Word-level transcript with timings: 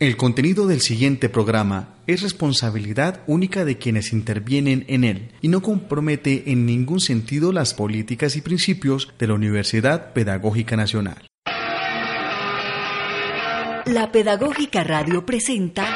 El 0.00 0.16
contenido 0.16 0.66
del 0.66 0.80
siguiente 0.80 1.28
programa 1.28 1.94
es 2.08 2.22
responsabilidad 2.22 3.20
única 3.28 3.64
de 3.64 3.78
quienes 3.78 4.12
intervienen 4.12 4.84
en 4.88 5.04
él 5.04 5.30
y 5.40 5.46
no 5.46 5.62
compromete 5.62 6.50
en 6.50 6.66
ningún 6.66 6.98
sentido 6.98 7.52
las 7.52 7.74
políticas 7.74 8.34
y 8.34 8.40
principios 8.40 9.14
de 9.20 9.28
la 9.28 9.34
Universidad 9.34 10.12
Pedagógica 10.12 10.74
Nacional. 10.74 11.28
La 13.86 14.10
Pedagógica 14.10 14.82
Radio 14.82 15.24
presenta 15.24 15.86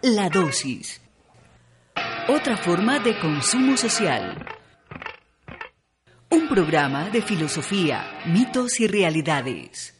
La 0.00 0.30
Dosis. 0.30 1.02
Otra 2.26 2.56
forma 2.56 3.00
de 3.00 3.18
consumo 3.18 3.76
social. 3.76 4.46
Un 6.30 6.48
programa 6.48 7.10
de 7.10 7.20
filosofía, 7.20 8.22
mitos 8.24 8.80
y 8.80 8.86
realidades 8.86 9.93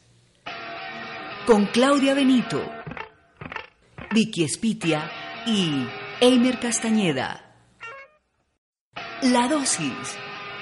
con 1.46 1.66
Claudia 1.66 2.14
Benito, 2.14 2.64
Vicky 4.12 4.44
Espitia 4.44 5.10
y 5.46 5.86
Eimer 6.20 6.58
Castañeda. 6.58 7.42
La 9.20 9.48
dosis. 9.48 9.92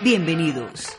Bienvenidos. 0.02 0.98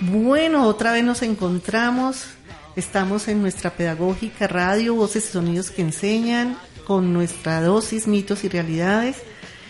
Bueno, 0.00 0.66
otra 0.66 0.92
vez 0.92 1.02
nos 1.02 1.22
encontramos. 1.22 2.28
Estamos 2.76 3.26
en 3.26 3.42
nuestra 3.42 3.70
pedagógica 3.70 4.46
radio, 4.46 4.94
voces 4.94 5.28
y 5.28 5.32
sonidos 5.32 5.72
que 5.72 5.82
enseñan 5.82 6.56
con 6.88 7.12
nuestra 7.12 7.60
dosis, 7.60 8.08
mitos 8.08 8.44
y 8.44 8.48
realidades. 8.48 9.18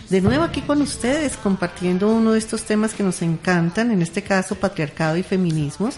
De 0.08 0.20
nuevo 0.20 0.44
aquí 0.44 0.62
con 0.62 0.80
ustedes 0.80 1.36
compartiendo 1.36 2.08
uno 2.08 2.32
de 2.32 2.38
estos 2.38 2.62
temas 2.62 2.94
que 2.94 3.02
nos 3.02 3.20
encantan, 3.22 3.90
en 3.90 4.00
este 4.00 4.22
caso 4.22 4.54
patriarcado 4.54 5.16
y 5.16 5.24
feminismos. 5.24 5.96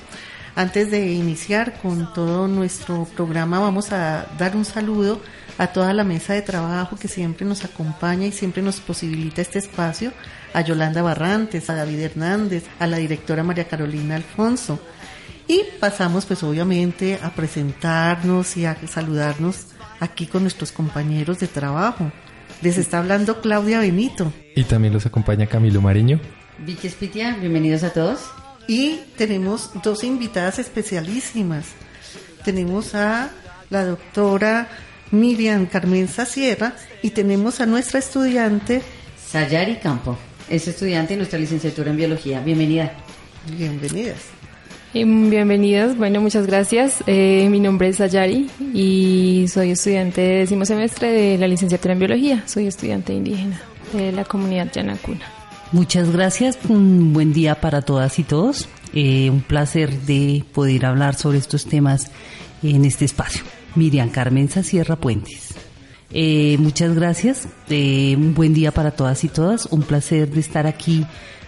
Antes 0.56 0.90
de 0.90 1.12
iniciar 1.12 1.74
con 1.80 2.12
todo 2.14 2.48
nuestro 2.48 3.04
programa 3.04 3.60
vamos 3.60 3.92
a 3.92 4.26
dar 4.38 4.56
un 4.56 4.64
saludo 4.64 5.20
a 5.58 5.66
toda 5.66 5.92
la 5.92 6.04
mesa 6.04 6.32
de 6.32 6.42
trabajo 6.42 6.96
que 6.96 7.06
siempre 7.06 7.46
nos 7.46 7.64
acompaña 7.64 8.26
y 8.26 8.32
siempre 8.32 8.62
nos 8.62 8.80
posibilita 8.80 9.42
este 9.42 9.58
espacio, 9.58 10.12
a 10.54 10.62
Yolanda 10.62 11.02
Barrantes, 11.02 11.68
a 11.68 11.74
David 11.74 12.00
Hernández, 12.00 12.64
a 12.78 12.86
la 12.86 12.96
directora 12.96 13.44
María 13.44 13.68
Carolina 13.68 14.16
Alfonso. 14.16 14.80
Y 15.46 15.64
pasamos 15.78 16.24
pues 16.24 16.42
obviamente 16.42 17.20
a 17.22 17.30
presentarnos 17.30 18.56
y 18.56 18.64
a 18.64 18.76
saludarnos 18.88 19.66
aquí 20.00 20.26
con 20.26 20.42
nuestros 20.42 20.72
compañeros 20.72 21.38
de 21.38 21.46
trabajo. 21.46 22.10
Les 22.62 22.76
está 22.78 22.98
hablando 22.98 23.40
Claudia 23.40 23.80
Benito. 23.80 24.32
Y 24.56 24.64
también 24.64 24.92
los 24.92 25.06
acompaña 25.06 25.46
Camilo 25.46 25.80
Mariño. 25.80 26.20
Vicky 26.58 26.88
Espitia, 26.88 27.36
bienvenidos 27.36 27.84
a 27.84 27.90
todos. 27.92 28.30
Y 28.66 29.00
tenemos 29.16 29.70
dos 29.82 30.04
invitadas 30.04 30.58
especialísimas. 30.58 31.66
Tenemos 32.44 32.94
a 32.94 33.30
la 33.70 33.84
doctora 33.84 34.68
Miriam 35.10 35.66
Carmenza 35.66 36.26
Sierra 36.26 36.74
y 37.02 37.10
tenemos 37.10 37.60
a 37.60 37.66
nuestra 37.66 37.98
estudiante 37.98 38.82
Sayari 39.30 39.76
Campo. 39.76 40.18
Es 40.48 40.66
estudiante 40.66 41.14
de 41.14 41.18
nuestra 41.18 41.38
licenciatura 41.38 41.90
en 41.90 41.96
biología. 41.96 42.40
Bienvenida. 42.40 42.92
Bienvenidas. 43.56 44.39
Bienvenidos, 44.92 45.96
bueno, 45.96 46.20
muchas 46.20 46.48
gracias. 46.48 47.04
Eh, 47.06 47.46
mi 47.48 47.60
nombre 47.60 47.86
es 47.86 48.00
Ayari 48.00 48.50
y 48.74 49.46
soy 49.46 49.70
estudiante 49.70 50.20
de 50.20 50.38
décimo 50.38 50.64
semestre 50.64 51.12
de 51.12 51.38
la 51.38 51.46
licenciatura 51.46 51.92
en 51.92 52.00
biología. 52.00 52.42
Soy 52.48 52.66
estudiante 52.66 53.12
indígena 53.12 53.60
de 53.92 54.10
la 54.10 54.24
comunidad 54.24 54.72
Yanacuna. 54.72 55.20
Muchas 55.70 56.10
gracias, 56.10 56.58
un 56.68 57.12
buen 57.12 57.32
día 57.32 57.60
para 57.60 57.82
todas 57.82 58.18
y 58.18 58.24
todos. 58.24 58.68
Eh, 58.92 59.30
un 59.30 59.42
placer 59.42 59.92
de 59.92 60.42
poder 60.52 60.84
hablar 60.84 61.14
sobre 61.14 61.38
estos 61.38 61.66
temas 61.66 62.10
en 62.64 62.84
este 62.84 63.04
espacio. 63.04 63.44
Miriam 63.76 64.08
Carmenza 64.08 64.64
Sierra 64.64 64.96
Puentes. 64.96 65.54
Eh, 66.12 66.56
muchas 66.58 66.96
gracias, 66.96 67.46
un 67.70 68.34
buen 68.34 68.54
día 68.54 68.72
para 68.72 68.90
todas 68.90 69.22
y 69.22 69.28
todas. 69.28 69.66
Un 69.66 69.82
placer 69.82 70.28
de 70.32 70.40
estar 70.40 70.66
aquí 70.66 71.06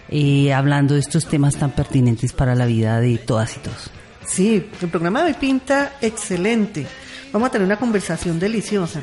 eh, 0.09 0.53
hablando 0.53 0.93
de 0.93 0.99
estos 0.99 1.25
temas 1.25 1.55
tan 1.55 1.71
pertinentes 1.71 2.33
para 2.33 2.55
la 2.55 2.65
vida 2.65 2.99
de 2.99 3.17
todas 3.17 3.55
y 3.57 3.59
todos. 3.59 3.89
Sí, 4.25 4.69
el 4.81 4.89
programa 4.89 5.23
hoy 5.23 5.33
pinta 5.33 5.97
excelente. 6.01 6.85
Vamos 7.31 7.47
a 7.47 7.51
tener 7.51 7.65
una 7.65 7.77
conversación 7.77 8.39
deliciosa. 8.39 9.01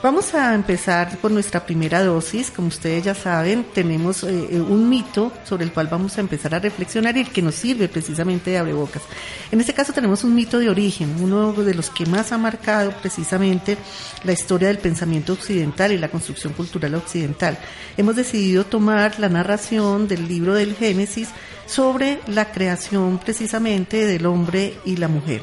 Vamos 0.00 0.32
a 0.32 0.54
empezar 0.54 1.18
con 1.18 1.34
nuestra 1.34 1.66
primera 1.66 2.04
dosis. 2.04 2.52
Como 2.52 2.68
ustedes 2.68 3.02
ya 3.02 3.16
saben, 3.16 3.66
tenemos 3.74 4.22
eh, 4.22 4.48
eh, 4.52 4.60
un 4.60 4.88
mito 4.88 5.32
sobre 5.44 5.64
el 5.64 5.72
cual 5.72 5.88
vamos 5.88 6.16
a 6.16 6.20
empezar 6.20 6.54
a 6.54 6.60
reflexionar 6.60 7.16
y 7.16 7.24
que 7.24 7.42
nos 7.42 7.56
sirve 7.56 7.88
precisamente 7.88 8.52
de 8.52 8.58
abrebocas. 8.58 9.02
En 9.50 9.60
este 9.60 9.74
caso 9.74 9.92
tenemos 9.92 10.22
un 10.22 10.36
mito 10.36 10.60
de 10.60 10.70
origen, 10.70 11.16
uno 11.20 11.52
de 11.52 11.74
los 11.74 11.90
que 11.90 12.06
más 12.06 12.30
ha 12.30 12.38
marcado 12.38 12.92
precisamente 12.92 13.76
la 14.22 14.32
historia 14.32 14.68
del 14.68 14.78
pensamiento 14.78 15.32
occidental 15.32 15.90
y 15.90 15.98
la 15.98 16.10
construcción 16.10 16.52
cultural 16.52 16.94
occidental. 16.94 17.58
Hemos 17.96 18.14
decidido 18.14 18.64
tomar 18.64 19.18
la 19.18 19.28
narración 19.28 20.06
del 20.06 20.28
libro 20.28 20.54
del 20.54 20.76
Génesis 20.76 21.30
sobre 21.66 22.20
la 22.28 22.52
creación 22.52 23.18
precisamente 23.18 24.06
del 24.06 24.26
hombre 24.26 24.74
y 24.84 24.96
la 24.96 25.08
mujer. 25.08 25.42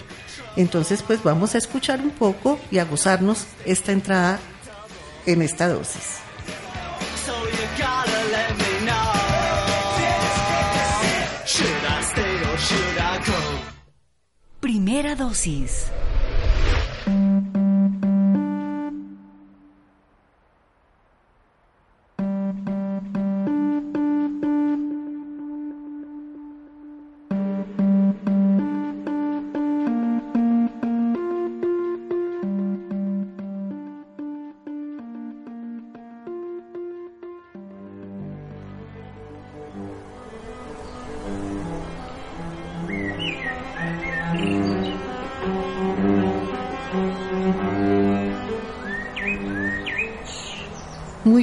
Entonces, 0.55 1.03
pues 1.03 1.21
vamos 1.23 1.55
a 1.55 1.57
escuchar 1.57 1.99
un 2.01 2.11
poco 2.11 2.59
y 2.71 2.77
a 2.79 2.85
gozarnos 2.85 3.45
esta 3.65 3.91
entrada 3.91 4.39
en 5.25 5.41
esta 5.41 5.67
dosis. 5.67 6.19
Primera 14.59 15.15
dosis. 15.15 15.91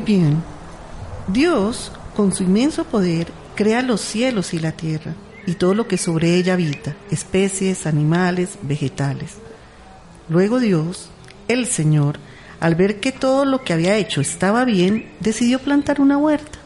Bien. 0.02 0.43
Dios, 1.28 1.93
con 2.14 2.34
su 2.34 2.43
inmenso 2.43 2.84
poder, 2.84 3.28
crea 3.54 3.82
los 3.82 4.00
cielos 4.00 4.54
y 4.54 4.58
la 4.58 4.72
tierra 4.72 5.14
y 5.46 5.54
todo 5.54 5.75
lo 5.75 5.88
que 5.88 5.99
sobre 5.99 6.37
ella 6.37 6.54
habita, 6.54 6.94
especies, 7.10 7.87
animales, 7.87 8.58
vegetales. 8.62 9.37
Luego 10.28 10.60
Dios, 10.60 11.08
el 11.49 11.66
Señor, 11.66 12.19
al 12.60 12.75
ver 12.75 13.00
que 13.00 13.12
todo 13.12 13.44
lo 13.44 13.62
que 13.62 13.72
había 13.72 13.96
hecho 13.96 14.20
estaba 14.20 14.64
bien, 14.64 15.10
decidió 15.20 15.58
plantar 15.58 16.00
una 16.00 16.16
huerta 16.16 16.58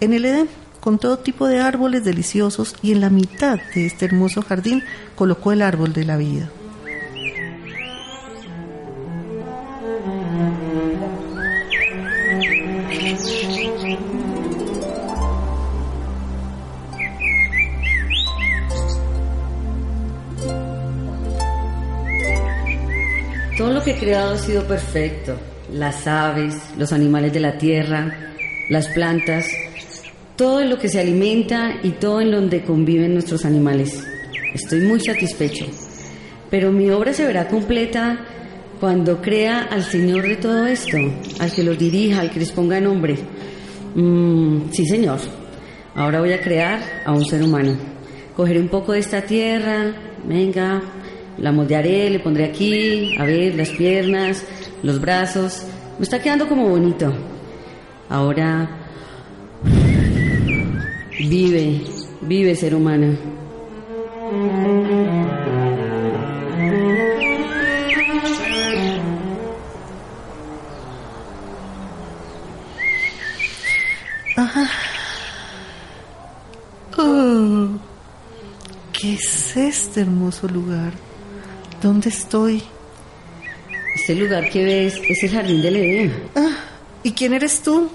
en 0.00 0.14
el 0.14 0.24
Edén 0.24 0.48
con 0.80 0.98
todo 0.98 1.18
tipo 1.18 1.46
de 1.46 1.60
árboles 1.60 2.04
deliciosos 2.04 2.74
y 2.82 2.92
en 2.92 3.00
la 3.00 3.10
mitad 3.10 3.60
de 3.74 3.86
este 3.86 4.06
hermoso 4.06 4.42
jardín 4.42 4.82
colocó 5.14 5.52
el 5.52 5.62
árbol 5.62 5.92
de 5.92 6.04
la 6.04 6.16
vida. 6.16 6.50
He 23.90 23.98
creado 23.98 24.34
ha 24.34 24.38
sido 24.38 24.62
perfecto. 24.66 25.36
las 25.72 26.06
aves, 26.06 26.54
los 26.76 26.92
animales 26.92 27.32
de 27.32 27.40
la 27.40 27.58
tierra, 27.58 28.34
las 28.68 28.88
plantas, 28.88 29.46
todo 30.36 30.60
en 30.60 30.70
lo 30.70 30.78
que 30.78 30.88
se 30.88 31.00
alimenta 31.00 31.78
y 31.82 31.90
todo 31.90 32.20
en 32.20 32.30
donde 32.30 32.62
conviven 32.62 33.14
nuestros 33.14 33.44
animales. 33.44 34.02
Estoy 34.54 34.80
muy 34.82 35.00
satisfecho. 35.00 35.66
Pero 36.50 36.72
mi 36.72 36.90
obra 36.90 37.12
se 37.12 37.24
verá 37.24 37.48
completa 37.48 38.26
cuando 38.78 39.20
crea 39.20 39.62
al 39.62 39.84
Señor 39.84 40.22
de 40.22 40.36
todo 40.36 40.66
esto, 40.66 40.96
al 41.38 41.52
que 41.52 41.62
los 41.62 41.78
dirija, 41.78 42.20
al 42.20 42.30
que 42.30 42.40
les 42.40 42.52
ponga 42.52 42.80
nombre. 42.80 43.16
Mm, 43.94 44.70
sí, 44.72 44.86
Señor. 44.86 45.18
Ahora 45.94 46.20
voy 46.20 46.32
a 46.32 46.40
crear 46.40 46.80
a 47.04 47.12
un 47.12 47.24
ser 47.24 47.42
humano. 47.42 47.76
Cogeré 48.36 48.60
un 48.60 48.68
poco 48.68 48.92
de 48.92 49.00
esta 49.00 49.22
tierra, 49.22 49.94
venga, 50.24 50.80
la 51.40 51.52
moldearé, 51.52 52.10
le 52.10 52.20
pondré 52.20 52.44
aquí, 52.44 53.16
a 53.18 53.24
ver, 53.24 53.54
las 53.54 53.70
piernas, 53.70 54.44
los 54.82 55.00
brazos. 55.00 55.66
Me 55.98 56.04
está 56.04 56.20
quedando 56.20 56.46
como 56.46 56.68
bonito. 56.68 57.12
Ahora 58.08 58.68
vive, 61.18 61.82
vive 62.20 62.54
ser 62.54 62.74
humano. 62.74 63.16
Oh, 77.02 77.68
¿Qué 78.92 79.14
es 79.14 79.56
este 79.56 80.02
hermoso 80.02 80.46
lugar? 80.48 80.92
¿Dónde 81.82 82.10
estoy? 82.10 82.62
Este 83.94 84.14
lugar 84.14 84.50
que 84.50 84.62
ves 84.62 85.00
es 85.08 85.22
el 85.22 85.30
jardín 85.30 85.62
del 85.62 85.76
Edén. 85.76 86.12
Ah, 86.36 86.56
¿Y 87.02 87.12
quién 87.12 87.32
eres 87.32 87.62
tú? 87.62 87.88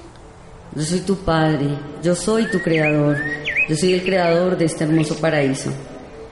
Yo 0.73 0.81
soy 0.81 1.01
tu 1.01 1.17
padre, 1.17 1.67
yo 2.01 2.15
soy 2.15 2.49
tu 2.49 2.59
creador, 2.61 3.17
yo 3.69 3.75
soy 3.75 3.93
el 3.93 4.03
creador 4.03 4.57
de 4.57 4.65
este 4.65 4.85
hermoso 4.85 5.15
paraíso. 5.17 5.71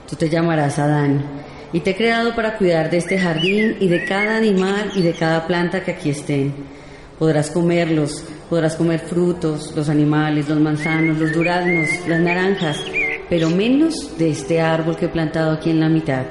Tú 0.10 0.16
te 0.16 0.30
llamarás 0.30 0.80
Adán 0.80 1.24
y 1.72 1.82
te 1.82 1.92
he 1.92 1.96
creado 1.96 2.36
para 2.36 2.58
cuidar 2.58 2.90
de 2.90 2.98
este 2.98 3.20
jardín 3.20 3.78
y 3.80 3.88
de 3.88 4.04
cada 4.04 4.38
animal 4.38 4.92
y 4.96 5.04
de 5.04 5.14
cada 5.14 5.46
planta 5.46 5.84
que 5.84 5.92
aquí 5.92 6.10
estén. 6.10 6.56
Podrás 7.20 7.52
comerlos, 7.52 8.26
podrás 8.50 8.76
comer 8.76 9.00
frutos, 9.00 9.74
los 9.76 9.90
animales, 9.90 10.50
los 10.50 10.60
manzanos, 10.60 11.20
los 11.20 11.32
duraznos, 11.32 11.88
las 12.08 12.20
naranjas, 12.20 12.78
pero 13.30 13.52
menos 13.52 14.18
de 14.18 14.32
este 14.32 14.60
árbol 14.60 14.98
que 14.98 15.06
he 15.06 15.10
plantado 15.10 15.52
aquí 15.52 15.70
en 15.70 15.82
la 15.82 15.90
mitad. 15.90 16.26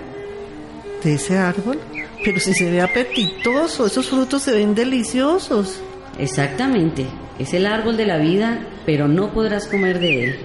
¿De 1.03 1.15
ese 1.15 1.37
árbol? 1.37 1.81
Pero 2.25 2.39
si 2.39 2.55
se 2.55 2.71
ve 2.71 2.81
apetitoso, 2.81 3.87
esos 3.87 4.09
frutos 4.09 4.43
se 4.43 4.53
ven 4.53 4.75
deliciosos. 4.75 5.81
Exactamente, 6.19 7.07
es 7.39 7.53
el 7.55 7.67
árbol 7.67 7.97
de 7.97 8.07
la 8.07 8.19
vida, 8.19 8.61
pero 8.87 9.09
no 9.09 9.33
podrás 9.33 9.67
comer 9.67 9.99
de 9.99 10.25
él. 10.25 10.39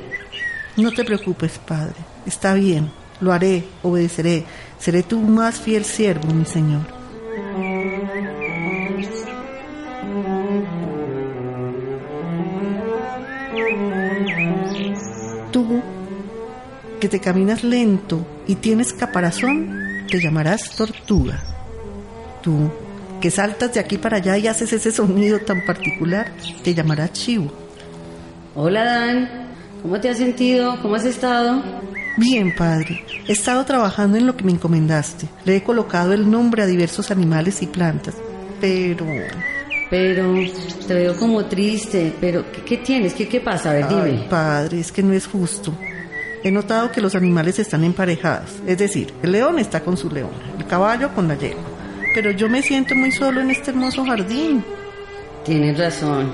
No 0.78 0.92
te 0.92 1.04
preocupes, 1.04 1.60
Padre. 1.60 1.96
Está 2.26 2.56
bien, 2.56 2.90
lo 3.20 3.32
haré, 3.32 3.66
obedeceré. 3.84 4.46
Seré 4.80 5.04
tu 5.04 5.20
más 5.20 5.60
fiel 5.60 5.86
siervo, 5.86 6.34
mi 6.34 6.46
Señor. 6.46 6.82
Tú, 15.52 15.82
que 17.00 17.10
te 17.10 17.20
caminas 17.20 17.64
lento 17.64 18.26
y 18.48 18.56
tienes 18.56 18.94
caparazón, 18.94 19.87
te 20.08 20.20
llamarás 20.20 20.72
tortuga. 20.72 21.44
Tú, 22.42 22.72
que 23.22 23.30
saltas 23.30 23.74
de 23.74 23.80
aquí 23.80 23.98
para 23.98 24.18
allá 24.18 24.38
y 24.38 24.48
haces 24.48 24.74
ese 24.74 24.92
sonido 24.92 25.40
tan 25.40 25.66
particular, 25.66 26.32
te 26.64 26.74
llamarás 26.74 27.14
chivo. 27.14 27.52
Hola 28.56 28.86
Dan, 28.86 29.30
¿cómo 29.82 30.00
te 30.00 30.10
has 30.10 30.18
sentido? 30.18 30.82
¿Cómo 30.82 30.96
has 30.96 31.06
estado? 31.06 31.62
Bien, 32.18 32.56
padre. 32.56 33.04
He 33.28 33.34
estado 33.34 33.64
trabajando 33.66 34.18
en 34.18 34.26
lo 34.26 34.36
que 34.36 34.44
me 34.44 34.52
encomendaste. 34.52 35.28
Le 35.46 35.58
he 35.58 35.64
colocado 35.64 36.14
el 36.14 36.30
nombre 36.30 36.64
a 36.64 36.66
diversos 36.66 37.12
animales 37.12 37.62
y 37.62 37.68
plantas. 37.68 38.16
Pero... 38.60 39.06
Pero 39.90 40.34
te 40.86 40.94
veo 40.94 41.16
como 41.16 41.46
triste, 41.46 42.14
pero 42.20 42.52
¿qué, 42.52 42.62
qué 42.64 42.78
tienes? 42.78 43.14
¿Qué, 43.14 43.28
¿Qué 43.28 43.40
pasa? 43.40 43.70
A 43.70 43.74
ver, 43.74 43.88
dime. 43.88 44.02
Ay, 44.02 44.28
padre, 44.30 44.82
es 44.82 44.92
que 44.92 45.02
no 45.02 45.14
es 45.14 45.26
justo. 45.28 45.74
He 46.44 46.52
notado 46.52 46.92
que 46.92 47.02
los 47.02 47.16
animales 47.16 47.60
están 47.60 47.84
emparejados. 47.84 48.52
Es 48.66 48.78
decir, 48.78 49.14
el 49.24 49.32
león 49.32 49.60
está 49.60 49.82
con 49.82 49.98
su 49.98 50.10
león, 50.10 50.32
el 50.58 50.66
caballo 50.66 51.14
con 51.14 51.28
la 51.28 51.36
yegua. 51.36 51.64
Pero 52.14 52.32
yo 52.32 52.50
me 52.50 52.62
siento 52.62 52.96
muy 52.96 53.12
solo 53.12 53.42
en 53.42 53.52
este 53.52 53.72
hermoso 53.72 54.06
jardín. 54.06 54.64
Tienes 55.46 55.78
razón, 55.78 56.32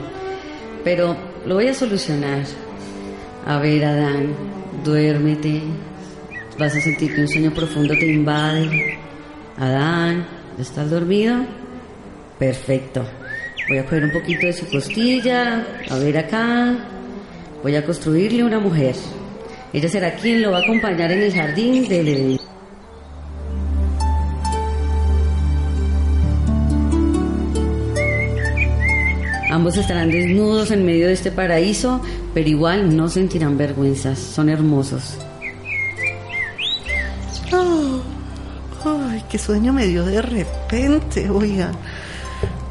pero 0.84 1.16
lo 1.46 1.56
voy 1.56 1.68
a 1.68 1.74
solucionar. 1.74 2.44
A 3.46 3.58
ver, 3.60 3.84
Adán, 3.86 4.34
duérmete. 4.84 5.62
Vas 6.58 6.76
a 6.76 6.82
sentir 6.82 7.14
que 7.16 7.22
un 7.22 7.28
sueño 7.28 7.52
profundo 7.54 7.94
te 7.98 8.06
invade. 8.06 8.98
Adán, 9.58 10.26
¿estás 10.58 10.90
dormido? 10.90 11.46
Perfecto. 12.40 13.06
Voy 13.68 13.78
a 13.78 13.84
coger 13.84 14.06
un 14.06 14.12
poquito 14.12 14.46
de 14.46 14.54
su 14.54 14.70
costilla. 14.70 15.66
A 15.90 15.98
ver 15.98 16.18
acá. 16.18 16.76
Voy 17.62 17.76
a 17.76 17.86
construirle 17.86 18.44
una 18.44 18.60
mujer. 18.60 18.96
Ella 19.74 19.90
será 19.90 20.14
quien 20.16 20.44
lo 20.44 20.52
va 20.52 20.60
a 20.60 20.62
acompañar 20.62 21.12
en 21.12 21.24
el 21.24 21.34
jardín 21.34 21.88
del 21.88 22.08
Edén. 22.08 22.40
Ambos 29.50 29.78
estarán 29.78 30.12
desnudos 30.12 30.70
en 30.72 30.86
medio 30.86 31.08
de 31.08 31.14
este 31.14 31.32
paraíso, 31.32 32.02
pero 32.36 32.48
igual 32.48 32.96
no 32.96 33.10
sentirán 33.10 33.58
vergüenzas. 33.58 34.20
Son 34.20 34.50
hermosos. 34.50 35.18
Oh, 37.52 38.02
ay, 39.10 39.24
qué 39.30 39.40
sueño 39.40 39.74
me 39.74 39.88
dio 39.88 40.06
de 40.06 40.22
repente, 40.22 41.30
oiga. 41.30 41.72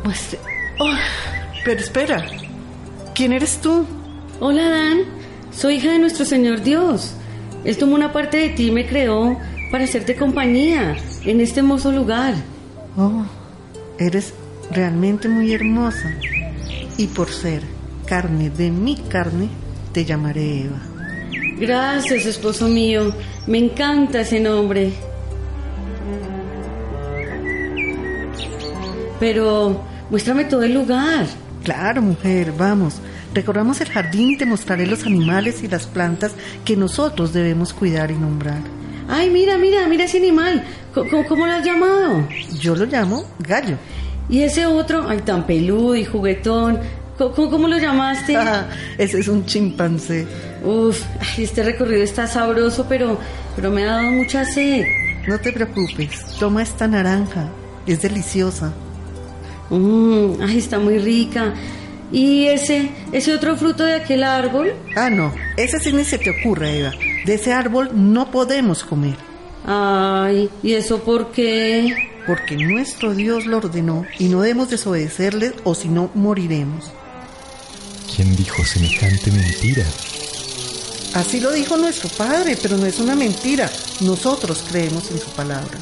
Pues, 0.05 0.37
oh, 0.79 0.95
pero 1.65 1.81
espera, 1.81 2.27
¿quién 3.15 3.33
eres 3.33 3.59
tú? 3.61 3.87
Hola, 4.41 4.69
Dan. 4.69 5.22
Soy 5.55 5.75
hija 5.75 5.93
de 5.93 5.99
nuestro 5.99 6.25
Señor 6.25 6.63
Dios. 6.63 7.15
Él 7.65 7.77
tomó 7.77 7.95
una 7.95 8.13
parte 8.13 8.39
de 8.39 8.49
ti 8.51 8.69
y 8.69 8.73
me 8.73 8.87
creó 8.87 9.39
para 9.71 9.85
hacerte 9.85 10.17
compañía 10.17 10.97
en 11.25 11.41
este 11.41 11.61
hermoso 11.61 11.93
lugar. 11.93 12.35
Oh, 12.97 13.25
eres 13.99 14.35
realmente 14.71 15.29
muy 15.29 15.53
hermosa. 15.53 16.13
Y 16.97 17.07
por 17.07 17.31
ser 17.31 17.63
carne 18.07 18.51
de 18.51 18.71
mi 18.71 18.97
carne, 18.97 19.49
te 19.93 20.05
llamaré 20.05 20.63
Eva. 20.65 20.81
Gracias, 21.59 22.27
esposo 22.27 22.69
mío. 22.69 23.15
Me 23.47 23.59
encanta 23.59 24.23
ese 24.23 24.41
nombre. 24.41 24.93
Pero 29.21 29.81
muéstrame 30.11 30.45
todo 30.45 30.65
el 30.65 30.75
lugar. 30.75 31.27
Claro, 31.63 32.03
mujer, 32.03 32.53
vamos. 32.59 33.01
Recorramos 33.35 33.81
el 33.81 33.89
jardín 33.89 34.31
y 34.31 34.37
te 34.37 34.47
mostraré 34.47 34.87
los 34.87 35.05
animales 35.05 35.63
y 35.63 35.69
las 35.69 35.87
plantas 35.87 36.33
que 36.65 36.77
nosotros 36.77 37.33
debemos 37.33 37.73
cuidar 37.73 38.11
y 38.11 38.15
nombrar. 38.15 38.61
Ay, 39.09 39.31
mira, 39.31 39.57
mira, 39.59 39.87
mira 39.89 40.05
ese 40.05 40.19
animal. 40.19 40.65
¿Cómo, 40.95 41.27
cómo 41.27 41.47
lo 41.47 41.53
has 41.53 41.65
llamado? 41.65 42.27
Yo 42.61 42.77
lo 42.77 42.85
llamo 42.85 43.25
gallo. 43.39 43.77
Y 44.29 44.43
ese 44.43 44.67
otro, 44.67 45.09
ay, 45.09 45.19
tan 45.19 45.47
peludo 45.47 45.97
y 45.97 46.05
juguetón. 46.05 46.79
¿Cómo, 47.19 47.51
cómo 47.51 47.69
lo 47.69 47.79
llamaste? 47.79 48.37
Ah, 48.37 48.69
ese 48.99 49.21
es 49.21 49.29
un 49.29 49.45
chimpancé. 49.47 50.27
Uf, 50.65 51.03
ay, 51.21 51.45
este 51.45 51.63
recorrido 51.63 52.03
está 52.03 52.27
sabroso, 52.27 52.87
pero, 52.89 53.19
pero 53.57 53.71
me 53.71 53.85
ha 53.85 53.97
dado 53.97 54.11
mucha 54.11 54.45
sed. 54.45 54.85
No 55.27 55.39
te 55.39 55.53
preocupes, 55.53 56.11
toma 56.39 56.63
esta 56.63 56.87
naranja. 56.87 57.49
Es 57.87 58.03
deliciosa. 58.03 58.73
Mmm, 59.71 60.41
ay, 60.43 60.59
está 60.59 60.79
muy 60.79 60.99
rica. 60.99 61.55
¿Y 62.13 62.47
ese, 62.47 62.91
ese 63.11 63.33
otro 63.33 63.57
fruto 63.57 63.85
de 63.85 63.95
aquel 63.95 64.23
árbol? 64.23 64.75
Ah, 64.97 65.09
no, 65.09 65.33
ese 65.57 65.81
sí 65.81 65.93
ni 65.93 66.05
se 66.05 66.19
te 66.19 66.31
ocurre, 66.31 66.79
Eva. 66.79 66.93
De 67.25 67.35
ese 67.35 67.53
árbol 67.53 67.91
no 67.95 68.31
podemos 68.31 68.85
comer. 68.85 69.17
Ay, 69.65 70.51
¿y 70.63 70.75
eso 70.75 71.03
por 71.03 71.33
qué? 71.33 71.95
Porque 72.27 72.57
nuestro 72.57 73.15
Dios 73.15 73.47
lo 73.47 73.59
ordenó 73.59 74.05
y 74.19 74.29
no 74.29 74.43
debemos 74.43 74.69
desobedecerle 74.69 75.55
o 75.65 75.75
si 75.75 75.89
no 75.89 76.11
moriremos. 76.15 76.91
¿Quién 78.15 78.37
dijo 78.37 78.63
semejante 78.65 79.31
mentira? 79.31 79.87
Así 81.15 81.41
lo 81.41 81.51
dijo 81.53 81.77
nuestro 81.77 82.09
Padre, 82.11 82.59
pero 82.61 82.77
no 82.77 82.87
es 82.87 82.99
una 82.99 83.15
mentira. 83.15 83.71
Nosotros 84.01 84.65
creemos 84.69 85.11
en 85.11 85.19
su 85.19 85.31
palabra. 85.31 85.79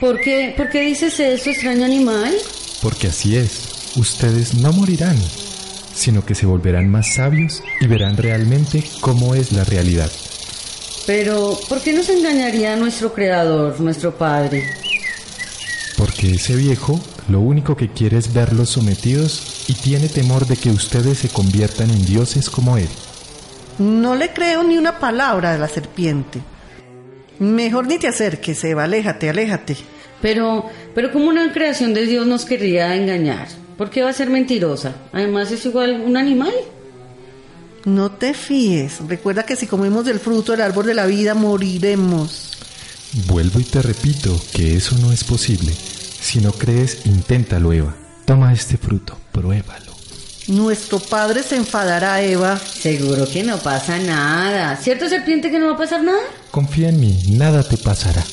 ¿Por 0.00 0.20
qué, 0.20 0.54
¿Por 0.56 0.68
qué 0.70 0.82
dices 0.82 1.18
eso, 1.18 1.50
extraño 1.50 1.84
animal? 1.84 2.34
Porque 2.80 3.08
así 3.08 3.36
es. 3.36 3.77
Ustedes 3.98 4.54
no 4.54 4.72
morirán, 4.72 5.16
sino 5.92 6.24
que 6.24 6.36
se 6.36 6.46
volverán 6.46 6.88
más 6.88 7.14
sabios 7.14 7.64
y 7.80 7.88
verán 7.88 8.16
realmente 8.16 8.84
cómo 9.00 9.34
es 9.34 9.50
la 9.50 9.64
realidad. 9.64 10.08
Pero, 11.04 11.58
¿por 11.68 11.80
qué 11.80 11.92
nos 11.92 12.08
engañaría 12.08 12.76
nuestro 12.76 13.12
creador, 13.12 13.80
nuestro 13.80 14.16
padre? 14.16 14.62
Porque 15.96 16.30
ese 16.30 16.54
viejo 16.54 17.00
Lo 17.28 17.40
único 17.40 17.76
que 17.76 17.90
quiere 17.90 18.16
es 18.16 18.32
verlos 18.32 18.70
sometidos 18.70 19.66
y 19.68 19.74
tiene 19.74 20.08
temor 20.08 20.46
de 20.46 20.56
que 20.56 20.70
ustedes 20.70 21.18
se 21.18 21.28
conviertan 21.28 21.90
en 21.90 22.06
dioses 22.06 22.48
como 22.48 22.78
él. 22.78 22.88
No 23.78 24.14
le 24.14 24.32
creo 24.32 24.62
ni 24.62 24.78
una 24.78 24.98
palabra 24.98 25.52
de 25.52 25.58
la 25.58 25.68
serpiente. 25.68 26.40
Mejor 27.38 27.86
ni 27.86 27.98
te 27.98 28.08
acerques, 28.08 28.64
Eva, 28.64 28.84
aléjate, 28.84 29.28
aléjate. 29.28 29.76
Pero, 30.22 30.64
pero 30.94 31.12
como 31.12 31.28
una 31.28 31.52
creación 31.52 31.92
de 31.92 32.06
Dios 32.06 32.26
nos 32.26 32.46
querría 32.46 32.96
engañar. 32.96 33.48
¿Por 33.78 33.90
qué 33.90 34.02
va 34.02 34.10
a 34.10 34.12
ser 34.12 34.28
mentirosa? 34.28 34.96
Además 35.12 35.52
es 35.52 35.64
igual 35.64 36.02
un 36.04 36.16
animal. 36.16 36.52
No 37.84 38.10
te 38.10 38.34
fíes. 38.34 38.98
Recuerda 39.06 39.44
que 39.44 39.54
si 39.54 39.68
comemos 39.68 40.04
del 40.04 40.18
fruto 40.18 40.50
del 40.52 40.62
árbol 40.62 40.86
de 40.86 40.94
la 40.94 41.06
vida 41.06 41.34
moriremos. 41.34 42.58
Vuelvo 43.28 43.60
y 43.60 43.64
te 43.64 43.80
repito 43.80 44.38
que 44.52 44.74
eso 44.76 44.98
no 44.98 45.12
es 45.12 45.22
posible. 45.22 45.72
Si 45.72 46.40
no 46.40 46.50
crees, 46.50 47.06
inténtalo, 47.06 47.72
Eva. 47.72 47.94
Toma 48.24 48.52
este 48.52 48.76
fruto, 48.76 49.16
pruébalo. 49.30 49.92
Nuestro 50.48 50.98
padre 50.98 51.44
se 51.44 51.56
enfadará, 51.56 52.20
Eva. 52.20 52.58
Seguro 52.58 53.28
que 53.28 53.44
no 53.44 53.58
pasa 53.58 53.98
nada. 53.98 54.76
¿Cierto, 54.76 55.08
serpiente, 55.08 55.52
que 55.52 55.58
no 55.60 55.66
va 55.66 55.74
a 55.74 55.78
pasar 55.78 56.02
nada? 56.02 56.18
Confía 56.50 56.88
en 56.88 56.98
mí, 56.98 57.22
nada 57.28 57.62
te 57.62 57.76
pasará. 57.76 58.24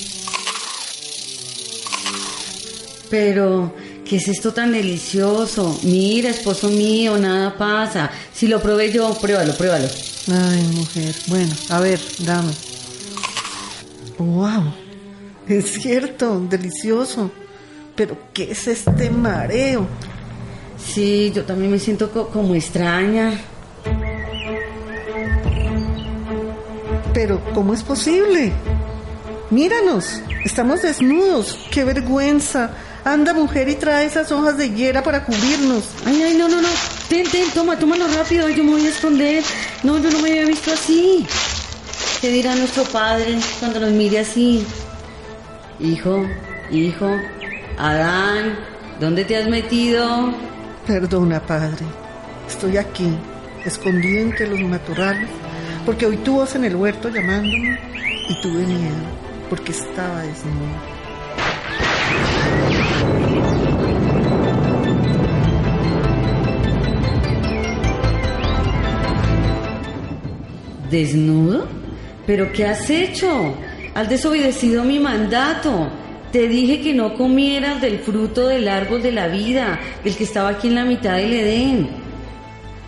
Pero, 3.09 3.75
¿qué 4.07 4.17
es 4.17 4.27
esto 4.27 4.53
tan 4.53 4.71
delicioso? 4.71 5.79
Mira, 5.83 6.29
esposo 6.29 6.69
mío, 6.69 7.17
nada 7.17 7.57
pasa. 7.57 8.09
Si 8.33 8.47
lo 8.47 8.61
probé 8.61 8.91
yo, 8.91 9.13
pruébalo, 9.19 9.55
pruébalo. 9.55 9.87
Ay, 10.31 10.61
mujer. 10.73 11.15
Bueno, 11.27 11.53
a 11.69 11.79
ver, 11.79 11.99
dame. 12.19 12.51
¡Wow! 14.17 14.73
Es 15.47 15.73
cierto, 15.73 16.39
delicioso. 16.49 17.31
Pero, 17.95 18.17
¿qué 18.33 18.51
es 18.51 18.67
este 18.67 19.09
mareo? 19.09 19.87
Sí, 20.77 21.31
yo 21.33 21.43
también 21.43 21.71
me 21.71 21.79
siento 21.79 22.11
co- 22.11 22.27
como 22.29 22.55
extraña. 22.55 23.33
Pero, 27.13 27.41
¿cómo 27.53 27.73
es 27.73 27.83
posible? 27.83 28.51
Míranos, 29.49 30.21
estamos 30.43 30.81
desnudos. 30.81 31.57
¡Qué 31.71 31.83
vergüenza! 31.83 32.71
Anda, 33.05 33.35
mujer, 33.35 33.69
y 33.69 33.75
trae 33.75 34.07
esas 34.07 34.31
hojas 34.31 34.57
de 34.57 34.65
higuera 34.65 35.03
para 35.03 35.23
cubrirnos. 35.23 35.83
Ay, 36.07 36.23
ay, 36.23 36.37
no, 36.37 36.49
no, 36.49 36.59
no. 36.59 36.67
Ten, 37.07 37.29
ten, 37.29 37.51
toma, 37.51 37.77
tómalo 37.77 38.07
rápido. 38.07 38.49
Yo 38.49 38.63
me 38.63 38.71
voy 38.71 38.85
a 38.87 38.89
esconder. 38.89 39.43
No, 39.83 39.99
yo 39.99 40.09
no 40.09 40.19
me 40.21 40.31
había 40.31 40.45
visto 40.45 40.73
así. 40.73 41.23
¿Qué 42.19 42.29
dirá 42.29 42.55
nuestro 42.55 42.83
padre 42.85 43.37
cuando 43.59 43.79
nos 43.79 43.91
mire 43.91 44.17
así? 44.21 44.65
Hijo, 45.79 46.25
hijo, 46.71 47.07
Adán, 47.77 48.57
¿dónde 48.99 49.23
te 49.23 49.37
has 49.37 49.47
metido? 49.49 50.33
Perdona, 50.87 51.39
padre. 51.45 51.85
Estoy 52.47 52.77
aquí, 52.77 53.15
escondido 53.65 54.21
entre 54.21 54.47
los 54.47 54.61
matorrales, 54.61 55.29
porque 55.85 56.07
oí 56.07 56.17
tu 56.17 56.37
voz 56.37 56.55
en 56.55 56.65
el 56.65 56.75
huerto 56.75 57.09
llamándome 57.09 57.79
y 58.29 58.41
tuve 58.41 58.65
miedo, 58.65 58.95
porque 59.47 59.73
estaba 59.73 60.21
desnudo. 60.21 60.94
¿Desnudo? 70.95 71.67
¿Pero 72.25 72.53
qué 72.53 72.65
has 72.65 72.89
hecho? 72.89 73.53
Has 73.93 74.07
desobedecido 74.07 74.85
mi 74.85 74.97
mandato. 74.97 75.89
Te 76.31 76.47
dije 76.47 76.81
que 76.81 76.93
no 76.93 77.15
comieras 77.15 77.81
del 77.81 77.99
fruto 77.99 78.47
del 78.47 78.69
árbol 78.69 79.03
de 79.03 79.11
la 79.11 79.27
vida, 79.27 79.77
el 80.05 80.15
que 80.15 80.23
estaba 80.23 80.49
aquí 80.49 80.69
en 80.69 80.75
la 80.75 80.85
mitad 80.85 81.17
del 81.17 81.33
Edén. 81.33 81.89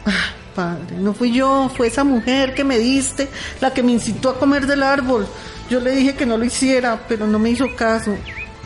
Ah, 0.06 0.32
padre, 0.56 0.96
no 0.98 1.14
fui 1.14 1.34
yo, 1.34 1.70
fue 1.76 1.88
esa 1.88 2.06
mujer 2.06 2.54
que 2.54 2.64
me 2.64 2.78
diste, 2.78 3.28
la 3.60 3.74
que 3.74 3.84
me 3.84 3.92
incitó 3.92 4.30
a 4.30 4.40
comer 4.40 4.66
del 4.66 4.84
árbol. 4.84 5.28
Yo 5.70 5.82
le 5.82 5.92
dije 5.92 6.16
que 6.16 6.26
no 6.26 6.38
lo 6.38 6.46
hiciera, 6.46 7.02
pero 7.10 7.28
no 7.28 7.40
me 7.40 7.50
hizo 7.50 7.76
caso. 7.76 8.16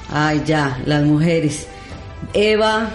Ay, 0.08 0.44
ya, 0.46 0.80
las 0.86 1.04
mujeres. 1.04 1.68
Eva, 2.32 2.90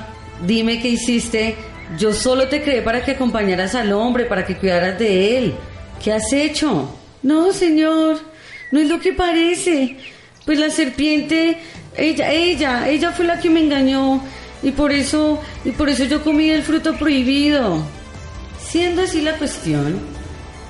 dime 0.47 0.81
qué 0.81 0.91
hiciste. 0.91 1.57
Yo 1.99 2.12
solo 2.12 2.47
te 2.47 2.62
creé 2.62 2.83
para 2.83 3.05
que 3.05 3.12
acompañaras 3.12 3.75
al 3.75 3.93
hombre, 3.93 4.26
para 4.26 4.47
que 4.47 4.57
cuidaras 4.57 4.97
de 4.97 5.38
él. 5.38 5.55
¿Qué 6.03 6.12
has 6.12 6.33
hecho? 6.33 6.88
No, 7.23 7.53
señor, 7.53 8.19
no 8.71 8.81
es 8.81 8.88
lo 8.88 9.00
que 9.00 9.12
parece. 9.12 9.97
Pues 10.45 10.59
la 10.59 10.71
serpiente, 10.71 11.59
ella, 11.97 12.33
ella, 12.33 12.88
ella 12.88 13.12
fue 13.12 13.25
la 13.25 13.41
que 13.41 13.50
me 13.50 13.61
engañó 13.61 14.23
y 14.62 14.71
por 14.71 14.93
eso, 14.93 15.41
y 15.65 15.71
por 15.73 15.88
eso 15.88 16.05
yo 16.05 16.23
comí 16.23 16.50
el 16.50 16.62
fruto 16.62 16.97
prohibido. 16.97 17.83
Siendo 18.61 19.03
así 19.03 19.23
la 19.23 19.37
cuestión, 19.38 19.99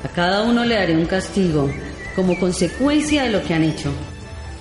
a 0.04 0.08
cada 0.08 0.42
uno 0.42 0.64
le 0.64 0.74
daré 0.74 0.96
un 0.96 1.06
castigo 1.06 1.70
como 2.14 2.38
consecuencia 2.38 3.24
de 3.24 3.30
lo 3.30 3.42
que 3.42 3.54
han 3.54 3.64
hecho. 3.64 3.92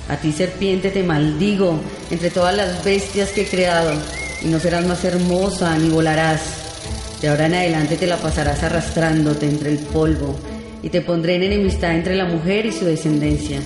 A 0.10 0.18
ti, 0.18 0.32
serpiente, 0.32 0.92
te 0.92 1.04
maldigo 1.04 1.80
entre 2.12 2.30
todas 2.30 2.56
las 2.56 2.84
bestias 2.84 3.30
que 3.30 3.42
he 3.42 3.48
creado, 3.48 3.94
y 4.44 4.48
no 4.48 4.60
serás 4.60 4.86
más 4.86 5.04
hermosa 5.04 5.78
ni 5.78 5.90
volarás. 5.90 6.42
De 7.22 7.30
ahora 7.30 7.48
en 7.48 7.56
adelante 7.56 7.96
te 7.96 8.06
la 8.06 8.18
pasarás 8.18 8.62
arrastrándote 8.64 9.48
entre 9.48 9.72
el 9.72 9.80
polvo, 9.80 10.38
y 10.86 10.90
te 10.90 11.02
pondré 11.02 11.34
en 11.34 11.42
enemistad 11.42 11.96
entre 11.96 12.16
la 12.16 12.26
mujer 12.26 12.68
y 12.68 12.72
su 12.72 12.86
descendencia, 12.86 13.60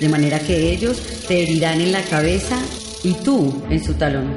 de 0.00 0.08
manera 0.08 0.38
que 0.38 0.72
ellos 0.72 0.98
te 1.28 1.42
herirán 1.42 1.82
en 1.82 1.92
la 1.92 2.00
cabeza 2.00 2.56
y 3.02 3.12
tú 3.22 3.62
en 3.68 3.84
su 3.84 3.92
talón. 3.92 4.34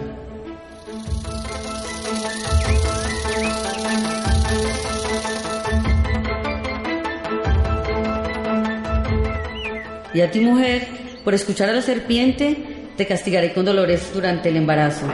Y 10.13 10.19
a 10.19 10.29
ti, 10.29 10.41
mujer, 10.41 10.85
por 11.23 11.33
escuchar 11.33 11.69
a 11.69 11.73
la 11.73 11.81
serpiente, 11.81 12.57
te 12.97 13.07
castigaré 13.07 13.53
con 13.53 13.63
dolores 13.63 14.11
durante 14.13 14.49
el 14.49 14.57
embarazo 14.57 15.05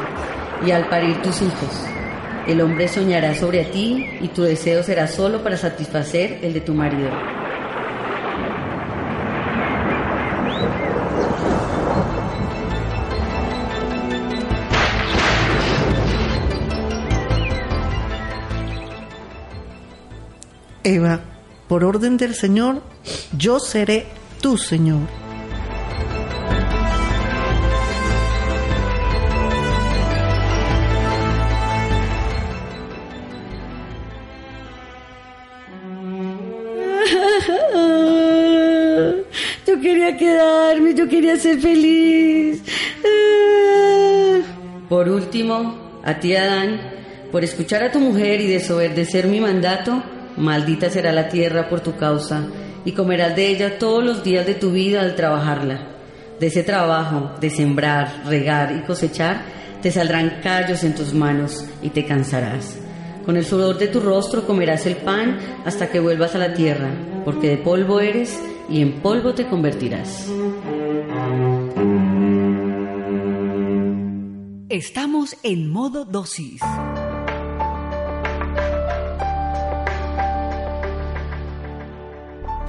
y 0.66 0.72
al 0.72 0.90
parir 0.90 1.22
tus 1.22 1.44
hijos. 1.44 1.93
El 2.48 2.60
hombre 2.60 2.90
soñará 2.90 3.36
sobre 3.36 3.64
ti 3.64 4.06
y 4.20 4.28
tu 4.28 4.44
deseo 4.44 4.84
será 4.84 5.08
solo 5.08 5.42
para 5.44 5.56
satisfacer 5.56 6.40
el 6.42 6.54
de 6.54 6.60
tu 6.60 6.74
marido. 6.74 7.10
Eva, 20.84 21.22
por 21.70 21.86
orden 21.86 22.18
del 22.18 22.36
Señor, 22.36 22.82
yo 23.38 23.60
seré 23.60 24.06
tu 24.42 24.58
Señor. 24.58 25.23
Quería 39.84 40.18
quedarme, 40.18 40.96
yo 40.96 41.08
quería 41.08 41.36
ser 41.38 41.60
feliz. 41.60 42.64
Por 44.88 45.10
último, 45.10 46.00
a 46.04 46.20
ti, 46.20 46.36
Adán, 46.36 46.80
por 47.32 47.44
escuchar 47.44 47.84
a 47.84 47.92
tu 47.92 48.00
mujer 48.00 48.40
y 48.42 48.48
desobedecer 48.48 49.28
mi 49.28 49.42
mandato, 49.42 50.02
maldita 50.38 50.90
será 50.90 51.12
la 51.12 51.28
tierra 51.28 51.70
por 51.70 51.82
tu 51.82 51.96
causa, 51.98 52.48
y 52.86 52.94
comerás 52.94 53.36
de 53.36 53.48
ella 53.48 53.78
todos 53.78 54.04
los 54.04 54.24
días 54.24 54.46
de 54.46 54.56
tu 54.56 54.72
vida 54.72 55.02
al 55.02 55.16
trabajarla. 55.16 55.90
De 56.40 56.48
ese 56.48 56.64
trabajo, 56.64 57.32
de 57.40 57.50
sembrar, 57.50 58.24
regar 58.26 58.76
y 58.76 58.86
cosechar, 58.86 59.44
te 59.82 59.92
saldrán 59.92 60.40
callos 60.42 60.84
en 60.84 60.96
tus 60.96 61.14
manos 61.14 61.66
y 61.82 61.90
te 61.90 62.06
cansarás. 62.06 62.78
Con 63.26 63.38
el 63.38 63.46
sudor 63.46 63.78
de 63.78 63.88
tu 63.88 64.00
rostro 64.00 64.46
comerás 64.46 64.86
el 64.86 64.98
pan 64.98 65.38
hasta 65.66 65.90
que 65.90 66.00
vuelvas 66.00 66.36
a 66.36 66.40
la 66.40 66.54
tierra, 66.54 66.90
porque 67.24 67.50
de 67.50 67.58
polvo 67.58 68.00
eres 68.02 68.38
y 68.70 68.82
en 68.82 69.02
polvo 69.02 69.34
te 69.34 69.48
convertirás. 69.48 70.28
Estamos 74.70 75.38
en 75.44 75.70
modo 75.70 76.06
dosis. 76.06 76.62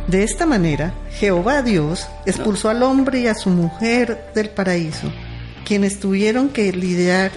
De 0.07 0.23
esta 0.23 0.45
manera, 0.45 0.93
Jehová 1.13 1.63
Dios 1.63 2.07
expulsó 2.27 2.69
al 2.69 2.83
hombre 2.83 3.21
y 3.21 3.27
a 3.27 3.35
su 3.35 3.49
mujer 3.49 4.31
del 4.35 4.51
paraíso, 4.51 5.11
quienes 5.65 5.99
tuvieron 5.99 6.51
que 6.51 6.71
lidiar 6.73 7.33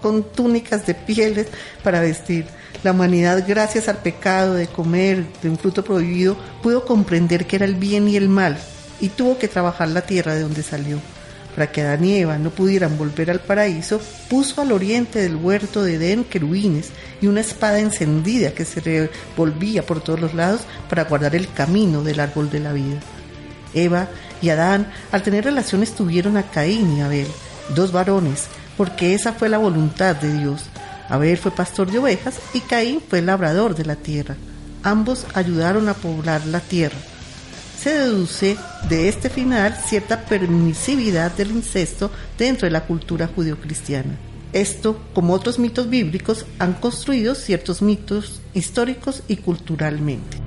con 0.00 0.22
túnicas 0.22 0.86
de 0.86 0.94
pieles 0.94 1.48
para 1.82 2.00
vestir. 2.00 2.46
La 2.82 2.92
humanidad, 2.92 3.44
gracias 3.46 3.88
al 3.88 3.98
pecado 3.98 4.54
de 4.54 4.68
comer 4.68 5.26
de 5.42 5.50
un 5.50 5.58
fruto 5.58 5.82
prohibido, 5.82 6.36
pudo 6.62 6.84
comprender 6.84 7.46
que 7.46 7.56
era 7.56 7.64
el 7.64 7.74
bien 7.74 8.08
y 8.08 8.16
el 8.16 8.28
mal 8.28 8.56
y 9.00 9.08
tuvo 9.08 9.38
que 9.38 9.48
trabajar 9.48 9.88
la 9.88 10.02
tierra 10.02 10.34
de 10.34 10.42
donde 10.42 10.62
salió. 10.62 10.98
para 11.54 11.72
que 11.72 11.82
Adán 11.82 12.04
y 12.04 12.14
Eva 12.14 12.38
no 12.38 12.50
pudieran 12.50 12.96
volver 12.96 13.32
al 13.32 13.40
paraíso, 13.40 14.00
puso 14.30 14.60
al 14.60 14.70
oriente 14.70 15.20
del 15.20 15.34
huerto 15.34 15.82
de 15.82 15.94
Edén 15.94 16.22
querubines 16.22 16.90
y 17.20 17.26
una 17.26 17.40
espada 17.40 17.80
encendida 17.80 18.52
que 18.52 18.64
se 18.64 18.80
revolvía 18.80 19.84
por 19.84 20.00
todos 20.00 20.20
los 20.20 20.34
lados 20.34 20.60
para 20.88 21.04
guardar 21.04 21.34
el 21.34 21.50
camino 21.52 22.04
del 22.04 22.20
árbol 22.20 22.48
de 22.48 22.60
la 22.60 22.72
vida. 22.72 23.00
Eva 23.74 24.08
y 24.40 24.50
Adán, 24.50 24.86
al 25.10 25.22
tener 25.24 25.44
relaciones, 25.44 25.96
tuvieron 25.96 26.36
a 26.36 26.44
Caín 26.44 26.96
y 26.96 27.00
Abel, 27.00 27.26
dos 27.74 27.90
varones, 27.90 28.44
porque 28.76 29.14
esa 29.14 29.32
fue 29.32 29.48
la 29.48 29.58
voluntad 29.58 30.14
de 30.14 30.32
Dios. 30.38 30.66
Abel 31.08 31.38
fue 31.38 31.50
pastor 31.50 31.90
de 31.90 31.98
ovejas 31.98 32.38
y 32.54 32.60
Caín 32.60 33.00
fue 33.06 33.22
labrador 33.22 33.74
de 33.74 33.84
la 33.84 33.96
tierra. 33.96 34.36
Ambos 34.82 35.26
ayudaron 35.34 35.88
a 35.88 35.94
poblar 35.94 36.46
la 36.46 36.60
tierra. 36.60 36.96
Se 37.78 37.90
deduce 37.90 38.56
de 38.88 39.08
este 39.08 39.30
final 39.30 39.74
cierta 39.86 40.24
permisividad 40.24 41.32
del 41.32 41.52
incesto 41.52 42.10
dentro 42.36 42.66
de 42.66 42.72
la 42.72 42.84
cultura 42.84 43.28
judeocristiana. 43.28 44.16
Esto, 44.52 45.00
como 45.14 45.34
otros 45.34 45.58
mitos 45.58 45.88
bíblicos, 45.88 46.46
han 46.58 46.74
construido 46.74 47.34
ciertos 47.34 47.82
mitos 47.82 48.40
históricos 48.54 49.22
y 49.28 49.36
culturalmente. 49.36 50.38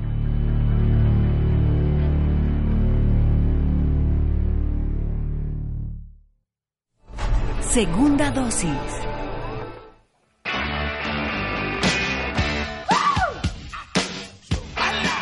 Segunda 7.71 8.31
dosis. 8.31 9.10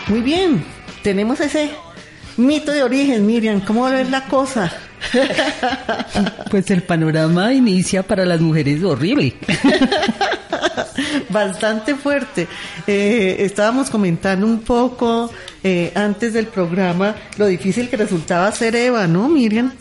Muy 0.10 0.22
bien, 0.22 0.63
tenemos 1.04 1.39
ese 1.39 1.70
mito 2.36 2.72
de 2.72 2.82
origen, 2.82 3.28
Miriam. 3.28 3.62
¿Cómo 3.62 3.88
es 3.88 4.10
la 4.10 4.25
cosa? 4.25 4.72
Pues 6.50 6.72
el 6.72 6.82
panorama 6.82 7.54
inicia 7.54 8.01
para 8.01 8.25
las 8.25 8.42
mujeres 8.42 8.84
horrible. 8.84 9.36
Bastante 11.30 11.94
fuerte. 11.96 12.48
Eh, 12.88 13.38
estábamos 13.39 13.92
comentando 13.92 14.48
un 14.48 14.62
poco 14.62 15.32
eh, 15.63 15.92
antes 15.94 16.34
del 16.34 16.48
programa 16.48 17.16
lo 17.38 17.46
difícil 17.46 17.88
que 17.88 17.98
resultaba 17.98 18.51
ser 18.51 18.75
Eva, 18.75 19.06
¿no, 19.06 19.30
Miriam? 19.30 19.72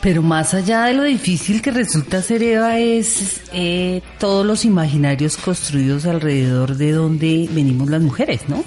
Pero 0.00 0.22
más 0.22 0.54
allá 0.54 0.86
de 0.86 0.94
lo 0.94 1.04
difícil 1.04 1.62
que 1.62 1.70
resulta 1.70 2.20
ser 2.20 2.42
Eva 2.42 2.78
es 2.78 3.42
eh, 3.52 4.02
todos 4.18 4.44
los 4.44 4.64
imaginarios 4.64 5.36
construidos 5.36 6.04
alrededor 6.04 6.76
de 6.76 6.92
donde 6.92 7.48
venimos 7.52 7.88
las 7.88 8.02
mujeres, 8.02 8.40
¿no? 8.48 8.64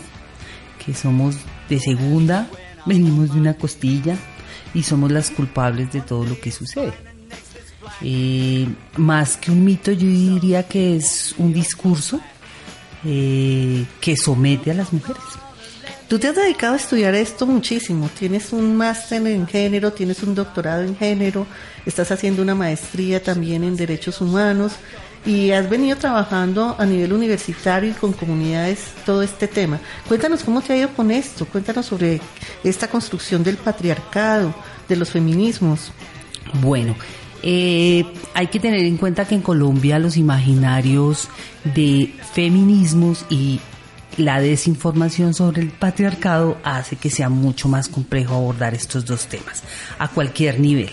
Que 0.84 0.94
somos 0.94 1.36
de 1.70 1.80
segunda, 1.80 2.50
venimos 2.86 3.34
de 3.34 3.40
una 3.40 3.54
costilla 3.54 4.18
y 4.74 4.84
somos 4.84 5.12
las 5.12 5.30
culpables 5.30 5.92
de 5.92 6.02
todo 6.02 6.26
lo 6.26 6.40
que 6.40 6.52
sucede. 6.52 6.94
Eh, 8.02 8.68
más 8.98 9.38
que 9.38 9.52
un 9.52 9.64
mito, 9.64 9.92
yo 9.92 10.08
diría 10.08 10.64
que 10.64 10.96
es 10.96 11.36
un 11.38 11.54
discurso 11.54 12.20
eh, 13.06 13.86
que 14.00 14.18
somete 14.18 14.72
a 14.72 14.74
las 14.74 14.92
mujeres. 14.92 15.22
Tú 16.08 16.20
te 16.20 16.28
has 16.28 16.36
dedicado 16.36 16.74
a 16.74 16.78
estudiar 16.78 17.16
esto 17.16 17.46
muchísimo. 17.46 18.10
Tienes 18.10 18.52
un 18.52 18.76
máster 18.76 19.26
en 19.28 19.48
género, 19.48 19.94
tienes 19.94 20.22
un 20.24 20.36
doctorado 20.36 20.82
en 20.84 20.98
género, 20.98 21.48
estás 21.86 22.12
haciendo 22.12 22.42
una 22.42 22.54
maestría 22.54 23.24
también 23.24 23.64
en 23.64 23.78
derechos 23.78 24.20
humanos 24.20 24.74
y 25.26 25.52
has 25.52 25.70
venido 25.70 25.98
trabajando 25.98 26.76
a 26.80 26.86
nivel 26.86 27.14
universitario 27.14 27.92
y 27.92 27.94
con 27.94 28.14
comunidades 28.14 28.94
todo 29.06 29.22
este 29.22 29.48
tema. 29.48 29.80
Cuéntanos 30.08 30.44
cómo 30.44 30.62
te 30.62 30.74
ha 30.74 30.78
ido 30.78 30.90
con 30.90 31.12
esto, 31.12 31.46
cuéntanos 31.46 31.86
sobre 31.86 32.20
esta 32.64 32.88
construcción 32.88 33.44
del 33.44 33.58
patriarcado, 33.58 34.54
de 34.88 34.96
los 34.96 35.12
feminismos. 35.12 35.92
Bueno, 36.62 36.96
eh, 37.44 38.06
hay 38.34 38.48
que 38.48 38.60
tener 38.60 38.82
en 38.82 38.98
cuenta 38.98 39.26
que 39.26 39.36
en 39.36 39.42
Colombia 39.42 40.00
los 40.00 40.18
imaginarios 40.18 41.30
de 41.64 42.14
feminismos 42.34 43.26
y 43.30 43.60
la 44.18 44.42
desinformación 44.42 45.34
sobre 45.34 45.62
el 45.62 45.70
patriarcado 45.70 46.58
hace 46.64 46.96
que 46.96 47.10
sea 47.10 47.30
mucho 47.30 47.70
más 47.70 47.88
complejo 47.88 48.36
abordar 48.36 48.74
estos 48.74 49.06
dos 49.06 49.28
temas 49.28 49.64
a 49.98 50.08
cualquier 50.08 50.60
nivel. 50.60 50.92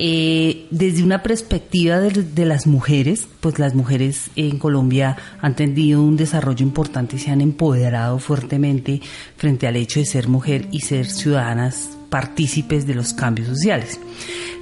Eh, 0.00 0.68
desde 0.70 1.02
una 1.02 1.24
perspectiva 1.24 1.98
de, 1.98 2.46
las 2.46 2.68
mujeres, 2.68 3.26
pues 3.40 3.58
las 3.58 3.74
mujeres 3.74 4.30
en 4.36 4.58
Colombia 4.58 5.16
han 5.40 5.56
tenido 5.56 6.02
un 6.02 6.16
desarrollo 6.16 6.64
importante 6.64 7.16
y 7.16 7.18
se 7.18 7.32
han 7.32 7.40
empoderado 7.40 8.20
fuertemente 8.20 9.00
frente 9.36 9.66
al 9.66 9.74
hecho 9.74 9.98
de 9.98 10.06
ser 10.06 10.28
mujer 10.28 10.66
y 10.70 10.80
ser 10.80 11.06
ciudadanas 11.06 11.97
partícipes 12.08 12.86
de 12.86 12.94
los 12.94 13.12
cambios 13.12 13.48
sociales. 13.48 14.00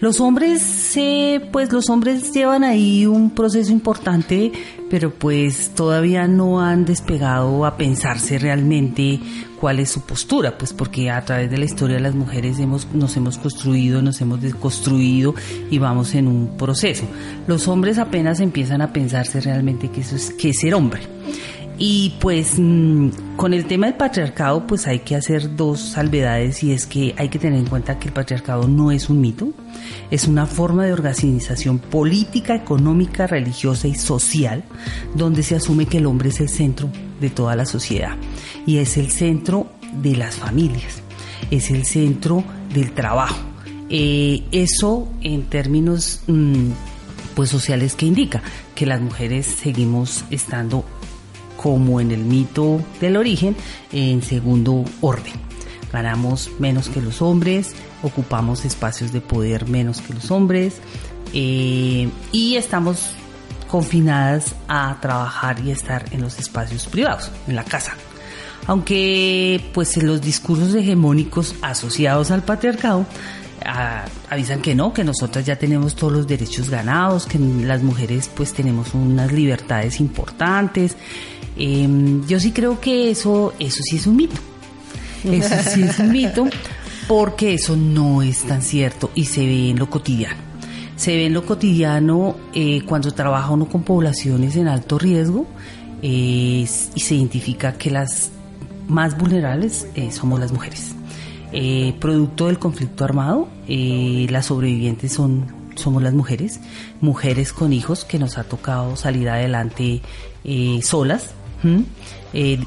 Los 0.01 0.21
hombres, 0.21 0.99
pues 1.53 1.73
los 1.73 1.89
hombres 1.89 2.33
llevan 2.33 2.65
ahí 2.65 3.07
un 3.07 3.31
proceso 3.31 3.73
importante, 3.73 4.53
pero 4.91 5.11
pues 5.11 5.71
todavía 5.71 6.29
no 6.29 6.61
han 6.61 6.85
despegado 6.85 7.65
a 7.65 7.79
pensarse 7.79 8.39
realmente 8.39 9.19
cuál 9.59 9.81
es 9.81 9.89
su 9.89 10.03
postura, 10.03 10.59
pues 10.59 10.75
porque 10.75 11.11
a 11.11 11.25
través 11.25 11.51
de 11.51 11.57
la 11.57 11.65
historia 11.65 11.99
las 11.99 12.15
mujeres 12.15 12.59
hemos, 12.59 12.87
nos 12.93 13.17
hemos 13.17 13.39
construido, 13.39 14.03
nos 14.03 14.21
hemos 14.21 14.43
desconstruido 14.43 15.35
y 15.71 15.79
vamos 15.79 16.15
en 16.15 16.29
un 16.29 16.59
proceso. 16.59 17.05
Los 17.47 17.67
hombres 17.67 17.99
apenas 17.99 18.41
empiezan 18.41 18.83
a 18.83 18.93
pensarse 18.93 19.41
realmente 19.41 19.89
que 19.89 20.03
que 20.37 20.51
es 20.51 20.59
ser 20.61 20.75
hombre. 20.75 21.01
Y 21.79 22.15
pues 22.21 22.55
mm, 22.59 23.37
con 23.37 23.53
el 23.53 23.67
tema 23.67 23.87
del 23.87 23.97
patriarcado 23.97 24.67
pues 24.67 24.87
hay 24.87 25.01
que 25.01 25.15
hacer 25.15 25.57
dos 25.57 25.81
salvedades 25.81 26.63
y 26.63 26.73
es 26.73 26.87
que 26.87 27.15
hay 27.19 27.29
que 27.29 27.39
tener 27.39 27.59
en 27.59 27.67
cuenta 27.67 27.99
que 27.99 28.09
el 28.09 28.15
patriarcado 28.15 28.67
no 28.67 28.91
es 28.91 29.11
un 29.11 29.21
mito, 29.21 29.53
es 30.11 30.27
una 30.27 30.47
forma 30.47 30.87
de 30.87 30.95
organización 30.95 31.79
política, 31.79 32.55
económica, 32.55 33.27
religiosa 33.27 33.89
y 33.89 33.95
social 33.95 34.65
donde 35.15 35.43
se 35.43 35.57
asume 35.57 35.85
que 35.85 35.99
el 35.99 36.07
hombre 36.07 36.31
es 36.31 36.41
el 36.41 36.49
centro 36.49 36.89
de 37.21 37.29
toda 37.29 37.55
la 37.57 37.67
sociedad 37.67 38.17
y 38.65 38.79
es 38.79 38.97
el 38.97 39.11
centro 39.11 39.67
de 40.01 40.17
las 40.17 40.37
familias, 40.37 41.03
es 41.51 41.71
el 41.71 41.85
centro 41.85 42.43
del 42.73 42.93
trabajo. 42.93 43.37
Eh, 43.91 44.45
eso 44.51 45.09
en 45.21 45.43
términos 45.43 46.23
mm, 46.27 46.71
pues 47.35 47.51
sociales 47.51 47.95
que 47.95 48.07
indica 48.07 48.43
que 48.75 48.87
las 48.87 49.01
mujeres 49.01 49.45
seguimos 49.45 50.25
estando 50.31 50.86
como 51.67 52.01
en 52.01 52.13
el 52.13 52.21
mito 52.21 52.81
del 53.01 53.17
origen, 53.17 53.57
en 53.91 54.23
segundo 54.23 54.85
orden. 55.01 55.33
Ganamos 55.93 56.49
menos 56.61 56.89
que 56.89 57.01
los 57.01 57.21
hombres, 57.21 57.75
ocupamos 58.05 58.65
espacios 58.65 59.11
de 59.11 59.21
poder 59.21 59.69
menos 59.69 60.01
que 60.01 60.15
los 60.15 60.31
hombres 60.31 60.77
eh, 61.35 62.09
y 62.31 62.55
estamos 62.55 63.11
confinadas 63.67 64.55
a 64.69 64.97
trabajar 65.01 65.59
y 65.59 65.73
estar 65.73 66.05
en 66.13 66.21
los 66.21 66.39
espacios 66.39 66.87
privados, 66.87 67.33
en 67.49 67.57
la 67.57 67.65
casa. 67.65 67.97
Aunque 68.69 69.61
pues 69.75 70.01
los 70.01 70.21
discursos 70.21 70.73
hegemónicos 70.73 71.57
asociados 71.63 72.31
al 72.31 72.45
patriarcado 72.45 73.07
avisan 74.31 74.63
que 74.63 74.75
no, 74.75 74.93
que 74.93 75.03
nosotras 75.03 75.45
ya 75.45 75.57
tenemos 75.57 75.97
todos 75.97 76.13
los 76.13 76.27
derechos 76.27 76.71
ganados, 76.71 77.27
que 77.27 77.39
las 77.39 77.83
mujeres 77.83 78.31
pues 78.35 78.53
tenemos 78.53 78.95
unas 78.95 79.33
libertades 79.33 80.01
importantes, 80.01 80.97
Em, 81.57 82.27
yo 82.27 82.39
sí 82.39 82.53
creo 82.53 82.81
que 82.81 83.11
eso, 83.11 83.55
eso 83.59 83.83
sí 83.83 83.97
es 83.97 84.07
un 84.07 84.17
mito. 84.17 84.37
Eso 85.25 85.55
sí 85.71 85.83
es 85.83 85.99
un 85.99 86.13
mito 86.13 86.47
porque 87.09 87.55
eso 87.55 87.77
no 87.77 88.23
es 88.23 88.43
tan 88.43 88.63
cierto 88.63 89.11
y 89.15 89.25
se 89.25 89.45
ve 89.45 89.71
en 89.71 89.79
lo 89.79 89.89
cotidiano. 89.89 90.37
Se 90.97 91.15
ve 91.15 91.27
en 91.27 91.35
lo 91.35 91.45
cotidiano 91.45 92.37
eh, 92.55 92.83
cuando 92.87 93.13
trabaja 93.13 93.51
uno 93.51 93.69
con 93.69 93.83
poblaciones 93.83 94.57
en 94.57 94.69
alto 94.69 94.99
riesgo 94.99 95.47
y 96.03 96.67
se 96.67 97.15
identifica 97.15 97.73
que 97.73 97.91
las 97.91 98.31
más 98.89 99.19
vulnerables 99.19 99.89
eh, 99.95 100.11
somos 100.11 100.41
las 100.41 100.53
mujeres. 100.53 100.95
Eh, 101.53 101.95
producto 102.01 102.47
del 102.47 102.59
conflicto 102.59 103.05
armado, 103.05 103.49
las 103.67 104.47
sobrevivientes 104.47 105.13
son 105.13 105.55
somos 105.75 106.03
las 106.03 106.15
mujeres, 106.15 106.61
mujeres 107.03 107.53
con 107.53 107.75
hijos 107.75 108.07
que 108.07 108.19
nos 108.19 108.39
ha 108.39 108.45
tocado 108.45 108.97
salir 108.97 109.29
adelante 109.29 110.01
solas, 110.81 111.35
eh, 112.33 112.59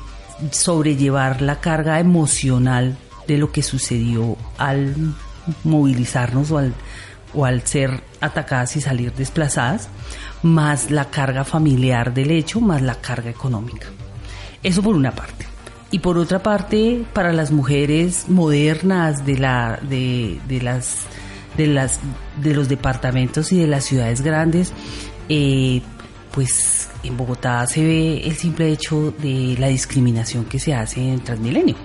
sobrellevar 0.52 1.42
la 1.42 1.60
carga 1.60 2.00
emocional 2.00 2.98
de 3.28 3.38
lo 3.38 3.52
que 3.52 3.62
sucedió 3.62 4.38
al 4.58 4.96
movilizarnos 5.64 6.52
o 6.52 6.58
al, 6.58 6.74
o 7.34 7.46
al 7.46 7.66
ser 7.66 8.02
atacadas 8.22 8.76
y 8.76 8.82
salir 8.82 9.14
desplazadas, 9.14 9.90
más 10.44 10.92
la 10.92 11.06
carga 11.06 11.44
familiar 11.44 12.14
del 12.14 12.32
hecho, 12.32 12.62
más 12.62 12.82
la 12.82 12.96
carga 12.96 13.30
económica. 13.30 13.88
Eso 14.64 14.82
por 14.82 14.96
una 14.96 15.12
parte. 15.12 15.46
Y 15.92 16.00
por 16.00 16.18
otra 16.18 16.40
parte, 16.40 17.04
para 17.14 17.34
las 17.34 17.52
mujeres 17.52 18.30
modernas 18.30 19.26
de 19.26 19.38
la, 19.38 19.80
de, 19.82 20.40
de 20.48 20.62
las, 20.62 21.00
de 21.58 21.68
las, 21.68 22.00
de 22.42 22.54
los 22.54 22.70
departamentos 22.70 23.52
y 23.52 23.60
de 23.60 23.68
las 23.68 23.86
ciudades 23.86 24.22
grandes, 24.22 24.72
eh, 25.30 25.82
pues 26.32 26.79
en 27.04 27.18
Bogotá 27.18 27.66
se 27.68 27.84
ve 27.84 28.22
el 28.26 28.36
simple 28.36 28.72
hecho 28.72 29.14
de 29.20 29.56
la 29.60 29.68
discriminación 29.68 30.46
que 30.46 30.60
se 30.60 30.74
hace 30.74 31.02
en 31.02 31.20
Transmilenio. 31.22 31.76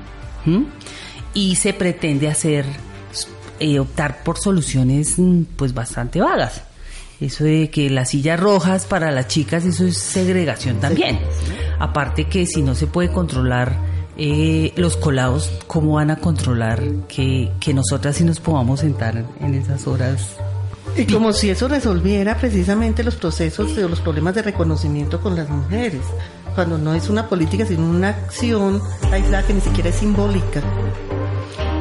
Y 1.33 1.57
se 1.57 1.73
pretende 1.73 2.29
hacer 2.29 2.67
eh, 3.61 3.79
optar 3.79 4.23
por 4.23 4.39
soluciones 4.39 5.19
mm, 5.19 5.43
pues 5.57 5.73
bastante 5.75 6.21
vagas. 6.21 6.63
Eso 7.21 7.45
de 7.45 7.71
que 7.71 7.89
las 7.89 8.11
sillas 8.11 8.39
rojas 8.39 8.87
para 8.87 9.11
las 9.11 9.29
chicas, 9.29 9.65
eso 9.65 9.87
es 9.87 9.97
segregación 9.97 10.81
también. 10.81 11.19
Aparte 11.79 12.25
que 12.25 12.47
si 12.47 12.61
no 12.61 12.75
se 12.75 12.87
puede 12.87 13.11
controlar 13.11 13.77
eh, 14.17 14.73
los 14.77 14.97
colados, 14.97 15.51
¿cómo 15.67 15.95
van 15.95 16.11
a 16.11 16.17
controlar 16.17 16.83
que, 17.09 17.51
que 17.61 17.73
nosotras 17.73 18.17
sí 18.17 18.25
nos 18.25 18.41
podamos 18.41 18.81
sentar 18.81 19.25
en 19.41 19.55
esas 19.55 19.87
horas? 19.87 20.37
Y 20.97 21.07
como 21.07 21.33
si 21.33 21.51
eso 21.51 21.67
resolviera 21.67 22.37
precisamente 22.39 23.03
los 23.03 23.17
procesos 23.17 23.75
de 23.75 23.89
los 23.89 24.01
problemas 24.01 24.35
de 24.37 24.43
reconocimiento 24.43 25.21
con 25.21 25.35
las 25.35 25.49
mujeres, 25.49 26.03
cuando 26.55 26.79
no 26.79 26.95
es 26.95 27.09
una 27.09 27.29
política 27.29 27.67
sino 27.67 27.89
una 27.89 28.11
acción 28.11 28.81
aislada 29.11 29.45
que 29.45 29.55
ni 29.55 29.61
siquiera 29.61 29.91
es 29.91 29.97
simbólica. 29.97 30.63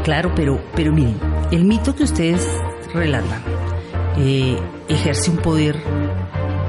Claro, 0.04 0.34
pero, 0.36 0.60
pero 0.76 0.92
miren, 0.92 1.20
el 1.52 1.64
mito 1.64 1.96
que 1.96 2.04
ustedes 2.04 2.46
relatan 2.94 3.42
eh, 4.18 4.60
ejerce 4.88 5.30
un 5.30 5.38
poder 5.38 5.78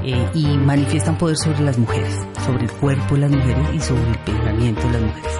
eh, 0.04 0.28
y 0.34 0.46
manifiesta 0.58 1.10
un 1.10 1.18
poder 1.18 1.36
sobre 1.38 1.60
las 1.60 1.78
mujeres, 1.78 2.14
sobre 2.44 2.64
el 2.64 2.72
cuerpo 2.72 3.14
de 3.14 3.22
las 3.22 3.30
mujeres 3.30 3.68
y 3.72 3.80
sobre 3.80 4.02
el 4.10 4.18
pensamiento 4.18 4.82
de 4.82 4.92
las 4.92 5.02
mujeres. 5.02 5.32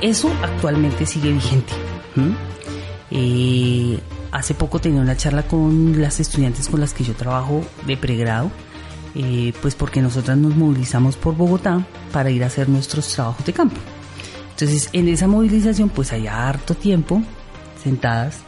Eso 0.00 0.30
actualmente 0.42 1.06
sigue 1.06 1.32
vigente. 1.32 1.72
Hace 4.32 4.54
poco 4.54 4.80
tenía 4.80 5.00
una 5.00 5.16
charla 5.16 5.42
con 5.44 6.00
las 6.00 6.20
estudiantes 6.20 6.68
con 6.68 6.80
las 6.80 6.94
que 6.94 7.04
yo 7.04 7.14
trabajo 7.14 7.64
de 7.86 7.96
pregrado, 7.96 8.50
pues 9.60 9.74
porque 9.74 10.00
nosotras 10.00 10.38
nos 10.38 10.54
movilizamos 10.54 11.16
por 11.16 11.34
Bogotá 11.34 11.84
para 12.12 12.30
ir 12.30 12.44
a 12.44 12.46
hacer 12.46 12.68
nuestros 12.68 13.08
trabajos 13.08 13.44
de 13.44 13.52
campo. 13.52 13.76
Entonces, 14.50 14.90
en 14.92 15.08
esa 15.08 15.28
movilización, 15.28 15.88
pues 15.88 16.12
hay 16.12 16.26
harto 16.26 16.74
tiempo 16.74 17.22
sentadas 17.82 18.38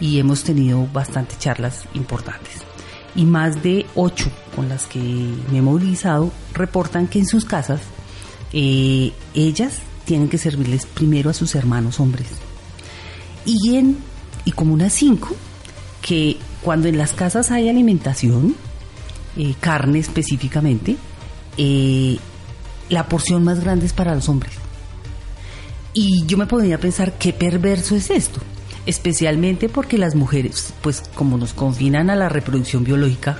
y 0.00 0.18
hemos 0.18 0.44
tenido 0.44 0.86
bastantes 0.92 1.38
charlas 1.38 1.84
importantes. 1.94 2.62
Y 3.14 3.24
más 3.24 3.62
de 3.62 3.86
ocho 3.94 4.30
con 4.54 4.68
las 4.68 4.86
que 4.86 5.00
me 5.50 5.58
he 5.58 5.62
movilizado 5.62 6.30
reportan 6.52 7.08
que 7.08 7.18
en 7.18 7.26
sus 7.26 7.44
casas 7.44 7.80
eh, 8.52 9.12
ellas 9.34 9.78
tienen 10.04 10.28
que 10.28 10.38
servirles 10.38 10.86
primero 10.86 11.30
a 11.30 11.34
sus 11.34 11.54
hermanos 11.54 11.98
hombres. 12.00 12.28
Y, 13.44 13.76
en, 13.76 13.96
y 14.48 14.52
como 14.52 14.72
unas 14.72 14.94
cinco, 14.94 15.36
que 16.00 16.38
cuando 16.62 16.88
en 16.88 16.96
las 16.96 17.12
casas 17.12 17.50
hay 17.50 17.68
alimentación, 17.68 18.54
eh, 19.36 19.54
carne 19.60 19.98
específicamente, 19.98 20.96
eh, 21.58 22.16
la 22.88 23.06
porción 23.10 23.44
más 23.44 23.60
grande 23.60 23.84
es 23.84 23.92
para 23.92 24.14
los 24.14 24.26
hombres. 24.30 24.54
Y 25.92 26.24
yo 26.24 26.38
me 26.38 26.46
podría 26.46 26.80
pensar 26.80 27.18
qué 27.18 27.34
perverso 27.34 27.94
es 27.94 28.08
esto, 28.08 28.40
especialmente 28.86 29.68
porque 29.68 29.98
las 29.98 30.14
mujeres, 30.14 30.72
pues 30.80 31.02
como 31.14 31.36
nos 31.36 31.52
confinan 31.52 32.08
a 32.08 32.16
la 32.16 32.30
reproducción 32.30 32.84
biológica, 32.84 33.36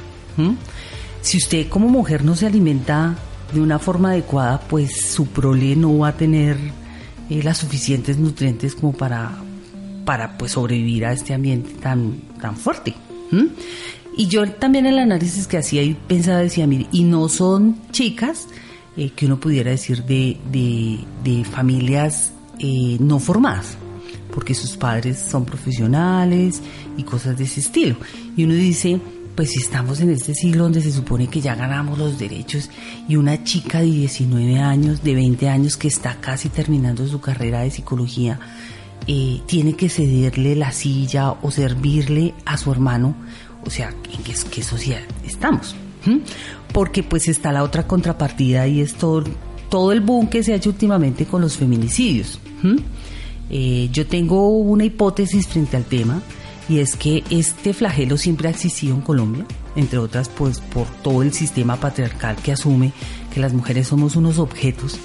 si 1.23 1.38
usted 1.38 1.71
como 1.71 1.88
mujer 1.88 2.23
no 2.23 2.37
se 2.37 2.47
alimenta 2.47 3.16
de 3.55 3.62
una 3.62 3.79
forma 3.79 4.11
adecuada, 4.11 4.61
pues 4.61 5.11
su 5.11 5.29
prole 5.29 5.75
no 5.75 5.97
va 5.97 6.09
a 6.09 6.16
tener 6.18 6.59
eh, 7.31 7.42
las 7.42 7.57
suficientes 7.57 8.18
nutrientes 8.18 8.75
como 8.75 8.92
para, 8.92 9.48
para 10.09 10.38
pues 10.38 10.53
sobrevivir 10.53 11.05
a 11.05 11.12
este 11.12 11.35
ambiente 11.35 11.68
tan, 11.83 12.23
tan 12.40 12.57
fuerte. 12.57 12.94
Y 14.16 14.27
yo 14.27 14.51
también 14.53 14.87
el 14.87 14.99
análisis 14.99 15.47
que 15.47 15.59
hacía 15.59 15.83
y 15.83 15.92
pensaba, 15.92 16.38
decía, 16.38 16.66
mire, 16.66 16.87
y 16.92 17.05
no 17.05 17.29
son 17.29 17.77
chicas 17.90 18.47
eh, 18.97 19.11
que 19.11 19.27
uno 19.27 19.38
pudiera 19.38 19.71
decir 19.71 20.05
de, 20.05 20.38
de, 20.51 21.01
de 21.23 21.44
familias 21.44 22.33
eh, 22.59 22.97
no 23.01 23.18
formadas, 23.18 23.77
porque 24.33 24.55
sus 24.55 24.79
padres 24.79 25.18
son 25.18 25.44
profesionales 25.44 26.62
y 26.97 27.03
cosas 27.03 27.37
de 27.37 27.44
ese 27.44 27.61
estilo. 27.61 27.97
Y 28.35 28.44
uno 28.44 28.55
dice, 28.55 28.99
pues 29.35 29.51
si 29.51 29.61
estamos 29.61 30.01
en 30.01 30.09
este 30.09 30.35
siglo 30.35 30.62
donde 30.62 30.81
se 30.81 30.90
supone 30.90 31.27
que 31.27 31.42
ya 31.42 31.55
ganamos 31.55 31.99
los 31.99 32.18
derechos 32.18 32.71
y 33.07 33.16
una 33.16 33.44
chica 33.44 33.81
de 33.81 33.90
19 33.90 34.59
años, 34.59 35.03
de 35.03 35.14
20 35.14 35.51
años 35.51 35.77
que 35.77 35.88
está 35.88 36.18
casi 36.18 36.49
terminando 36.49 37.07
su 37.07 37.21
carrera 37.21 37.61
de 37.61 37.71
psicología, 37.71 38.40
eh, 39.07 39.41
tiene 39.47 39.75
que 39.75 39.89
cederle 39.89 40.57
la 40.57 40.73
silla 40.73 41.33
o 41.43 41.51
servirle 41.51 42.35
a 42.45 42.57
su 42.57 42.71
hermano, 42.71 43.15
o 43.65 43.71
sea, 43.71 43.95
¿en 44.13 44.23
qué, 44.23 44.63
sociedad 44.63 45.03
estamos? 45.25 45.75
Porque 46.73 47.03
pues 47.03 47.29
está 47.29 47.53
la 47.53 47.63
otra 47.63 47.87
contrapartida 47.87 48.67
y 48.67 48.81
es 48.81 48.95
todo, 48.95 49.25
todo 49.69 49.93
el 49.93 50.01
boom 50.01 50.29
que 50.29 50.43
se 50.43 50.53
ha 50.53 50.57
hecho 50.57 50.71
últimamente 50.71 51.27
con 51.27 51.41
los 51.41 51.57
feminicidios. 51.57 52.41
Eh, 53.51 53.89
yo 53.93 54.07
tengo 54.07 54.49
una 54.51 54.85
hipótesis 54.85 55.47
frente 55.47 55.77
al 55.77 55.85
tema 55.85 56.23
y 56.69 56.81
es 56.81 56.97
que 56.97 57.25
este 57.31 57.73
flagelo 57.73 58.17
siempre 58.17 58.49
ha 58.49 58.51
existido 58.51 58.95
en 58.95 59.01
Colombia, 59.01 59.47
entre 59.75 59.99
otras 59.99 60.29
pues 60.29 60.61
por 60.61 60.87
todo 61.03 61.23
el 61.23 61.33
sistema 61.33 61.77
patriarcal 61.77 62.37
que 62.37 62.53
asume 62.53 62.93
que 63.33 63.41
las 63.41 63.55
mujeres 63.55 63.89
somos 63.89 64.17
unos 64.17 64.39
objetos 64.39 64.99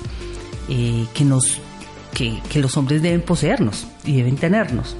eh, 0.69 1.05
que 1.13 1.23
nos 1.25 1.59
que, 2.13 2.41
los 2.59 2.77
hombres 2.77 3.01
deben 3.01 3.21
poseernos 3.21 3.87
y 4.05 4.17
deben 4.17 4.35
tenernos. 4.37 4.95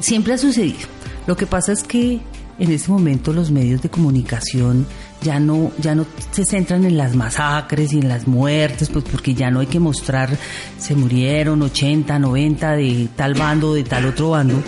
Siempre 0.00 0.34
ha 0.34 0.38
sucedido. 0.38 0.88
Lo 1.26 1.36
que 1.36 1.46
pasa 1.46 1.72
es 1.72 1.82
que 1.82 2.20
en 2.58 2.70
ese 2.70 2.90
momento 2.90 3.32
los 3.32 3.50
medios 3.50 3.82
de 3.82 3.88
comunicación 3.88 4.86
ya 5.22 5.40
no, 5.40 5.72
ya 5.78 5.94
no 5.94 6.06
se 6.32 6.44
centran 6.44 6.84
en 6.84 6.98
las 6.98 7.16
masacres 7.16 7.92
y 7.92 8.00
en 8.00 8.08
las 8.08 8.26
muertes, 8.26 8.90
pues 8.90 9.04
porque 9.10 9.34
ya 9.34 9.50
no 9.50 9.60
hay 9.60 9.66
que 9.66 9.80
mostrar 9.80 10.36
se 10.78 10.94
murieron 10.94 11.62
80, 11.62 12.18
90 12.18 12.72
de 12.72 13.08
tal 13.16 13.34
bando, 13.34 13.74
de 13.74 13.84
tal 13.84 14.04
otro 14.06 14.30
bando. 14.30 14.62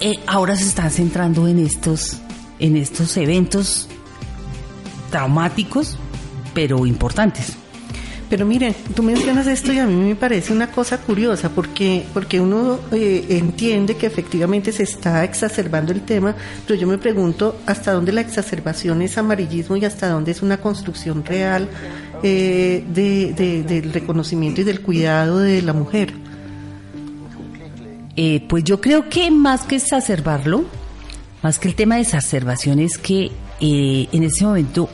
Eh, 0.00 0.14
ahora 0.26 0.56
se 0.56 0.64
están 0.64 0.90
centrando 0.90 1.46
en 1.46 1.58
estos, 1.58 2.16
en 2.58 2.76
estos 2.76 3.16
eventos 3.16 3.88
traumáticos, 5.10 5.98
pero 6.54 6.86
importantes. 6.86 7.56
Pero 8.32 8.46
miren, 8.46 8.74
tú 8.96 9.02
mencionas 9.02 9.46
esto 9.46 9.74
y 9.74 9.78
a 9.78 9.86
mí 9.86 9.94
me 9.94 10.16
parece 10.16 10.54
una 10.54 10.70
cosa 10.70 10.96
curiosa 10.96 11.50
porque, 11.50 12.06
porque 12.14 12.40
uno 12.40 12.78
eh, 12.90 13.26
entiende 13.28 13.98
que 13.98 14.06
efectivamente 14.06 14.72
se 14.72 14.84
está 14.84 15.22
exacerbando 15.22 15.92
el 15.92 16.00
tema, 16.00 16.34
pero 16.66 16.80
yo 16.80 16.86
me 16.86 16.96
pregunto 16.96 17.60
hasta 17.66 17.92
dónde 17.92 18.10
la 18.10 18.22
exacerbación 18.22 19.02
es 19.02 19.18
amarillismo 19.18 19.76
y 19.76 19.84
hasta 19.84 20.08
dónde 20.08 20.30
es 20.30 20.40
una 20.40 20.56
construcción 20.56 21.26
real 21.26 21.68
eh, 22.22 22.82
del 22.88 23.92
reconocimiento 23.92 24.62
y 24.62 24.64
del 24.64 24.80
cuidado 24.80 25.38
de 25.40 25.60
la 25.60 25.74
mujer. 25.74 26.14
Eh, 28.16 28.46
pues 28.48 28.64
yo 28.64 28.80
creo 28.80 29.10
que 29.10 29.30
más 29.30 29.64
que 29.64 29.76
exacerbarlo, 29.76 30.64
más 31.42 31.58
que 31.58 31.68
el 31.68 31.74
tema 31.74 31.96
de 31.96 32.00
exacerbación 32.00 32.78
es 32.78 32.96
que 32.96 33.30
en 33.60 34.22
ese 34.22 34.46
momento 34.46 34.88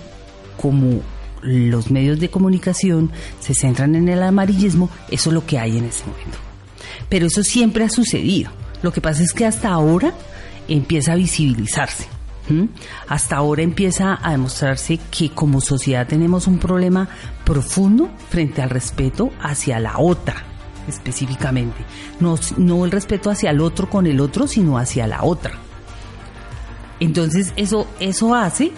como 0.56 1.02
los 1.42 1.90
medios 1.90 2.20
de 2.20 2.30
comunicación 2.30 3.10
se 3.40 3.54
centran 3.54 3.94
en 3.94 4.08
el 4.08 4.22
amarillismo, 4.22 4.90
eso 5.10 5.30
es 5.30 5.34
lo 5.34 5.46
que 5.46 5.58
hay 5.58 5.78
en 5.78 5.84
ese 5.84 6.04
momento. 6.06 6.38
Pero 7.08 7.26
eso 7.26 7.42
siempre 7.42 7.84
ha 7.84 7.88
sucedido. 7.88 8.50
Lo 8.82 8.92
que 8.92 9.00
pasa 9.00 9.22
es 9.22 9.32
que 9.32 9.46
hasta 9.46 9.70
ahora 9.70 10.12
empieza 10.68 11.12
a 11.12 11.16
visibilizarse. 11.16 12.06
Hasta 13.08 13.36
ahora 13.36 13.62
empieza 13.62 14.18
a 14.22 14.30
demostrarse 14.30 14.98
que 15.10 15.30
como 15.30 15.60
sociedad 15.60 16.06
tenemos 16.06 16.46
un 16.46 16.58
problema 16.58 17.08
profundo 17.44 18.08
frente 18.30 18.62
al 18.62 18.70
respeto 18.70 19.30
hacia 19.40 19.78
la 19.78 19.98
otra, 19.98 20.44
específicamente. 20.88 21.76
No, 22.20 22.38
no 22.56 22.86
el 22.86 22.90
respeto 22.90 23.30
hacia 23.30 23.50
el 23.50 23.60
otro 23.60 23.90
con 23.90 24.06
el 24.06 24.18
otro, 24.20 24.46
sino 24.46 24.78
hacia 24.78 25.06
la 25.06 25.24
otra. 25.24 25.52
Entonces 27.00 27.52
eso, 27.56 27.86
eso 28.00 28.34
hace 28.34 28.72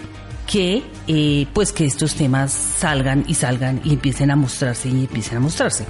que 0.51 0.83
eh, 1.07 1.47
pues 1.53 1.71
que 1.71 1.85
estos 1.85 2.15
temas 2.15 2.51
salgan 2.51 3.23
y 3.25 3.35
salgan 3.35 3.79
y 3.85 3.93
empiecen 3.93 4.31
a 4.31 4.35
mostrarse 4.35 4.89
y 4.89 4.91
empiecen 4.91 5.37
a 5.37 5.39
mostrarse. 5.39 5.85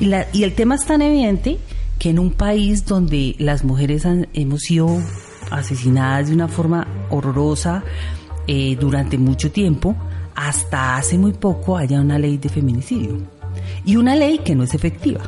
Y, 0.00 0.06
la, 0.06 0.26
y 0.32 0.42
el 0.42 0.54
tema 0.54 0.74
es 0.74 0.84
tan 0.84 1.00
evidente 1.00 1.58
que 1.98 2.10
en 2.10 2.18
un 2.18 2.32
país 2.32 2.84
donde 2.84 3.36
las 3.38 3.62
mujeres 3.62 4.04
hemos 4.34 4.62
sido 4.62 5.00
asesinadas 5.50 6.28
de 6.28 6.34
una 6.34 6.48
forma 6.48 6.88
horrorosa 7.10 7.84
eh, 8.48 8.76
durante 8.80 9.16
mucho 9.16 9.52
tiempo, 9.52 9.94
hasta 10.34 10.96
hace 10.96 11.16
muy 11.16 11.32
poco 11.32 11.76
haya 11.76 12.00
una 12.00 12.18
ley 12.18 12.36
de 12.36 12.48
feminicidio. 12.48 13.18
Y 13.84 13.94
una 13.94 14.16
ley 14.16 14.38
que 14.38 14.56
no 14.56 14.64
es 14.64 14.74
efectiva, 14.74 15.20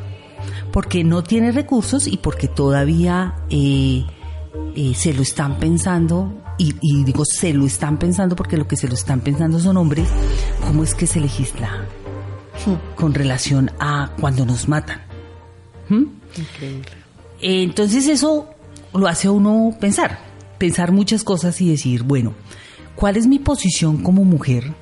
porque 0.72 1.04
no 1.04 1.22
tiene 1.22 1.52
recursos 1.52 2.08
y 2.08 2.16
porque 2.16 2.48
todavía 2.48 3.36
eh, 3.48 4.04
se 4.94 5.14
lo 5.14 5.22
están 5.22 5.58
pensando 5.58 6.41
y, 6.58 7.04
digo 7.04 7.24
se 7.24 7.52
lo 7.52 7.66
están 7.66 7.98
pensando 7.98 8.36
porque 8.36 8.56
lo 8.56 8.68
que 8.68 8.76
se 8.76 8.88
lo 8.88 8.94
están 8.94 9.20
pensando 9.20 9.58
son 9.58 9.76
hombres, 9.76 10.08
¿cómo 10.66 10.84
es 10.84 10.94
que 10.94 11.06
se 11.06 11.20
legisla 11.20 11.86
con 12.94 13.14
relación 13.14 13.70
a 13.80 14.12
cuando 14.20 14.46
nos 14.46 14.68
matan? 14.68 15.00
¿Mm? 15.88 16.04
Entonces 17.40 18.06
eso 18.06 18.48
lo 18.94 19.08
hace 19.08 19.28
a 19.28 19.32
uno 19.32 19.76
pensar, 19.80 20.18
pensar 20.58 20.92
muchas 20.92 21.24
cosas 21.24 21.60
y 21.60 21.70
decir, 21.70 22.02
bueno, 22.02 22.34
¿cuál 22.94 23.16
es 23.16 23.26
mi 23.26 23.38
posición 23.38 24.02
como 24.02 24.24
mujer 24.24 24.72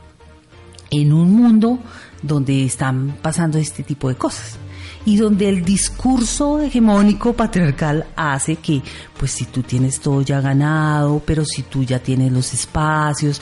en 0.91 1.13
un 1.13 1.33
mundo 1.33 1.79
donde 2.23 2.65
están 2.65 3.17
pasando 3.23 3.59
este 3.59 3.83
tipo 3.83 4.09
de 4.09 4.17
cosas? 4.17 4.59
Y 5.05 5.17
donde 5.17 5.49
el 5.49 5.65
discurso 5.65 6.61
hegemónico 6.61 7.33
patriarcal 7.33 8.07
hace 8.17 8.57
que, 8.57 8.83
pues 9.19 9.31
si 9.31 9.47
tú 9.47 9.63
tienes 9.63 10.01
todo 10.01 10.23
ya 10.23 10.41
ganado, 10.41 11.23
pero 11.25 11.45
si 11.45 11.63
tú 11.63 11.85
ya 11.85 11.99
tienes 11.99 12.33
los 12.33 12.53
espacios, 12.53 13.41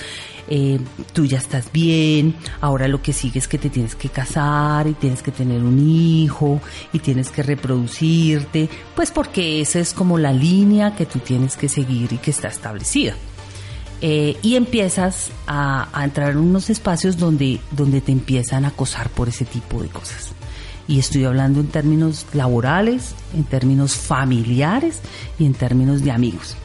eh, 0.50 0.80
tú 1.12 1.26
ya 1.26 1.38
estás 1.38 1.70
bien, 1.72 2.34
ahora 2.60 2.88
lo 2.88 3.02
que 3.02 3.12
sigue 3.12 3.38
es 3.38 3.48
que 3.48 3.58
te 3.58 3.68
tienes 3.68 3.94
que 3.94 4.08
casar 4.08 4.86
y 4.86 4.94
tienes 4.94 5.22
que 5.22 5.30
tener 5.30 5.62
un 5.62 5.78
hijo 5.78 6.60
y 6.92 7.00
tienes 7.00 7.30
que 7.30 7.42
reproducirte, 7.42 8.70
pues 8.94 9.10
porque 9.10 9.60
esa 9.60 9.80
es 9.80 9.92
como 9.92 10.16
la 10.16 10.32
línea 10.32 10.94
que 10.96 11.06
tú 11.06 11.18
tienes 11.18 11.56
que 11.56 11.68
seguir 11.68 12.12
y 12.12 12.18
que 12.18 12.30
está 12.30 12.48
establecida. 12.48 13.14
Eh, 14.00 14.36
y 14.42 14.54
empiezas 14.54 15.32
a, 15.48 15.88
entrar 16.04 16.30
en 16.30 16.38
unos 16.38 16.70
espacios 16.70 17.18
donde, 17.18 17.58
donde 17.72 18.00
te 18.00 18.12
empiezan 18.12 18.64
a 18.64 18.68
acosar 18.68 19.10
por 19.10 19.28
ese 19.28 19.44
tipo 19.44 19.82
de 19.82 19.88
cosas. 19.88 20.37
Y 20.88 20.98
estoy 20.98 21.24
hablando 21.24 21.60
en 21.60 21.66
términos 21.66 22.24
laborales, 22.32 23.14
en 23.34 23.44
términos 23.44 23.94
familiares 23.94 25.00
y 25.38 25.44
en 25.44 25.52
términos 25.52 26.02
de 26.02 26.10
amigos. 26.10 26.56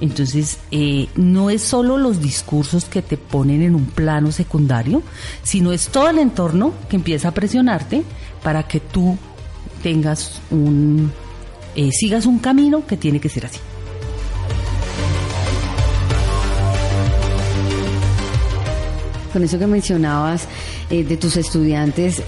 Entonces, 0.00 0.58
eh, 0.70 1.06
no 1.14 1.48
es 1.48 1.62
solo 1.62 1.96
los 1.96 2.20
discursos 2.20 2.86
que 2.86 3.02
te 3.02 3.16
ponen 3.16 3.62
en 3.62 3.74
un 3.74 3.84
plano 3.84 4.32
secundario, 4.32 5.02
sino 5.44 5.70
es 5.72 5.88
todo 5.88 6.08
el 6.08 6.18
entorno 6.18 6.72
que 6.88 6.96
empieza 6.96 7.28
a 7.28 7.30
presionarte 7.30 8.02
para 8.42 8.64
que 8.64 8.80
tú 8.80 9.16
tengas 9.82 10.40
un, 10.50 11.12
eh, 11.76 11.90
sigas 11.92 12.26
un 12.26 12.38
camino 12.38 12.84
que 12.86 12.96
tiene 12.96 13.20
que 13.20 13.28
ser 13.28 13.46
así. 13.46 13.60
Con 19.32 19.44
eso 19.44 19.58
que 19.58 19.66
mencionabas 19.66 20.48
eh, 20.90 21.04
de 21.04 21.16
tus 21.16 21.36
estudiantes, 21.36 22.22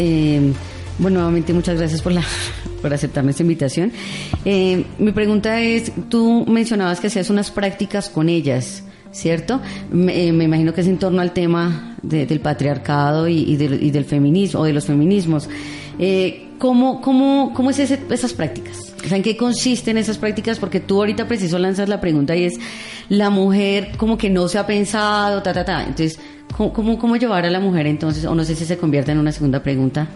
bueno, 0.99 1.19
nuevamente 1.19 1.53
muchas 1.53 1.79
gracias 1.79 2.03
por 2.03 2.13
la 2.13 2.23
por 2.85 2.93
aceptarme 2.93 3.31
esta 3.31 3.43
invitación. 3.43 3.93
Eh, 4.45 4.85
mi 4.99 5.11
pregunta 5.13 5.59
es, 5.59 5.91
tú 6.11 6.45
mencionabas 6.47 7.01
que 7.01 7.07
hacías 7.07 7.31
unas 7.31 7.51
prácticas 7.51 8.11
con 8.11 8.29
ellas, 8.29 8.85
¿cierto? 9.11 9.63
Me, 9.91 10.31
me 10.33 10.45
imagino 10.45 10.75
que 10.75 10.83
es 10.83 10.87
en 10.87 10.99
torno 10.99 11.23
al 11.23 11.33
tema 11.33 11.97
de, 12.03 12.27
del 12.27 12.41
patriarcado 12.41 13.27
y, 13.27 13.39
y, 13.39 13.55
y, 13.55 13.91
del, 13.91 14.05
feminismo 14.05 14.61
o 14.61 14.65
de 14.65 14.75
los 14.75 14.85
feminismos. 14.85 15.49
Eh, 15.99 16.49
¿Cómo, 16.59 17.01
cómo, 17.01 17.53
cómo 17.55 17.71
es 17.71 17.79
ese, 17.79 17.99
esas 18.11 18.35
prácticas? 18.35 18.95
O 19.03 19.09
sea, 19.09 19.17
¿en 19.17 19.23
qué 19.23 19.35
consisten 19.35 19.97
esas 19.97 20.19
prácticas? 20.19 20.59
Porque 20.59 20.81
tú 20.81 20.99
ahorita 20.99 21.27
preciso 21.27 21.59
lanzas 21.59 21.89
la 21.89 22.03
pregunta 22.03 22.37
y 22.37 22.45
es, 22.45 22.61
la 23.09 23.31
mujer 23.31 23.93
como 23.97 24.19
que 24.19 24.29
no 24.29 24.47
se 24.47 24.59
ha 24.59 24.67
pensado, 24.67 25.43
ta, 25.43 25.55
ta, 25.55 25.65
ta. 25.65 25.81
Entonces, 25.81 26.19
¿cómo, 26.55 26.71
cómo, 26.75 26.99
cómo 26.99 27.17
llevar 27.17 27.47
a 27.47 27.51
la 27.51 27.61
mujer 27.61 27.87
entonces? 27.87 28.27
O 28.27 28.35
no 28.35 28.45
sé 28.45 28.55
si 28.55 28.67
se 28.67 28.77
convierte 28.77 29.13
en 29.13 29.21
una 29.21 29.33
segunda 29.33 29.63
pregunta. 29.63 30.07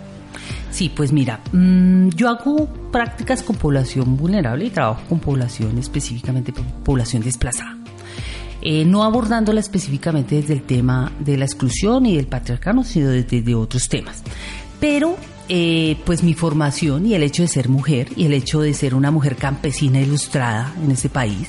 Sí, 0.70 0.90
pues 0.94 1.12
mira, 1.12 1.40
mmm, 1.52 2.08
yo 2.10 2.28
hago 2.28 2.68
prácticas 2.92 3.42
con 3.42 3.56
población 3.56 4.16
vulnerable 4.16 4.66
y 4.66 4.70
trabajo 4.70 5.02
con 5.08 5.18
población 5.18 5.78
específicamente 5.78 6.52
población 6.84 7.22
desplazada. 7.22 7.76
Eh, 8.60 8.84
no 8.84 9.04
abordándola 9.04 9.60
específicamente 9.60 10.34
desde 10.34 10.54
el 10.54 10.62
tema 10.62 11.12
de 11.20 11.36
la 11.36 11.44
exclusión 11.44 12.06
y 12.06 12.16
del 12.16 12.26
patriarcado, 12.26 12.82
sino 12.82 13.08
desde 13.10 13.40
de 13.40 13.54
otros 13.54 13.88
temas. 13.88 14.22
Pero 14.80 15.16
eh, 15.48 15.96
pues 16.04 16.22
mi 16.22 16.34
formación 16.34 17.06
y 17.06 17.14
el 17.14 17.22
hecho 17.22 17.42
de 17.42 17.48
ser 17.48 17.68
mujer 17.68 18.08
y 18.16 18.26
el 18.26 18.34
hecho 18.34 18.60
de 18.60 18.74
ser 18.74 18.94
una 18.94 19.10
mujer 19.10 19.36
campesina 19.36 20.00
ilustrada 20.00 20.74
en 20.84 20.90
este 20.90 21.08
país, 21.08 21.48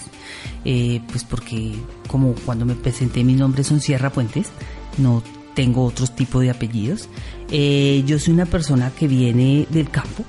eh, 0.65 1.01
pues 1.11 1.23
porque 1.23 1.73
como 2.07 2.33
cuando 2.45 2.65
me 2.65 2.75
presenté 2.75 3.23
mi 3.23 3.33
nombre 3.33 3.63
son 3.63 3.81
Sierra 3.81 4.11
Puentes, 4.11 4.51
no 4.97 5.23
tengo 5.53 5.83
otros 5.83 6.15
tipos 6.15 6.41
de 6.41 6.51
apellidos. 6.51 7.09
Eh, 7.51 8.03
yo 8.05 8.19
soy 8.19 8.33
una 8.33 8.45
persona 8.45 8.91
que 8.91 9.07
viene 9.07 9.67
del 9.69 9.89
campo, 9.89 10.23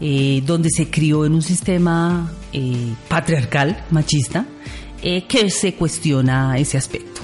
eh, 0.00 0.42
donde 0.44 0.70
se 0.70 0.90
crió 0.90 1.24
en 1.24 1.34
un 1.34 1.42
sistema 1.42 2.32
eh, 2.52 2.92
patriarcal, 3.08 3.84
machista, 3.90 4.46
que 5.28 5.50
se 5.50 5.74
cuestiona 5.74 6.56
ese 6.56 6.78
aspecto. 6.78 7.20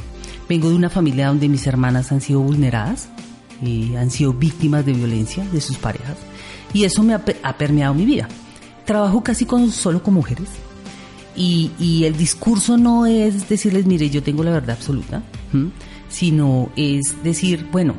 Vengo 0.47 0.69
de 0.69 0.77
una 0.77 0.91
familia 0.91 1.29
donde 1.29 1.49
mis 1.49 1.67
hermanas 1.67 2.13
han 2.13 2.21
sido 2.21 2.41
vulneradas, 2.41 3.09
han 3.97 4.11
sido 4.11 4.35
víctimas 4.35 4.85
de 4.85 4.93
violencia 4.93 5.47
de 5.51 5.63
sus 5.63 5.79
parejas, 5.79 6.19
y 6.75 6.85
eso 6.85 7.03
me 7.03 7.15
ha, 7.15 7.25
ha 7.43 7.57
permeado 7.57 7.95
mi 7.95 8.05
vida. 8.05 8.29
Trabajo 8.85 9.23
casi 9.23 9.47
con, 9.47 9.73
solo 9.73 10.03
con 10.03 10.13
mujeres, 10.13 10.49
y, 11.35 11.71
y, 11.79 12.05
el 12.05 12.19
discurso 12.19 12.77
no 12.77 13.07
es 13.07 13.49
decirles, 13.49 13.87
mire, 13.87 14.11
yo 14.11 14.23
tengo 14.23 14.45
la 14.45 14.51
verdad 14.51 14.77
absoluta. 14.77 15.23
¿Mm? 15.53 15.69
sino 16.11 16.71
es 16.77 17.23
decir, 17.23 17.67
bueno, 17.71 17.95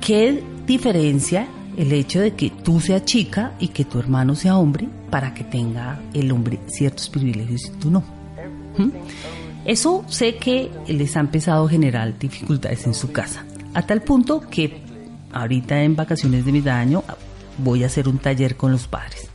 ¿qué 0.00 0.42
diferencia 0.66 1.46
el 1.76 1.92
hecho 1.92 2.20
de 2.20 2.32
que 2.32 2.50
tú 2.50 2.80
seas 2.80 3.04
chica 3.04 3.52
y 3.58 3.68
que 3.68 3.84
tu 3.84 3.98
hermano 3.98 4.34
sea 4.34 4.56
hombre 4.56 4.88
para 5.10 5.34
que 5.34 5.44
tenga 5.44 6.00
el 6.14 6.32
hombre 6.32 6.58
ciertos 6.66 7.08
privilegios 7.08 7.66
y 7.66 7.70
tú 7.78 7.90
no? 7.90 8.02
¿Mm? 8.76 8.90
Eso 9.64 10.04
sé 10.08 10.36
que 10.36 10.70
les 10.88 11.16
ha 11.16 11.20
empezado 11.20 11.66
a 11.66 11.68
generar 11.68 12.18
dificultades 12.18 12.86
en 12.86 12.94
su 12.94 13.12
casa, 13.12 13.44
a 13.74 13.82
tal 13.82 14.02
punto 14.02 14.40
que 14.40 14.82
ahorita 15.32 15.82
en 15.82 15.96
vacaciones 15.96 16.44
de 16.44 16.52
mi 16.52 16.66
año 16.68 17.04
voy 17.58 17.82
a 17.82 17.86
hacer 17.86 18.08
un 18.08 18.18
taller 18.18 18.56
con 18.56 18.72
los 18.72 18.86
padres. 18.86 19.28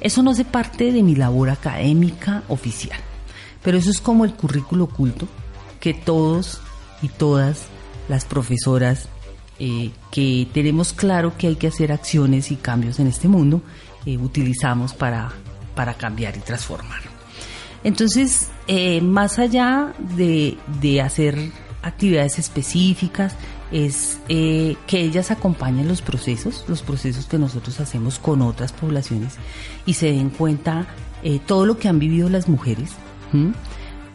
Eso 0.00 0.22
no 0.22 0.32
hace 0.32 0.44
parte 0.44 0.92
de 0.92 1.02
mi 1.02 1.14
labor 1.14 1.48
académica 1.48 2.42
oficial, 2.48 2.98
pero 3.62 3.78
eso 3.78 3.90
es 3.90 4.00
como 4.00 4.24
el 4.24 4.34
currículo 4.34 4.84
oculto 4.84 5.26
que 5.80 5.94
todos 5.94 6.60
y 7.02 7.08
todas 7.08 7.66
las 8.08 8.24
profesoras 8.24 9.08
eh, 9.58 9.90
que 10.10 10.46
tenemos 10.52 10.92
claro 10.92 11.32
que 11.38 11.46
hay 11.46 11.56
que 11.56 11.68
hacer 11.68 11.90
acciones 11.90 12.50
y 12.50 12.56
cambios 12.56 13.00
en 13.00 13.06
este 13.06 13.26
mundo, 13.26 13.62
eh, 14.04 14.18
utilizamos 14.18 14.92
para, 14.92 15.32
para 15.74 15.94
cambiar 15.94 16.36
y 16.36 16.40
transformar. 16.40 17.00
Entonces, 17.82 18.48
eh, 18.66 19.00
más 19.00 19.38
allá 19.38 19.94
de, 19.98 20.58
de, 20.80 21.00
hacer 21.00 21.38
actividades 21.82 22.38
específicas, 22.38 23.34
es 23.72 24.18
que 24.28 24.76
ellas 24.90 25.32
acompañen 25.32 25.88
los 25.88 26.00
procesos, 26.00 26.64
los 26.68 26.82
procesos 26.82 27.26
que 27.26 27.36
nosotros 27.36 27.80
hacemos 27.80 28.20
con 28.20 28.42
otras 28.42 28.72
poblaciones 28.72 29.34
y 29.86 29.94
se 29.94 30.12
den 30.12 30.30
cuenta 30.30 30.86
todo 31.46 31.66
lo 31.66 31.76
que 31.76 31.88
han 31.88 31.98
vivido 31.98 32.28
las 32.28 32.48
mujeres. 32.48 32.92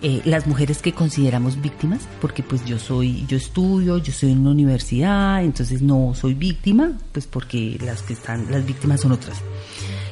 Eh, 0.03 0.21
las 0.25 0.47
mujeres 0.47 0.81
que 0.81 0.93
consideramos 0.93 1.61
víctimas, 1.61 2.01
porque 2.19 2.41
pues 2.41 2.65
yo 2.65 2.79
soy, 2.79 3.25
yo 3.27 3.37
estudio, 3.37 3.97
yo 3.97 4.11
soy 4.11 4.31
en 4.31 4.39
una 4.39 4.51
universidad, 4.51 5.43
entonces 5.43 5.81
no 5.81 6.13
soy 6.15 6.33
víctima, 6.33 6.97
pues 7.11 7.27
porque 7.27 7.77
las 7.83 8.01
que 8.01 8.13
están, 8.13 8.49
las 8.49 8.65
víctimas 8.65 9.01
son 9.01 9.11
otras. 9.11 9.37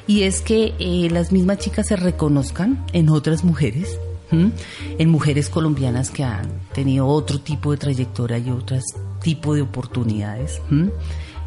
Y 0.05 0.23
es 0.23 0.41
que 0.41 0.75
eh, 0.79 1.09
las 1.09 1.31
mismas 1.31 1.57
chicas 1.57 1.87
se 1.87 1.95
reconozcan 1.95 2.85
en 2.93 3.09
otras 3.09 3.43
mujeres, 3.43 3.97
en 4.31 5.09
mujeres 5.09 5.49
colombianas 5.49 6.11
que 6.11 6.23
han 6.23 6.47
tenido 6.71 7.07
otro 7.07 7.39
tipo 7.39 7.71
de 7.71 7.77
trayectoria 7.77 8.37
y 8.37 8.51
otro 8.51 8.77
tipo 9.23 9.55
de 9.55 9.63
oportunidades. 9.63 10.61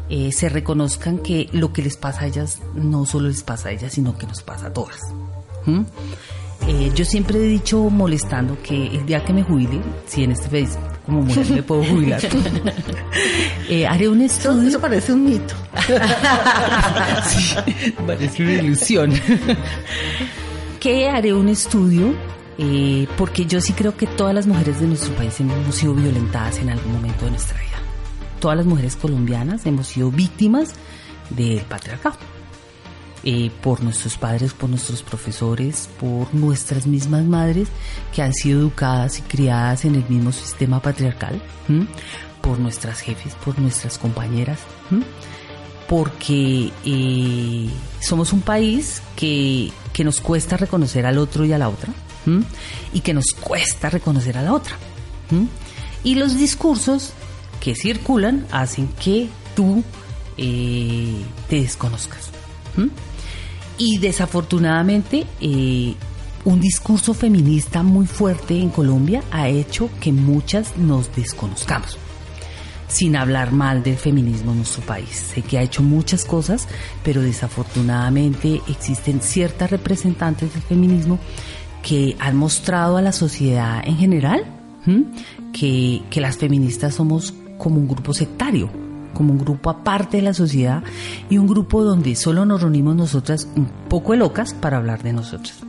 Eh, 0.09 0.33
se 0.33 0.49
reconozcan 0.49 1.19
que 1.19 1.49
lo 1.53 1.71
que 1.71 1.81
les 1.81 1.95
pasa 1.95 2.21
a 2.21 2.27
ellas 2.27 2.59
no 2.75 3.05
solo 3.05 3.29
les 3.29 3.41
pasa 3.41 3.69
a 3.69 3.71
ellas, 3.71 3.93
sino 3.93 4.17
que 4.17 4.27
nos 4.27 4.43
pasa 4.43 4.67
a 4.67 4.73
todas. 4.73 4.99
Eh, 6.67 6.91
yo 6.95 7.03
siempre 7.03 7.39
he 7.39 7.47
dicho 7.47 7.89
molestando 7.89 8.57
que 8.61 8.87
el 8.87 9.05
día 9.05 9.23
que 9.23 9.33
me 9.33 9.43
jubile, 9.43 9.81
si 10.07 10.23
en 10.23 10.31
este 10.31 10.47
país 10.47 10.77
como 11.05 11.21
mujer 11.21 11.45
me 11.49 11.63
puedo 11.63 11.83
jubilar, 11.83 12.21
eh, 13.69 13.85
haré 13.85 14.07
un 14.07 14.21
estudio. 14.21 14.61
Eso, 14.61 14.67
eso 14.69 14.79
parece 14.79 15.13
un 15.13 15.25
mito. 15.25 15.53
sí, 17.25 17.55
parece 18.07 18.43
una 18.43 18.53
ilusión. 18.53 19.13
que 20.79 21.09
haré 21.09 21.33
un 21.33 21.49
estudio 21.49 22.13
eh, 22.57 23.07
porque 23.17 23.45
yo 23.45 23.59
sí 23.59 23.73
creo 23.73 23.97
que 23.97 24.07
todas 24.07 24.33
las 24.33 24.47
mujeres 24.47 24.79
de 24.79 24.87
nuestro 24.87 25.13
país 25.15 25.39
hemos 25.39 25.75
sido 25.75 25.93
violentadas 25.93 26.59
en 26.59 26.69
algún 26.69 26.93
momento 26.93 27.25
de 27.25 27.31
nuestra 27.31 27.57
vida. 27.57 27.77
Todas 28.39 28.57
las 28.57 28.65
mujeres 28.65 28.95
colombianas 28.95 29.65
hemos 29.65 29.87
sido 29.87 30.11
víctimas 30.11 30.73
del 31.29 31.61
patriarcado 31.61 32.32
eh, 33.23 33.51
por 33.61 33.81
nuestros 33.81 34.17
padres, 34.17 34.53
por 34.53 34.69
nuestros 34.69 35.01
profesores, 35.01 35.89
por 35.99 36.33
nuestras 36.33 36.85
mismas 36.85 37.23
madres 37.23 37.69
que 38.13 38.21
han 38.21 38.33
sido 38.33 38.59
educadas 38.59 39.19
y 39.19 39.21
criadas 39.21 39.85
en 39.85 39.95
el 39.95 40.05
mismo 40.09 40.31
sistema 40.31 40.81
patriarcal, 40.81 41.41
por 42.41 42.59
nuestras 42.59 42.99
jefes, 42.99 43.35
por 43.35 43.57
nuestras 43.59 43.97
compañeras, 43.97 44.59
porque 45.87 46.71
eh, 46.85 47.69
somos 48.01 48.33
un 48.33 48.41
país 48.41 49.01
que, 49.15 49.71
que, 49.93 50.03
nos 50.03 50.19
cuesta 50.19 50.57
reconocer 50.57 51.05
al 51.05 51.17
otro 51.17 51.45
y 51.45 51.53
a 51.53 51.57
la 51.57 51.69
otra, 51.69 51.93
y 52.93 52.99
que 52.99 53.13
nos 53.13 53.27
cuesta 53.39 53.89
reconocer 53.89 54.37
a 54.37 54.41
la 54.41 54.53
otra. 54.53 54.75
Y 56.03 56.15
los 56.15 56.37
discursos 56.37 57.13
que 57.61 57.75
circulan 57.75 58.45
hacen 58.51 58.89
que 59.01 59.29
tú 59.55 59.83
eh, 60.37 61.23
te 61.49 61.61
desconozcas. 61.61 62.29
Y 63.77 63.97
desafortunadamente, 63.97 65.25
eh, 65.41 65.95
un 66.45 66.59
discurso 66.59 67.13
feminista 67.13 67.83
muy 67.83 68.05
fuerte 68.05 68.59
en 68.59 68.69
Colombia 68.69 69.23
ha 69.31 69.47
hecho 69.47 69.89
que 69.99 70.11
muchas 70.11 70.77
nos 70.77 71.15
desconozcamos. 71.15 71.97
sin 72.89 73.15
hablar 73.15 73.51
mal 73.51 73.81
del 73.81 73.97
feminismo 73.97 74.51
en 74.51 74.57
nuestro 74.57 74.83
país. 74.83 75.31
Sé 75.33 75.41
que 75.41 75.57
ha 75.57 75.63
hecho 75.63 75.81
muchas 75.81 76.25
cosas, 76.25 76.67
pero 77.03 77.23
desafortunadamente 77.23 78.61
existen 78.67 79.19
ciertas 79.19 79.71
representantes 79.71 80.53
del 80.53 80.61
feminismo 80.61 81.17
que 81.81 82.15
han 82.19 82.35
mostrado 82.35 82.97
a 82.97 83.01
la 83.01 83.11
sociedad 83.11 83.81
en 83.83 83.97
general 83.97 84.45
que, 85.53 86.03
que 86.11 86.21
las 86.21 86.37
feministas 86.37 86.93
somos 86.93 87.33
como 87.57 87.77
un 87.77 87.87
grupo 87.87 88.13
sectario, 88.13 88.69
como 89.13 89.33
un 89.33 89.39
grupo 89.39 89.69
aparte 89.69 90.17
de 90.17 90.23
la 90.23 90.33
sociedad 90.33 90.83
y 91.29 91.37
un 91.37 91.47
grupo 91.47 91.83
donde 91.83 92.15
solo 92.15 92.45
nos 92.45 92.61
reunimos 92.61 92.95
nosotras 92.95 93.47
un 93.55 93.65
poco 93.89 94.15
locas 94.15 94.53
para 94.53 94.77
hablar 94.77 95.03
de 95.03 95.13
nosotras. 95.13 95.59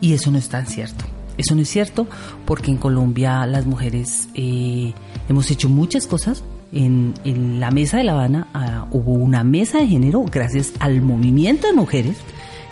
Y 0.00 0.14
eso 0.14 0.30
no 0.30 0.38
es 0.38 0.48
tan 0.48 0.66
cierto. 0.66 1.04
Eso 1.36 1.54
no 1.54 1.62
es 1.62 1.68
cierto 1.68 2.06
porque 2.44 2.70
en 2.70 2.76
Colombia 2.76 3.46
las 3.46 3.64
mujeres 3.64 4.28
eh, 4.34 4.92
hemos 5.28 5.50
hecho 5.50 5.68
muchas 5.68 6.06
cosas. 6.06 6.42
En, 6.72 7.14
la 7.58 7.70
mesa 7.70 7.96
de 7.96 8.04
La 8.04 8.12
Habana 8.12 8.48
ah, 8.54 8.86
hubo 8.92 9.12
una 9.12 9.42
mesa 9.42 9.78
de 9.78 9.88
género 9.88 10.24
gracias 10.30 10.72
al 10.78 11.00
movimiento 11.02 11.66
de 11.66 11.72
mujeres 11.72 12.16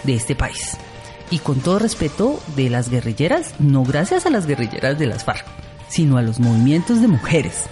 de 0.05 0.15
este 0.15 0.35
país. 0.35 0.77
Y 1.31 1.39
con 1.39 1.61
todo 1.61 1.79
respeto 1.79 2.39
de 2.57 2.71
las 2.71 2.91
guerrilleras, 2.91 3.55
no 3.59 3.85
gracias 3.85 4.25
a 4.27 4.31
las 4.31 4.47
guerrilleras 4.47 4.99
de 4.99 5.07
las 5.07 5.25
FARC, 5.25 5.45
sino 5.89 6.17
a 6.17 6.23
los 6.23 6.39
movimientos 6.41 7.01
de 7.01 7.09
mujeres. 7.09 7.65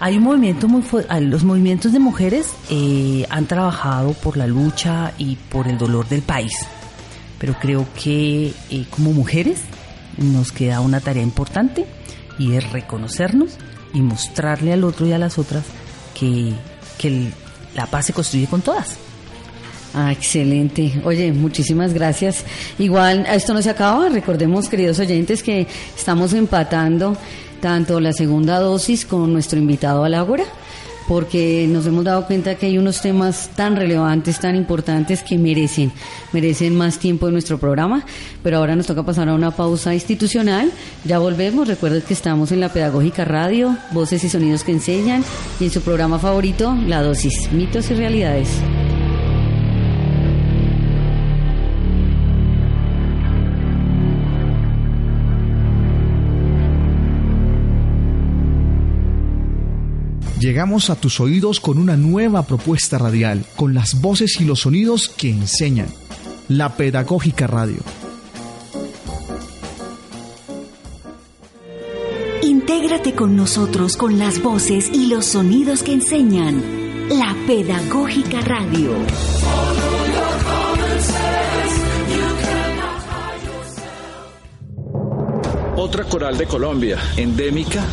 Hay 0.00 0.16
un 0.16 0.22
movimiento 0.22 0.68
muy 0.68 0.82
fuerte, 0.82 1.20
los 1.20 1.42
movimientos 1.42 1.92
de 1.92 1.98
mujeres 1.98 2.46
eh, 2.70 3.26
han 3.30 3.46
trabajado 3.46 4.12
por 4.12 4.36
la 4.36 4.46
lucha 4.46 5.12
y 5.18 5.34
por 5.34 5.66
el 5.66 5.76
dolor 5.76 6.08
del 6.08 6.22
país, 6.22 6.52
pero 7.38 7.54
creo 7.54 7.84
que 8.00 8.52
eh, 8.70 8.86
como 8.90 9.12
mujeres 9.12 9.60
nos 10.16 10.52
queda 10.52 10.80
una 10.80 11.00
tarea 11.00 11.22
importante 11.22 11.84
y 12.38 12.54
es 12.54 12.70
reconocernos 12.70 13.56
y 13.92 14.00
mostrarle 14.00 14.72
al 14.72 14.84
otro 14.84 15.04
y 15.04 15.12
a 15.12 15.18
las 15.18 15.36
otras 15.36 15.64
que, 16.14 16.52
que 16.96 17.32
la 17.74 17.86
paz 17.86 18.06
se 18.06 18.12
construye 18.12 18.46
con 18.46 18.62
todas. 18.62 18.96
Ah, 19.94 20.12
excelente. 20.12 21.00
Oye, 21.04 21.32
muchísimas 21.32 21.92
gracias. 21.92 22.44
Igual, 22.78 23.26
esto 23.26 23.54
no 23.54 23.62
se 23.62 23.70
acaba. 23.70 24.08
Recordemos, 24.08 24.68
queridos 24.68 24.98
oyentes, 24.98 25.42
que 25.42 25.66
estamos 25.96 26.34
empatando 26.34 27.16
tanto 27.60 28.00
la 28.00 28.12
segunda 28.12 28.58
dosis 28.58 29.04
con 29.04 29.32
nuestro 29.32 29.58
invitado 29.58 30.04
a 30.04 30.08
la 30.08 30.24
porque 31.08 31.66
nos 31.68 31.86
hemos 31.86 32.04
dado 32.04 32.26
cuenta 32.26 32.54
que 32.56 32.66
hay 32.66 32.76
unos 32.76 33.00
temas 33.00 33.50
tan 33.56 33.76
relevantes, 33.76 34.38
tan 34.38 34.54
importantes 34.54 35.22
que 35.22 35.38
merecen, 35.38 35.90
merecen 36.32 36.76
más 36.76 36.98
tiempo 36.98 37.26
en 37.26 37.32
nuestro 37.32 37.58
programa, 37.58 38.04
pero 38.42 38.58
ahora 38.58 38.76
nos 38.76 38.86
toca 38.86 39.02
pasar 39.02 39.28
a 39.30 39.34
una 39.34 39.50
pausa 39.50 39.94
institucional. 39.94 40.70
Ya 41.04 41.18
volvemos, 41.18 41.66
recuerden 41.66 42.02
que 42.02 42.12
estamos 42.12 42.52
en 42.52 42.60
la 42.60 42.72
Pedagógica 42.72 43.24
Radio, 43.24 43.76
Voces 43.92 44.22
y 44.22 44.28
Sonidos 44.28 44.64
que 44.64 44.72
Enseñan, 44.72 45.24
y 45.58 45.64
en 45.64 45.70
su 45.70 45.80
programa 45.80 46.18
favorito, 46.18 46.76
La 46.86 47.02
Dosis, 47.02 47.50
Mitos 47.52 47.90
y 47.90 47.94
Realidades. 47.94 48.48
Llegamos 60.40 60.88
a 60.88 60.94
tus 60.94 61.18
oídos 61.18 61.58
con 61.58 61.78
una 61.78 61.96
nueva 61.96 62.44
propuesta 62.44 62.96
radial, 62.96 63.44
con 63.56 63.74
las 63.74 64.00
voces 64.00 64.40
y 64.40 64.44
los 64.44 64.60
sonidos 64.60 65.08
que 65.08 65.30
enseñan. 65.30 65.88
La 66.46 66.76
Pedagógica 66.76 67.48
Radio. 67.48 67.78
Intégrate 72.42 73.14
con 73.14 73.34
nosotros 73.34 73.96
con 73.96 74.20
las 74.20 74.40
voces 74.40 74.88
y 74.92 75.08
los 75.08 75.26
sonidos 75.26 75.82
que 75.82 75.94
enseñan. 75.94 76.62
La 77.08 77.34
Pedagógica 77.48 78.40
Radio. 78.40 78.92
Otra 85.74 86.04
coral 86.04 86.38
de 86.38 86.46
Colombia, 86.46 86.98
endémica 87.16 87.84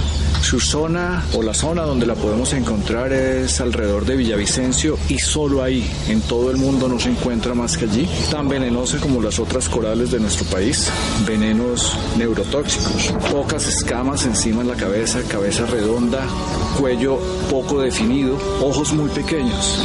su 0.45 0.59
zona 0.59 1.25
o 1.33 1.41
la 1.41 1.55
zona 1.55 1.81
donde 1.81 2.05
la 2.05 2.13
podemos 2.13 2.53
encontrar 2.53 3.11
es 3.11 3.59
alrededor 3.61 4.05
de 4.05 4.15
Villavicencio 4.15 4.95
y 5.09 5.17
solo 5.17 5.63
ahí, 5.63 5.83
en 6.07 6.21
todo 6.21 6.51
el 6.51 6.57
mundo 6.57 6.87
no 6.87 6.99
se 6.99 7.09
encuentra 7.09 7.55
más 7.55 7.75
que 7.75 7.85
allí. 7.85 8.07
Tan 8.29 8.47
venenosa 8.47 8.99
como 8.99 9.23
las 9.23 9.39
otras 9.39 9.67
corales 9.67 10.11
de 10.11 10.19
nuestro 10.19 10.45
país, 10.45 10.87
venenos 11.25 11.97
neurotóxicos, 12.19 13.11
pocas 13.31 13.67
escamas 13.67 14.27
encima 14.27 14.61
en 14.61 14.67
la 14.67 14.75
cabeza, 14.75 15.19
cabeza 15.27 15.65
redonda, 15.65 16.21
cuello 16.79 17.17
poco 17.49 17.81
definido, 17.81 18.37
ojos 18.61 18.93
muy 18.93 19.09
pequeños, 19.09 19.83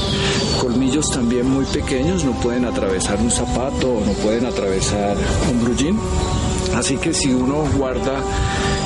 colmillos 0.60 1.10
también 1.10 1.48
muy 1.48 1.64
pequeños, 1.64 2.22
no 2.22 2.32
pueden 2.32 2.66
atravesar 2.66 3.18
un 3.18 3.30
zapato 3.30 3.94
o 3.94 4.04
no 4.04 4.12
pueden 4.12 4.44
atravesar 4.44 5.16
un 5.50 5.64
brullín. 5.64 5.98
Así 6.76 6.98
que 6.98 7.14
si 7.14 7.32
uno 7.32 7.64
guarda 7.76 8.22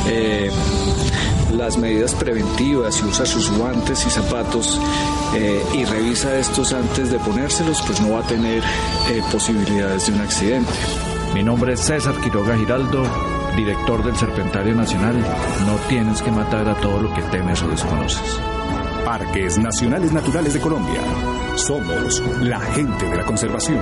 eh, 0.07 0.51
las 1.55 1.79
medidas 1.79 2.15
preventivas 2.15 3.01
y 3.01 3.05
usa 3.05 3.27
sus 3.27 3.51
guantes 3.57 4.07
y 4.07 4.11
zapatos 4.11 4.81
eh, 5.35 5.63
y 5.75 5.85
revisa 5.85 6.37
estos 6.39 6.73
antes 6.73 7.11
de 7.11 7.19
ponérselos, 7.19 7.83
pues 7.83 8.01
no 8.01 8.13
va 8.13 8.21
a 8.21 8.27
tener 8.27 8.63
eh, 9.11 9.23
posibilidades 9.31 10.07
de 10.07 10.13
un 10.13 10.21
accidente. 10.21 10.73
Mi 11.35 11.43
nombre 11.43 11.73
es 11.73 11.81
César 11.81 12.15
Quiroga 12.21 12.57
Giraldo, 12.57 13.05
director 13.57 14.05
del 14.05 14.17
Serpentario 14.17 14.75
Nacional. 14.75 15.17
No 15.67 15.77
tienes 15.89 16.23
que 16.23 16.31
matar 16.31 16.69
a 16.69 16.75
todo 16.77 17.03
lo 17.03 17.15
que 17.15 17.23
temes 17.23 17.63
o 17.63 17.69
desconoces. 17.69 18.41
Parques 19.05 19.59
Nacionales 19.59 20.13
Naturales 20.13 20.55
de 20.55 20.61
Colombia. 20.61 21.01
Somos 21.57 22.23
la 22.41 22.61
gente 22.61 23.09
de 23.09 23.17
la 23.17 23.25
conservación. 23.25 23.81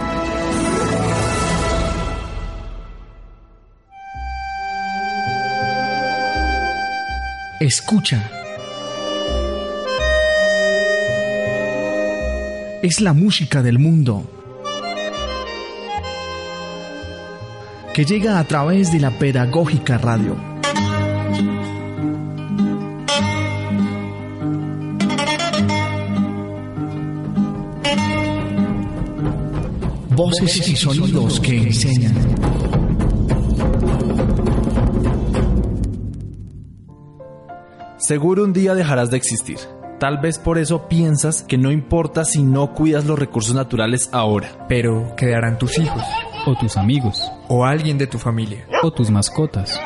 Escucha. 7.63 8.29
Es 12.83 13.01
la 13.01 13.13
música 13.13 13.63
del 13.63 13.79
mundo 13.79 14.29
que 17.95 18.05
llega 18.05 18.41
a 18.41 18.45
través 18.49 18.91
de 18.91 18.99
la 18.99 19.17
pedagógica 19.17 19.97
radio. 19.97 20.37
Voces 30.17 30.69
y 30.69 30.75
sonidos 30.75 31.39
que 31.39 31.59
enseñan. 31.59 32.62
Seguro 38.03 38.43
un 38.43 38.53
día 38.53 38.75
dejarás 38.75 39.13
de 39.13 39.17
existir. 39.17 39.59
Tal 40.01 40.19
vez 40.19 40.37
por 40.37 40.59
eso 40.59 40.89
piensas 40.89 41.45
que 41.45 41.57
no 41.57 41.71
importa 41.71 42.25
si 42.25 42.43
no 42.43 42.75
cuidas 42.75 43.05
los 43.05 43.17
recursos 43.17 43.55
naturales 43.55 44.09
ahora. 44.11 44.67
Pero 44.69 45.15
quedarán 45.17 45.57
tus 45.57 45.79
hijos. 45.79 46.03
O 46.45 46.57
tus 46.57 46.77
amigos. 46.77 47.31
O 47.47 47.65
alguien 47.65 47.99
de 47.99 48.09
tu 48.09 48.19
familia. 48.19 48.67
O 48.83 48.93
tus 48.93 49.09
mascotas. 49.09 49.81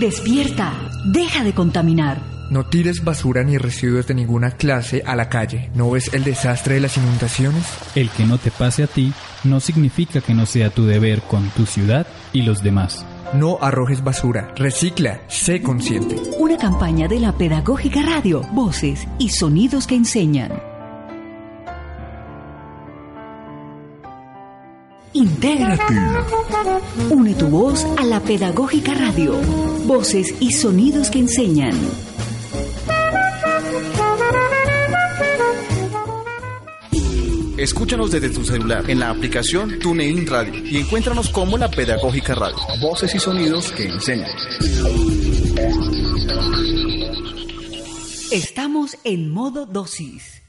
Despierta. 0.00 0.72
Deja 1.12 1.44
de 1.44 1.52
contaminar. 1.52 2.22
No 2.50 2.64
tires 2.64 3.04
basura 3.04 3.44
ni 3.44 3.58
residuos 3.58 4.06
de 4.06 4.14
ninguna 4.14 4.52
clase 4.52 5.02
a 5.04 5.14
la 5.14 5.28
calle. 5.28 5.70
¿No 5.74 5.90
ves 5.90 6.14
el 6.14 6.24
desastre 6.24 6.76
de 6.76 6.80
las 6.80 6.96
inundaciones? 6.96 7.66
El 7.94 8.08
que 8.08 8.24
no 8.24 8.38
te 8.38 8.50
pase 8.50 8.84
a 8.84 8.86
ti 8.86 9.12
no 9.44 9.60
significa 9.60 10.22
que 10.22 10.32
no 10.32 10.46
sea 10.46 10.70
tu 10.70 10.86
deber 10.86 11.20
con 11.20 11.50
tu 11.50 11.66
ciudad 11.66 12.06
y 12.32 12.42
los 12.42 12.62
demás. 12.62 13.04
No 13.34 13.58
arrojes 13.60 14.04
basura, 14.04 14.52
recicla, 14.54 15.20
sé 15.26 15.60
consciente. 15.60 16.16
Una 16.38 16.56
campaña 16.56 17.08
de 17.08 17.18
la 17.18 17.32
Pedagógica 17.32 18.00
Radio, 18.00 18.42
voces 18.52 19.08
y 19.18 19.28
sonidos 19.30 19.88
que 19.88 19.96
enseñan. 19.96 20.52
Intégrate. 25.14 25.94
Une 27.10 27.34
tu 27.34 27.48
voz 27.48 27.84
a 27.98 28.04
la 28.04 28.20
Pedagógica 28.20 28.94
Radio, 28.94 29.34
voces 29.84 30.32
y 30.38 30.52
sonidos 30.52 31.10
que 31.10 31.18
enseñan. 31.18 31.74
Escúchanos 37.64 38.10
desde 38.10 38.28
tu 38.28 38.44
celular 38.44 38.90
en 38.90 39.00
la 39.00 39.08
aplicación 39.08 39.78
TuneIn 39.78 40.26
Radio 40.26 40.52
y 40.66 40.76
encuéntranos 40.76 41.30
como 41.30 41.56
la 41.56 41.70
Pedagógica 41.70 42.34
Radio. 42.34 42.58
Voces 42.78 43.14
y 43.14 43.18
sonidos 43.18 43.72
que 43.72 43.86
enseñan. 43.86 44.28
Estamos 48.30 48.98
en 49.02 49.30
modo 49.30 49.64
dosis. 49.64 50.42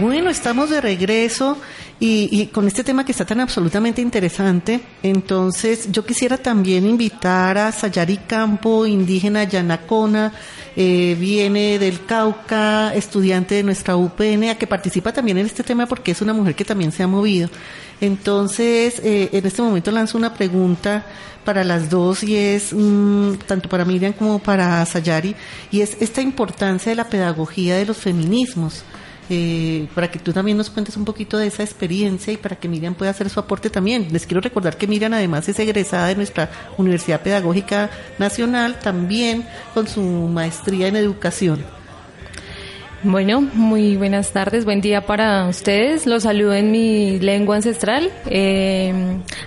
Bueno, 0.00 0.30
estamos 0.30 0.70
de 0.70 0.80
regreso 0.80 1.58
Y, 2.02 2.46
con 2.46 2.66
este 2.66 2.82
tema 2.82 3.04
que 3.04 3.12
está 3.12 3.26
tan 3.26 3.40
absolutamente 3.40 4.00
interesante, 4.00 4.80
entonces 5.02 5.92
yo 5.92 6.02
quisiera 6.02 6.38
también 6.38 6.86
invitar 6.86 7.58
a 7.58 7.70
Sayari 7.70 8.16
Campo, 8.26 8.86
indígena 8.86 9.44
yanacona, 9.44 10.32
eh, 10.76 11.14
viene 11.20 11.78
del 11.78 12.06
Cauca, 12.06 12.94
estudiante 12.94 13.56
de 13.56 13.64
nuestra 13.64 13.96
UPN, 13.96 14.48
a 14.48 14.54
que 14.54 14.66
participa 14.66 15.12
también 15.12 15.36
en 15.36 15.44
este 15.44 15.62
tema 15.62 15.84
porque 15.84 16.12
es 16.12 16.22
una 16.22 16.32
mujer 16.32 16.54
que 16.54 16.64
también 16.64 16.90
se 16.90 17.02
ha 17.02 17.06
movido. 17.06 17.50
Entonces, 18.00 18.98
eh, 19.04 19.28
en 19.32 19.44
este 19.44 19.60
momento 19.60 19.90
lanzo 19.90 20.16
una 20.16 20.32
pregunta 20.32 21.04
para 21.44 21.64
las 21.64 21.90
dos 21.90 22.22
y 22.22 22.34
es 22.34 22.72
mm, 22.72 23.34
tanto 23.46 23.68
para 23.68 23.84
Miriam 23.84 24.14
como 24.14 24.38
para 24.38 24.86
Sayari 24.86 25.36
y 25.70 25.82
es 25.82 25.98
esta 26.00 26.22
importancia 26.22 26.88
de 26.88 26.96
la 26.96 27.10
pedagogía 27.10 27.76
de 27.76 27.84
los 27.84 27.98
feminismos. 27.98 28.84
Eh, 29.32 29.86
para 29.94 30.10
que 30.10 30.18
tú 30.18 30.32
también 30.32 30.56
nos 30.56 30.70
cuentes 30.70 30.96
un 30.96 31.04
poquito 31.04 31.38
de 31.38 31.46
esa 31.46 31.62
experiencia 31.62 32.32
y 32.32 32.36
para 32.36 32.56
que 32.56 32.68
Miriam 32.68 32.94
pueda 32.94 33.12
hacer 33.12 33.30
su 33.30 33.38
aporte 33.38 33.70
también. 33.70 34.08
Les 34.10 34.26
quiero 34.26 34.40
recordar 34.40 34.76
que 34.76 34.88
Miriam 34.88 35.12
además 35.12 35.48
es 35.48 35.56
egresada 35.60 36.08
de 36.08 36.16
nuestra 36.16 36.50
Universidad 36.78 37.22
Pedagógica 37.22 37.90
Nacional, 38.18 38.80
también 38.80 39.46
con 39.72 39.86
su 39.86 40.02
maestría 40.02 40.88
en 40.88 40.96
educación. 40.96 41.79
Bueno, 43.02 43.40
muy 43.40 43.96
buenas 43.96 44.32
tardes, 44.32 44.66
buen 44.66 44.82
día 44.82 45.06
para 45.06 45.46
ustedes. 45.48 46.04
Los 46.04 46.24
saludo 46.24 46.52
en 46.52 46.70
mi 46.70 47.18
lengua 47.18 47.56
ancestral, 47.56 48.10
eh, 48.26 48.92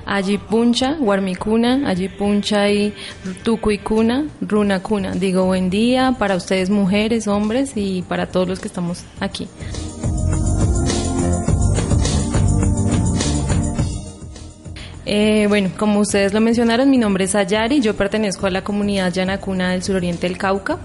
Ayipuncha, 0.08 0.93
Guarmicuna, 0.99 1.88
Ayipuncha 1.88 2.68
y 2.72 2.95
Tucuicuna, 3.43 4.26
Runacuna. 4.41 5.12
Digo 5.12 5.45
buen 5.45 5.70
día 5.70 6.16
para 6.18 6.36
ustedes 6.36 6.72
mujeres, 6.72 7.28
hombres 7.28 7.74
y 7.76 8.01
para 8.01 8.26
todos 8.26 8.47
los 8.47 8.60
que 8.60 8.70
estamos 8.70 9.04
aquí. 9.20 9.47
Eh, 15.06 15.45
bueno, 15.47 15.70
como 15.78 15.99
ustedes 15.99 16.34
lo 16.34 16.41
mencionaron, 16.41 16.89
mi 16.89 16.97
nombre 16.97 17.26
es 17.26 17.36
Ayari, 17.36 17.82
yo 17.82 17.95
pertenezco 17.95 18.47
a 18.47 18.49
la 18.49 18.64
comunidad 18.64 19.14
Yanacuna 19.14 19.74
del 19.74 19.84
suroriente 19.84 20.28
del 20.28 20.39
Cauca. 20.39 20.80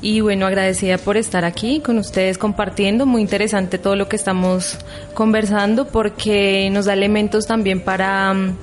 Y 0.00 0.20
bueno, 0.20 0.46
agradecida 0.46 0.96
por 0.96 1.16
estar 1.16 1.44
aquí 1.44 1.80
con 1.80 1.98
ustedes 1.98 2.38
compartiendo. 2.38 3.04
Muy 3.04 3.20
interesante 3.20 3.78
todo 3.78 3.96
lo 3.96 4.08
que 4.08 4.16
estamos 4.16 4.78
conversando 5.12 5.88
porque 5.88 6.68
nos 6.70 6.84
da 6.84 6.92
elementos 6.92 7.46
también 7.46 7.80
para 7.80 8.32
mm, 8.32 8.56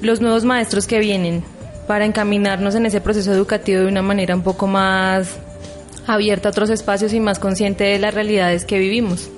los 0.00 0.20
nuevos 0.22 0.44
maestros 0.44 0.86
que 0.86 0.98
vienen, 0.98 1.44
para 1.86 2.06
encaminarnos 2.06 2.74
en 2.74 2.86
ese 2.86 3.02
proceso 3.02 3.32
educativo 3.32 3.80
de 3.80 3.88
una 3.88 4.02
manera 4.02 4.34
un 4.34 4.42
poco 4.42 4.66
más 4.66 5.38
abierta 6.06 6.48
a 6.48 6.52
otros 6.52 6.70
espacios 6.70 7.12
y 7.12 7.20
más 7.20 7.38
consciente 7.38 7.84
de 7.84 7.98
las 7.98 8.14
realidades 8.14 8.64
que 8.64 8.78
vivimos. 8.78 9.30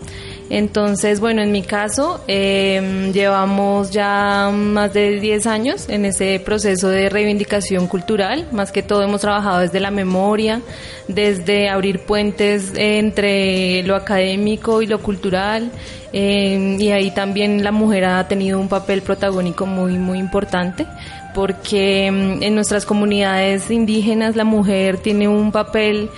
Entonces, 0.52 1.18
bueno, 1.18 1.40
en 1.40 1.50
mi 1.50 1.62
caso, 1.62 2.20
em, 2.26 3.10
llevamos 3.10 3.90
ya 3.90 4.50
más 4.52 4.92
de 4.92 5.18
10 5.18 5.46
años 5.46 5.88
en 5.88 6.04
ese 6.04 6.42
proceso 6.44 6.90
de 6.90 7.08
reivindicación 7.08 7.86
cultural. 7.86 8.46
Más 8.52 8.70
que 8.70 8.82
todo 8.82 9.02
hemos 9.02 9.22
trabajado 9.22 9.60
desde 9.60 9.80
la 9.80 9.90
memoria, 9.90 10.60
desde 11.08 11.70
abrir 11.70 12.00
puentes 12.00 12.70
entre 12.76 13.82
lo 13.84 13.96
académico 13.96 14.82
y 14.82 14.86
lo 14.86 15.00
cultural. 15.00 15.72
Em, 16.12 16.78
y 16.78 16.92
ahí 16.92 17.12
también 17.12 17.64
la 17.64 17.72
mujer 17.72 18.04
ha 18.04 18.28
tenido 18.28 18.60
un 18.60 18.68
papel 18.68 19.00
protagónico 19.00 19.64
muy, 19.64 19.94
muy 19.96 20.18
importante 20.18 20.86
porque 21.34 22.08
em, 22.08 22.42
en 22.42 22.54
nuestras 22.54 22.84
comunidades 22.84 23.70
indígenas 23.70 24.36
la 24.36 24.44
mujer 24.44 24.98
tiene 24.98 25.28
un 25.28 25.50
papel 25.50 26.10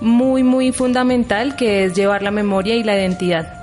muy, 0.00 0.42
muy 0.42 0.72
fundamental 0.72 1.56
que 1.56 1.84
es 1.84 1.94
llevar 1.94 2.22
la 2.22 2.30
memoria 2.30 2.74
y 2.74 2.82
la 2.82 2.94
identidad 2.94 3.61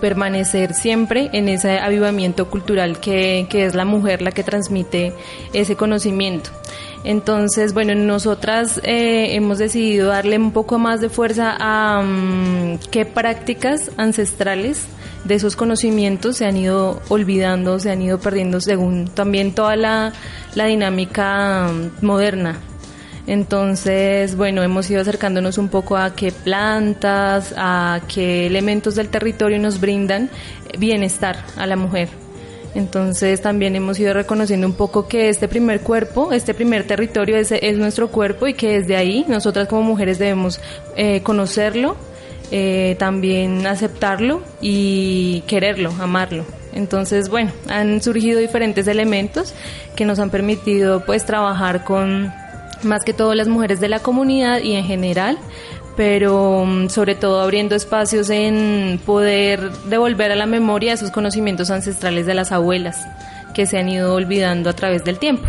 permanecer 0.00 0.74
siempre 0.74 1.30
en 1.32 1.48
ese 1.48 1.78
avivamiento 1.78 2.48
cultural 2.48 2.98
que, 2.98 3.46
es 3.52 3.74
la 3.74 3.84
mujer 3.84 4.22
la 4.22 4.32
que 4.32 4.42
transmite 4.42 5.12
ese 5.52 5.76
conocimiento. 5.76 6.50
Entonces, 7.04 7.74
bueno, 7.74 7.94
nosotras 7.94 8.80
eh, 8.84 9.34
hemos 9.34 9.58
decidido 9.58 10.08
darle 10.08 10.38
un 10.38 10.52
poco 10.52 10.78
más 10.78 11.00
de 11.00 11.08
fuerza 11.08 11.56
a 11.58 12.02
mm, 12.02 12.78
qué 12.90 13.04
prácticas 13.04 13.90
ancestrales 13.96 14.86
de 15.24 15.34
esos 15.34 15.56
conocimientos 15.56 16.36
se 16.36 16.46
han 16.46 16.56
ido 16.56 17.00
olvidando, 17.08 17.78
se 17.78 17.90
han 17.90 18.02
ido 18.02 18.18
perdiendo 18.18 18.60
según 18.60 19.06
también 19.06 19.52
toda 19.52 19.76
la, 19.76 20.12
la 20.54 20.66
dinámica 20.66 21.68
mm, 21.72 22.04
moderna 22.04 22.58
entonces, 23.26 24.36
bueno, 24.36 24.62
hemos 24.62 24.90
ido 24.90 25.00
acercándonos 25.00 25.58
un 25.58 25.68
poco 25.68 25.96
a 25.96 26.14
qué 26.14 26.32
plantas, 26.32 27.54
a 27.56 28.00
qué 28.12 28.46
elementos 28.46 28.96
del 28.96 29.08
territorio 29.08 29.58
nos 29.58 29.80
brindan 29.80 30.28
bienestar 30.78 31.36
a 31.56 31.66
la 31.66 31.76
mujer. 31.76 32.08
Entonces 32.74 33.42
también 33.42 33.76
hemos 33.76 33.98
ido 34.00 34.14
reconociendo 34.14 34.66
un 34.66 34.72
poco 34.72 35.06
que 35.06 35.28
este 35.28 35.46
primer 35.46 35.82
cuerpo, 35.82 36.32
este 36.32 36.54
primer 36.54 36.86
territorio 36.86 37.36
es, 37.36 37.52
es 37.52 37.76
nuestro 37.76 38.08
cuerpo 38.08 38.46
y 38.46 38.54
que 38.54 38.80
desde 38.80 38.96
ahí 38.96 39.24
nosotras 39.28 39.68
como 39.68 39.82
mujeres 39.82 40.18
debemos 40.18 40.58
eh, 40.96 41.22
conocerlo, 41.22 41.96
eh, 42.50 42.96
también 42.98 43.66
aceptarlo 43.66 44.42
y 44.60 45.42
quererlo, 45.46 45.92
amarlo. 46.00 46.44
Entonces, 46.72 47.28
bueno, 47.28 47.52
han 47.68 48.02
surgido 48.02 48.40
diferentes 48.40 48.88
elementos 48.88 49.52
que 49.94 50.06
nos 50.06 50.18
han 50.18 50.30
permitido 50.30 51.04
pues 51.04 51.26
trabajar 51.26 51.84
con 51.84 52.32
más 52.84 53.04
que 53.04 53.12
todo 53.12 53.34
las 53.34 53.48
mujeres 53.48 53.80
de 53.80 53.88
la 53.88 54.00
comunidad 54.00 54.60
y 54.60 54.72
en 54.72 54.84
general, 54.84 55.38
pero 55.96 56.64
mm, 56.66 56.88
sobre 56.88 57.14
todo 57.14 57.40
abriendo 57.40 57.74
espacios 57.74 58.30
en 58.30 59.00
poder 59.04 59.70
devolver 59.86 60.32
a 60.32 60.36
la 60.36 60.46
memoria 60.46 60.92
esos 60.92 61.10
conocimientos 61.10 61.70
ancestrales 61.70 62.26
de 62.26 62.34
las 62.34 62.52
abuelas 62.52 63.06
que 63.54 63.66
se 63.66 63.78
han 63.78 63.88
ido 63.88 64.14
olvidando 64.14 64.70
a 64.70 64.72
través 64.72 65.04
del 65.04 65.18
tiempo. 65.18 65.48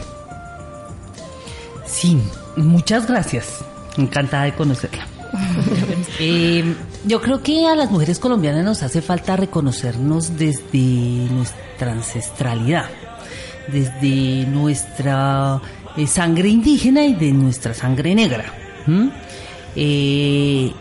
Sí, 1.86 2.17
muchas 2.55 3.07
gracias. 3.07 3.63
Encantada 3.97 4.45
de 4.45 4.53
conocerla. 4.53 5.07
Eh, 6.19 6.75
yo 7.05 7.21
creo 7.21 7.41
que 7.41 7.65
a 7.65 7.75
las 7.75 7.89
mujeres 7.89 8.19
colombianas 8.19 8.63
nos 8.63 8.84
hace 8.84 9.01
falta 9.01 9.36
reconocernos 9.36 10.38
desde 10.38 11.27
nuestra 11.31 11.91
ancestralidad, 11.91 12.86
desde 13.67 14.45
nuestra 14.45 15.59
de 15.96 16.08
sangre 16.08 16.50
indígena 16.50 17.06
y 17.06 17.14
de 17.14 17.32
nuestra 17.32 17.74
sangre 17.74 18.16
negra. 18.16 18.54
Eh, 19.76 20.72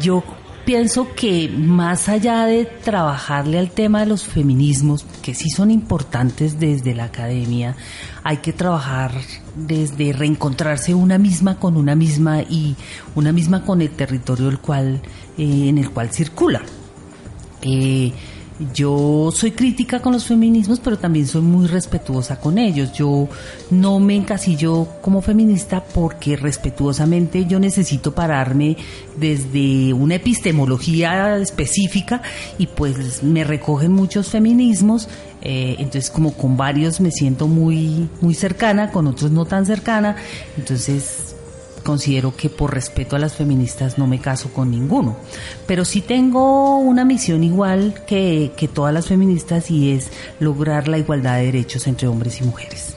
yo 0.00 0.22
pienso 0.64 1.14
que 1.14 1.48
más 1.48 2.08
allá 2.08 2.46
de 2.46 2.64
trabajarle 2.64 3.58
al 3.58 3.70
tema 3.70 4.00
de 4.00 4.06
los 4.06 4.24
feminismos, 4.24 5.04
que 5.22 5.34
sí 5.34 5.50
son 5.50 5.70
importantes 5.70 6.58
desde 6.58 6.94
la 6.94 7.04
academia, 7.04 7.76
hay 8.22 8.38
que 8.38 8.52
trabajar 8.52 9.12
desde 9.56 10.12
reencontrarse 10.12 10.94
una 10.94 11.18
misma 11.18 11.58
con 11.58 11.76
una 11.76 11.94
misma 11.94 12.42
y 12.42 12.76
una 13.14 13.32
misma 13.32 13.64
con 13.64 13.82
el 13.82 13.90
territorio 13.90 14.58
cual, 14.60 15.02
eh, 15.36 15.68
en 15.68 15.78
el 15.78 15.90
cual 15.90 16.10
circula. 16.10 16.62
Eh, 17.62 18.12
yo 18.74 19.30
soy 19.32 19.52
crítica 19.52 20.00
con 20.00 20.12
los 20.12 20.24
feminismos, 20.24 20.80
pero 20.80 20.98
también 20.98 21.26
soy 21.26 21.42
muy 21.42 21.66
respetuosa 21.66 22.40
con 22.40 22.58
ellos. 22.58 22.92
Yo 22.92 23.28
no 23.70 24.00
me 24.00 24.16
encasillo 24.16 24.86
como 25.00 25.22
feminista 25.22 25.84
porque 25.84 26.36
respetuosamente 26.36 27.46
yo 27.46 27.58
necesito 27.58 28.14
pararme 28.14 28.76
desde 29.16 29.92
una 29.92 30.16
epistemología 30.16 31.38
específica 31.38 32.22
y 32.58 32.66
pues 32.66 33.22
me 33.22 33.44
recogen 33.44 33.92
muchos 33.92 34.28
feminismos. 34.28 35.08
Eh, 35.44 35.76
entonces 35.78 36.10
como 36.10 36.34
con 36.34 36.56
varios 36.56 37.00
me 37.00 37.10
siento 37.10 37.48
muy, 37.48 38.08
muy 38.20 38.34
cercana, 38.34 38.90
con 38.90 39.06
otros 39.06 39.30
no 39.30 39.44
tan 39.44 39.66
cercana. 39.66 40.16
Entonces 40.56 41.31
considero 41.82 42.36
que 42.36 42.48
por 42.48 42.74
respeto 42.74 43.16
a 43.16 43.18
las 43.18 43.34
feministas 43.34 43.98
no 43.98 44.06
me 44.06 44.20
caso 44.20 44.52
con 44.52 44.70
ninguno. 44.70 45.16
Pero 45.66 45.84
sí 45.84 46.00
tengo 46.00 46.78
una 46.78 47.04
misión 47.04 47.44
igual 47.44 48.02
que, 48.06 48.52
todas 48.72 48.94
las 48.94 49.06
feministas 49.06 49.70
y 49.70 49.92
es 49.92 50.10
lograr 50.40 50.88
la 50.88 50.98
igualdad 50.98 51.36
de 51.36 51.46
derechos 51.46 51.86
entre 51.86 52.08
hombres 52.08 52.40
y 52.40 52.44
mujeres. 52.44 52.96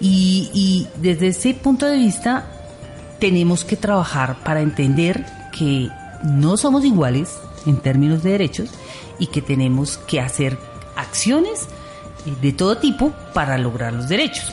Y, 0.00 0.50
y 0.52 0.86
desde 1.00 1.28
ese 1.28 1.54
punto 1.54 1.86
de 1.86 1.96
vista 1.96 2.46
tenemos 3.18 3.64
que 3.64 3.76
trabajar 3.76 4.36
para 4.44 4.60
entender 4.60 5.24
que 5.56 5.88
no 6.22 6.56
somos 6.56 6.84
iguales 6.84 7.38
en 7.66 7.78
términos 7.78 8.22
de 8.22 8.30
derechos 8.30 8.70
y 9.18 9.28
que 9.28 9.40
tenemos 9.40 9.96
que 9.96 10.20
hacer 10.20 10.58
acciones 10.96 11.68
de 12.42 12.52
todo 12.52 12.76
tipo 12.78 13.12
para 13.32 13.56
lograr 13.58 13.92
los 13.92 14.08
derechos 14.08 14.52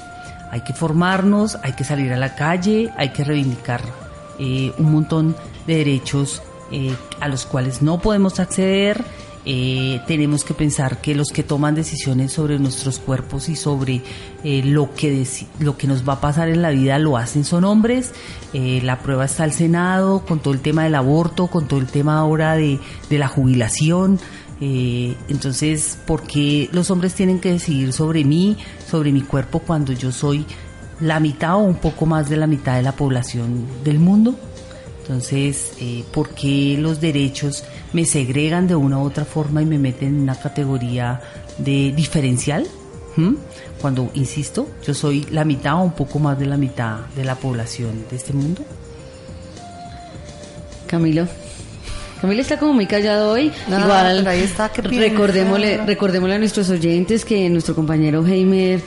hay 0.51 0.61
que 0.61 0.73
formarnos, 0.73 1.57
hay 1.63 1.73
que 1.73 1.85
salir 1.85 2.11
a 2.11 2.17
la 2.17 2.35
calle, 2.35 2.91
hay 2.97 3.09
que 3.09 3.23
reivindicar 3.23 3.81
eh, 4.37 4.73
un 4.77 4.91
montón 4.91 5.35
de 5.65 5.77
derechos 5.77 6.41
eh, 6.71 6.93
a 7.21 7.29
los 7.29 7.45
cuales 7.45 7.81
no 7.81 7.99
podemos 7.99 8.39
acceder. 8.41 9.01
Eh, 9.45 10.01
tenemos 10.07 10.43
que 10.43 10.53
pensar 10.53 10.99
que 10.99 11.15
los 11.15 11.29
que 11.29 11.41
toman 11.41 11.73
decisiones 11.73 12.33
sobre 12.33 12.59
nuestros 12.59 12.99
cuerpos 12.99 13.49
y 13.49 13.55
sobre 13.55 14.01
lo, 14.43 14.93
que 14.93 15.25
lo 15.59 15.77
que 15.77 15.87
nos 15.87 16.07
va 16.07 16.13
a 16.13 16.21
pasar 16.21 16.49
en 16.49 16.61
la 16.61 16.69
vida 16.69 16.99
lo 16.99 17.17
hacen 17.17 17.43
son 17.43 17.63
hombres. 17.63 18.11
la 18.53 18.99
prueba 18.99 19.25
está 19.25 19.45
al 19.45 19.53
Senado 19.53 20.25
con 20.25 20.39
todo 20.39 20.53
el 20.53 20.59
tema 20.59 20.83
del 20.83 20.95
aborto, 20.95 21.47
con 21.47 21.67
todo 21.67 21.79
el 21.79 21.87
tema 21.87 22.19
ahora 22.19 22.55
de, 22.55 22.77
de 23.09 23.17
la 23.17 23.27
jubilación. 23.29 24.19
Entonces, 24.59 25.97
¿por 26.05 26.21
qué 26.21 26.69
los 26.71 26.91
hombres 26.91 27.15
tienen 27.15 27.39
que 27.39 27.51
decidir 27.51 27.93
sobre 27.93 28.23
mí, 28.23 28.57
sobre 28.91 29.13
mi 29.13 29.21
cuerpo, 29.21 29.59
cuando 29.59 29.93
yo 29.93 30.11
soy 30.11 30.45
la 30.99 31.21
mitad 31.21 31.55
o 31.55 31.59
un 31.59 31.75
poco 31.75 32.05
más 32.05 32.29
de 32.29 32.35
la 32.35 32.45
mitad 32.45 32.75
de 32.75 32.81
la 32.81 32.91
población 32.91 33.65
del 33.85 33.99
mundo? 33.99 34.35
Entonces, 34.99 35.73
eh, 35.79 36.03
¿por 36.13 36.29
qué 36.29 36.77
los 36.77 36.99
derechos 36.99 37.63
me 37.93 38.03
segregan 38.03 38.67
de 38.67 38.75
una 38.75 38.99
u 38.99 39.03
otra 39.03 39.23
forma 39.23 39.61
y 39.61 39.65
me 39.65 39.79
meten 39.79 40.09
en 40.09 40.21
una 40.21 40.35
categoría 40.35 41.21
de 41.57 41.93
diferencial? 41.95 42.67
¿Mm? 43.15 43.35
Cuando, 43.79 44.11
insisto, 44.13 44.67
yo 44.85 44.93
soy 44.93 45.25
la 45.31 45.45
mitad 45.45 45.75
o 45.75 45.83
un 45.83 45.93
poco 45.93 46.19
más 46.19 46.37
de 46.37 46.45
la 46.45 46.57
mitad 46.57 46.99
de 47.15 47.23
la 47.23 47.35
población 47.35 48.05
de 48.09 48.15
este 48.17 48.33
mundo. 48.33 48.61
Camilo. 50.87 51.27
Camilo 52.21 52.41
está 52.41 52.57
como 52.57 52.73
muy 52.73 52.85
callado 52.85 53.31
hoy. 53.31 53.51
No, 53.67 53.79
Igual, 53.79 54.17
pero 54.19 54.29
ahí 54.29 54.41
está, 54.41 54.69
¿qué 54.69 54.81
recordémosle, 54.83 55.77
recordémosle 55.85 56.35
a 56.35 56.39
nuestros 56.39 56.69
oyentes 56.69 57.25
que 57.25 57.49
nuestro 57.49 57.73
compañero 57.73 58.23
Heimer 58.25 58.79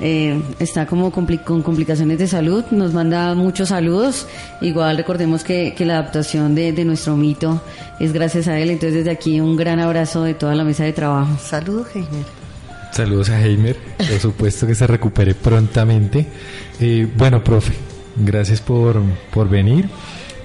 eh, 0.00 0.40
está 0.60 0.86
como 0.86 1.10
compli- 1.10 1.42
con 1.42 1.62
complicaciones 1.62 2.18
de 2.18 2.28
salud. 2.28 2.64
Nos 2.70 2.92
manda 2.92 3.34
muchos 3.34 3.70
saludos. 3.70 4.26
Igual 4.60 4.96
recordemos 4.98 5.42
que, 5.42 5.74
que 5.76 5.84
la 5.84 5.94
adaptación 5.98 6.54
de, 6.54 6.72
de 6.72 6.84
nuestro 6.84 7.16
mito 7.16 7.60
es 7.98 8.12
gracias 8.12 8.46
a 8.46 8.58
él. 8.58 8.70
Entonces, 8.70 8.98
desde 8.98 9.10
aquí, 9.10 9.40
un 9.40 9.56
gran 9.56 9.80
abrazo 9.80 10.22
de 10.22 10.34
toda 10.34 10.54
la 10.54 10.62
mesa 10.64 10.84
de 10.84 10.92
trabajo. 10.92 11.36
Saludos, 11.42 11.88
Heimer. 11.94 12.24
Saludos 12.92 13.28
a 13.30 13.42
Heimer, 13.44 13.76
por 13.98 14.18
supuesto 14.20 14.66
que 14.66 14.74
se 14.74 14.86
recupere 14.86 15.34
prontamente. 15.34 16.26
Eh, 16.80 17.06
bueno, 17.16 17.42
profe, 17.42 17.72
gracias 18.16 18.60
por, 18.60 19.02
por 19.32 19.48
venir. 19.48 19.88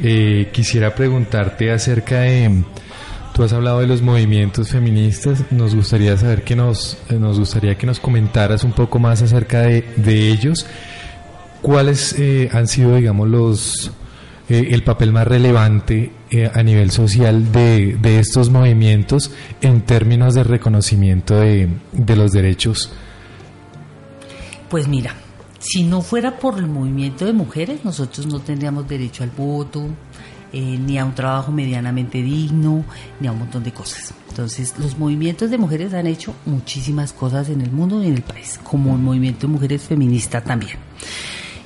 Eh, 0.04 0.50
quisiera 0.52 0.96
preguntarte 0.96 1.72
acerca 1.72 2.22
de, 2.22 2.64
tú 3.34 3.44
has 3.44 3.54
hablado 3.54 3.82
de 3.82 3.88
los 3.88 4.02
movimientos 4.02 4.70
feministas, 4.70 5.44
nos 5.52 5.76
gustaría 5.76 6.18
saber 6.18 6.44
que 6.44 6.56
nos, 6.56 6.98
eh, 7.10 7.20
nos 7.20 7.38
gustaría 7.38 7.78
que 7.78 7.86
nos 7.86 8.00
comentaras 8.00 8.64
un 8.64 8.72
poco 8.72 8.98
más 8.98 9.22
acerca 9.22 9.62
de, 9.62 9.84
de 9.98 10.30
ellos. 10.30 10.66
¿Cuáles 11.62 12.16
eh, 12.18 12.50
han 12.52 12.68
sido, 12.68 12.96
digamos, 12.96 13.28
los 13.30 13.92
eh, 14.50 14.70
el 14.72 14.84
papel 14.84 15.12
más 15.12 15.28
relevante 15.28 16.12
a 16.54 16.64
nivel 16.64 16.92
social 16.92 17.52
de, 17.52 17.98
de 18.02 18.20
estos 18.20 18.50
movimientos 18.50 19.32
en 19.62 19.82
términos 19.82 20.34
de 20.34 20.44
reconocimiento 20.44 21.40
de, 21.40 21.70
de 21.92 22.16
los 22.16 22.32
derechos? 22.32 22.92
Pues 24.70 24.88
mira, 24.88 25.14
si 25.62 25.84
no 25.84 26.02
fuera 26.02 26.40
por 26.40 26.58
el 26.58 26.68
movimiento 26.68 27.26
de 27.26 27.34
mujeres, 27.34 27.86
nosotros 27.86 28.26
no 28.26 28.40
tendríamos 28.40 28.88
derecho 28.88 29.24
al 29.24 29.30
voto, 29.30 29.86
eh, 30.52 30.78
ni 30.78 30.98
a 30.98 31.06
un 31.06 31.14
trabajo 31.14 31.52
medianamente 31.52 32.22
digno, 32.22 32.84
ni 33.20 33.28
a 33.28 33.32
un 33.32 33.40
montón 33.40 33.64
de 33.64 33.72
cosas. 33.72 34.14
Entonces, 34.28 34.74
los 34.80 34.98
movimientos 34.98 35.52
de 35.52 35.58
mujeres 35.58 35.94
han 35.94 36.08
hecho 36.08 36.34
muchísimas 36.46 37.14
cosas 37.14 37.50
en 37.50 37.62
el 37.62 37.72
mundo 37.72 38.04
y 38.04 38.08
en 38.08 38.16
el 38.16 38.24
país, 38.24 38.60
como 38.64 38.96
el 38.96 39.02
movimiento 39.02 39.46
de 39.46 39.54
mujeres 39.54 39.84
feminista 39.84 40.42
también. 40.42 40.78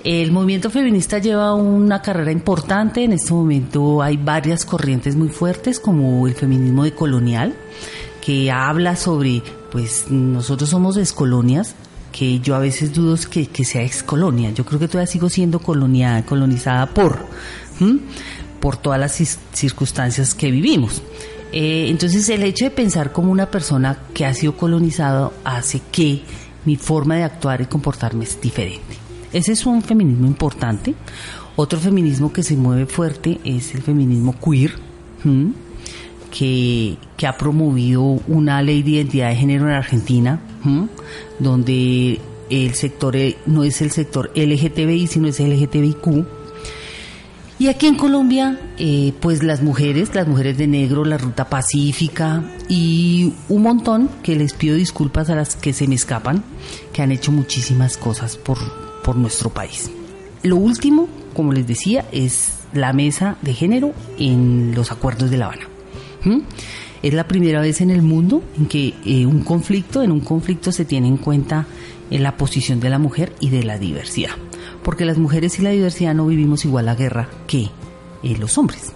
El 0.03 0.31
movimiento 0.31 0.69
feminista 0.69 1.17
lleva 1.17 1.55
una 1.55 2.01
carrera 2.01 2.31
importante. 2.31 3.03
En 3.03 3.13
este 3.13 3.33
momento 3.33 4.03
hay 4.03 4.17
varias 4.17 4.65
corrientes 4.65 5.15
muy 5.15 5.29
fuertes, 5.29 5.79
como 5.79 6.27
el 6.27 6.35
feminismo 6.35 6.83
decolonial, 6.83 7.55
que 8.21 8.51
habla 8.51 8.97
sobre, 8.97 9.41
pues 9.71 10.11
nosotros 10.11 10.69
somos 10.69 10.95
descolonias, 10.95 11.75
que 12.15 12.39
yo 12.39 12.55
a 12.55 12.59
veces 12.59 12.93
dudo 12.93 13.17
que, 13.29 13.47
que 13.47 13.65
sea 13.65 13.83
excolonia. 13.83 14.49
Yo 14.51 14.63
creo 14.63 14.79
que 14.79 14.87
todavía 14.87 15.11
sigo 15.11 15.29
siendo 15.29 15.59
colonia, 15.59 16.23
colonizada 16.25 16.85
por, 16.85 17.27
por 18.61 18.77
todas 18.77 18.97
las 18.97 19.37
circunstancias 19.51 20.33
que 20.33 20.49
vivimos. 20.49 21.01
Eh, 21.51 21.87
entonces 21.89 22.29
el 22.29 22.43
hecho 22.43 22.63
de 22.63 22.71
pensar 22.71 23.11
como 23.11 23.33
una 23.33 23.51
persona 23.51 23.99
que 24.13 24.25
ha 24.25 24.33
sido 24.33 24.55
colonizado 24.55 25.33
hace 25.43 25.81
que 25.91 26.21
mi 26.63 26.77
forma 26.77 27.17
de 27.17 27.23
actuar 27.23 27.59
y 27.59 27.65
comportarme 27.65 28.23
es 28.23 28.39
diferente. 28.39 28.95
Ese 29.33 29.51
es 29.51 29.65
un 29.65 29.81
feminismo 29.81 30.25
importante. 30.25 30.95
Otro 31.57 31.81
feminismo 31.81 32.31
que 32.31 32.43
se 32.43 32.55
mueve 32.55 32.85
fuerte 32.85 33.41
es 33.43 33.75
el 33.75 33.81
feminismo 33.81 34.33
queer. 34.39 34.73
Que, 36.37 36.97
ha 37.25 37.37
promovido 37.37 38.03
una 38.27 38.61
ley 38.61 38.83
de 38.83 38.91
identidad 38.91 39.29
de 39.29 39.35
género 39.35 39.67
en 39.67 39.73
Argentina, 39.73 40.39
donde 41.39 42.19
el 42.49 42.73
sector 42.75 43.15
eh, 43.15 43.37
no 43.45 43.63
es 43.63 43.81
el 43.81 43.91
sector 43.91 44.31
LGTBI, 44.35 45.07
sino 45.07 45.27
es 45.27 45.39
LGTBIQ. 45.39 46.25
Y 47.57 47.69
aquí 47.69 47.87
en 47.87 47.95
Colombia, 47.95 48.59
eh, 48.77 49.13
pues 49.21 49.41
las 49.41 49.63
mujeres, 49.63 50.13
las 50.13 50.27
mujeres 50.27 50.57
de 50.57 50.67
negro, 50.67 51.05
la 51.05 51.17
ruta 51.17 51.49
pacífica 51.49 52.43
y 52.67 53.33
un 53.47 53.61
montón 53.61 54.09
que 54.21 54.35
les 54.35 54.53
pido 54.53 54.75
disculpas 54.75 55.29
a 55.29 55.35
las 55.35 55.55
que 55.55 55.71
se 55.71 55.87
me 55.87 55.95
escapan, 55.95 56.43
que 56.91 57.01
han 57.01 57.13
hecho 57.13 57.31
muchísimas 57.31 57.95
cosas 57.95 58.35
por, 58.35 58.57
por 59.03 59.15
nuestro 59.15 59.51
país. 59.51 59.89
Lo 60.43 60.57
último, 60.57 61.07
como 61.33 61.53
les 61.53 61.65
decía, 61.65 62.05
es 62.11 62.51
la 62.73 62.91
mesa 62.91 63.37
de 63.41 63.53
género 63.53 63.93
en 64.19 64.75
los 64.75 64.91
acuerdos 64.91 65.31
de 65.31 65.37
La 65.37 65.45
Habana. 65.45 65.74
Es 67.01 67.13
la 67.13 67.27
primera 67.27 67.61
vez 67.61 67.81
en 67.81 67.91
el 67.91 68.01
mundo 68.01 68.43
en 68.57 68.65
que 68.65 68.95
eh, 69.05 69.25
un 69.25 69.41
conflicto, 69.41 70.01
en 70.01 70.11
un 70.11 70.21
conflicto 70.21 70.71
se 70.71 70.85
tiene 70.85 71.07
en 71.07 71.17
cuenta 71.17 71.67
eh, 72.09 72.19
la 72.19 72.35
posición 72.35 72.79
de 72.79 72.89
la 72.89 72.99
mujer 72.99 73.33
y 73.39 73.49
de 73.49 73.63
la 73.63 73.77
diversidad. 73.77 74.31
Porque 74.83 75.05
las 75.05 75.17
mujeres 75.17 75.59
y 75.59 75.61
la 75.61 75.69
diversidad 75.69 76.13
no 76.15 76.25
vivimos 76.27 76.65
igual 76.65 76.85
la 76.85 76.95
guerra 76.95 77.29
que 77.47 77.69
eh, 78.23 78.37
los 78.39 78.57
hombres. 78.57 78.91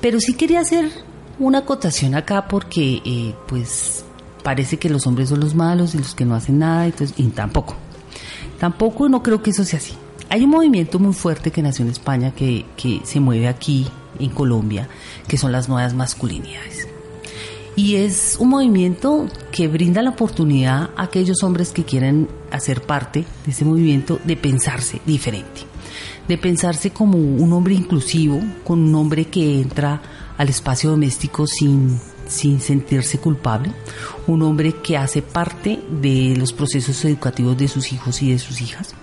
Pero 0.00 0.20
sí 0.20 0.34
quería 0.34 0.60
hacer 0.60 0.90
una 1.38 1.58
acotación 1.58 2.14
acá 2.14 2.46
porque 2.46 3.34
pues 3.48 4.04
parece 4.42 4.76
que 4.76 4.90
los 4.90 5.06
hombres 5.06 5.30
son 5.30 5.40
los 5.40 5.54
malos 5.54 5.94
y 5.94 5.98
los 5.98 6.14
que 6.14 6.26
no 6.26 6.34
hacen 6.34 6.58
nada, 6.58 6.84
entonces, 6.84 7.18
y 7.18 7.24
tampoco. 7.28 7.74
Tampoco 8.60 9.08
no 9.08 9.22
creo 9.22 9.42
que 9.42 9.50
eso 9.50 9.64
sea 9.64 9.78
así. 9.78 9.94
Hay 10.28 10.44
un 10.44 10.50
movimiento 10.50 10.98
muy 10.98 11.14
fuerte 11.14 11.50
que 11.50 11.62
nació 11.62 11.84
en 11.86 11.90
España 11.90 12.32
que, 12.32 12.66
que 12.76 13.00
se 13.04 13.18
mueve 13.18 13.48
aquí 13.48 13.86
en 14.18 14.30
Colombia, 14.30 14.88
que 15.28 15.36
son 15.36 15.52
las 15.52 15.68
nuevas 15.68 15.94
masculinidades. 15.94 16.88
Y 17.76 17.96
es 17.96 18.36
un 18.38 18.50
movimiento 18.50 19.26
que 19.50 19.66
brinda 19.66 20.00
la 20.02 20.10
oportunidad 20.10 20.90
a 20.96 21.02
aquellos 21.04 21.42
hombres 21.42 21.72
que 21.72 21.84
quieren 21.84 22.28
hacer 22.52 22.82
parte 22.82 23.24
de 23.44 23.50
ese 23.50 23.64
movimiento 23.64 24.20
de 24.24 24.36
pensarse 24.36 25.00
diferente, 25.04 25.62
de 26.28 26.38
pensarse 26.38 26.90
como 26.90 27.18
un 27.18 27.52
hombre 27.52 27.74
inclusivo, 27.74 28.40
con 28.62 28.80
un 28.80 28.94
hombre 28.94 29.24
que 29.24 29.60
entra 29.60 30.00
al 30.38 30.48
espacio 30.48 30.90
doméstico 30.90 31.46
sin, 31.48 31.98
sin 32.26 32.60
sentirse 32.60 33.18
culpable, 33.18 33.72
un 34.26 34.42
hombre 34.42 34.74
que 34.82 34.96
hace 34.96 35.22
parte 35.22 35.80
de 36.00 36.34
los 36.36 36.52
procesos 36.52 37.04
educativos 37.04 37.56
de 37.56 37.68
sus 37.68 37.92
hijos 37.92 38.22
y 38.22 38.32
de 38.32 38.38
sus 38.38 38.60
hijas, 38.60 38.94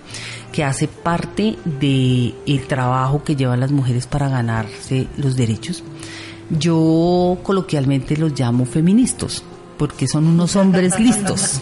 que 0.52 0.64
hace 0.64 0.88
parte 0.88 1.56
del 1.64 2.34
el 2.46 2.66
trabajo 2.66 3.24
que 3.24 3.36
llevan 3.36 3.60
las 3.60 3.72
mujeres 3.72 4.06
para 4.06 4.28
ganarse 4.28 5.06
los 5.16 5.36
derechos. 5.36 5.82
Yo 6.50 7.38
coloquialmente 7.42 8.16
los 8.16 8.38
llamo 8.38 8.66
feministas, 8.66 9.42
porque 9.78 10.06
son 10.06 10.26
unos 10.26 10.56
hombres 10.56 10.98
listos. 10.98 11.60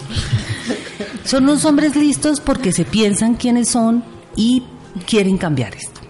Son 1.24 1.44
unos 1.44 1.64
hombres 1.64 1.94
listos 1.96 2.40
porque 2.40 2.72
se 2.72 2.84
piensan 2.84 3.34
quiénes 3.34 3.68
son 3.68 4.02
y 4.36 4.62
quieren 5.06 5.38
cambiar 5.38 5.74
esto. 5.74 6.00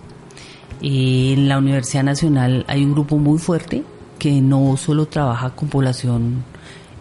En 0.80 1.48
la 1.48 1.59
Universidad 1.59 2.05
Nacional 2.05 2.64
hay 2.68 2.84
un 2.84 2.92
grupo 2.92 3.18
muy 3.18 3.38
fuerte 3.38 3.84
que 4.21 4.41
no 4.41 4.77
solo 4.77 5.07
trabaja 5.07 5.51
con 5.57 5.68
población 5.68 6.45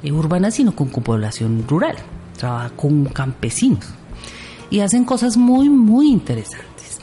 eh, 0.01 0.11
urbana, 0.11 0.49
sino 0.49 0.73
con, 0.73 0.89
población 0.89 1.65
rural. 1.67 1.95
Trabaja 2.35 2.71
con 2.71 3.05
campesinos. 3.05 3.85
Y 4.71 4.79
hacen 4.79 5.03
cosas 5.03 5.37
muy, 5.37 5.69
muy 5.69 6.09
interesantes. 6.09 6.99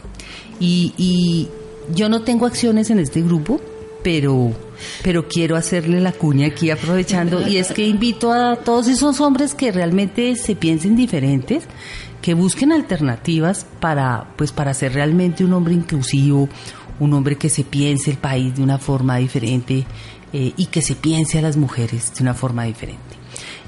Y, 0.58 0.94
y 0.96 1.48
yo 1.94 2.08
no 2.08 2.22
tengo 2.22 2.46
acciones 2.46 2.90
en 2.90 2.98
este 2.98 3.20
grupo, 3.22 3.60
pero, 4.02 4.52
pero 5.02 5.28
quiero 5.28 5.56
hacerle 5.56 6.00
la 6.00 6.12
cuña 6.12 6.46
aquí 6.46 6.70
aprovechando. 6.70 7.46
Y 7.46 7.58
es 7.58 7.72
que 7.72 7.86
invito 7.86 8.32
a 8.32 8.56
todos 8.56 8.88
esos 8.88 9.20
hombres 9.20 9.54
que 9.54 9.70
realmente 9.70 10.34
se 10.36 10.56
piensen 10.56 10.96
diferentes, 10.96 11.64
que 12.22 12.32
busquen 12.32 12.72
alternativas 12.72 13.66
para, 13.80 14.32
pues, 14.36 14.52
para 14.52 14.72
ser 14.72 14.94
realmente 14.94 15.44
un 15.44 15.52
hombre 15.52 15.74
inclusivo, 15.74 16.48
un 17.00 17.12
hombre 17.12 17.36
que 17.36 17.48
se 17.48 17.64
piense 17.64 18.10
el 18.10 18.18
país 18.18 18.56
de 18.56 18.62
una 18.62 18.78
forma 18.78 19.16
diferente 19.16 19.86
eh, 20.32 20.52
y 20.56 20.66
que 20.66 20.82
se 20.82 20.94
piense 20.94 21.38
a 21.38 21.42
las 21.42 21.56
mujeres 21.56 22.12
de 22.14 22.22
una 22.22 22.34
forma 22.34 22.64
diferente. 22.64 23.00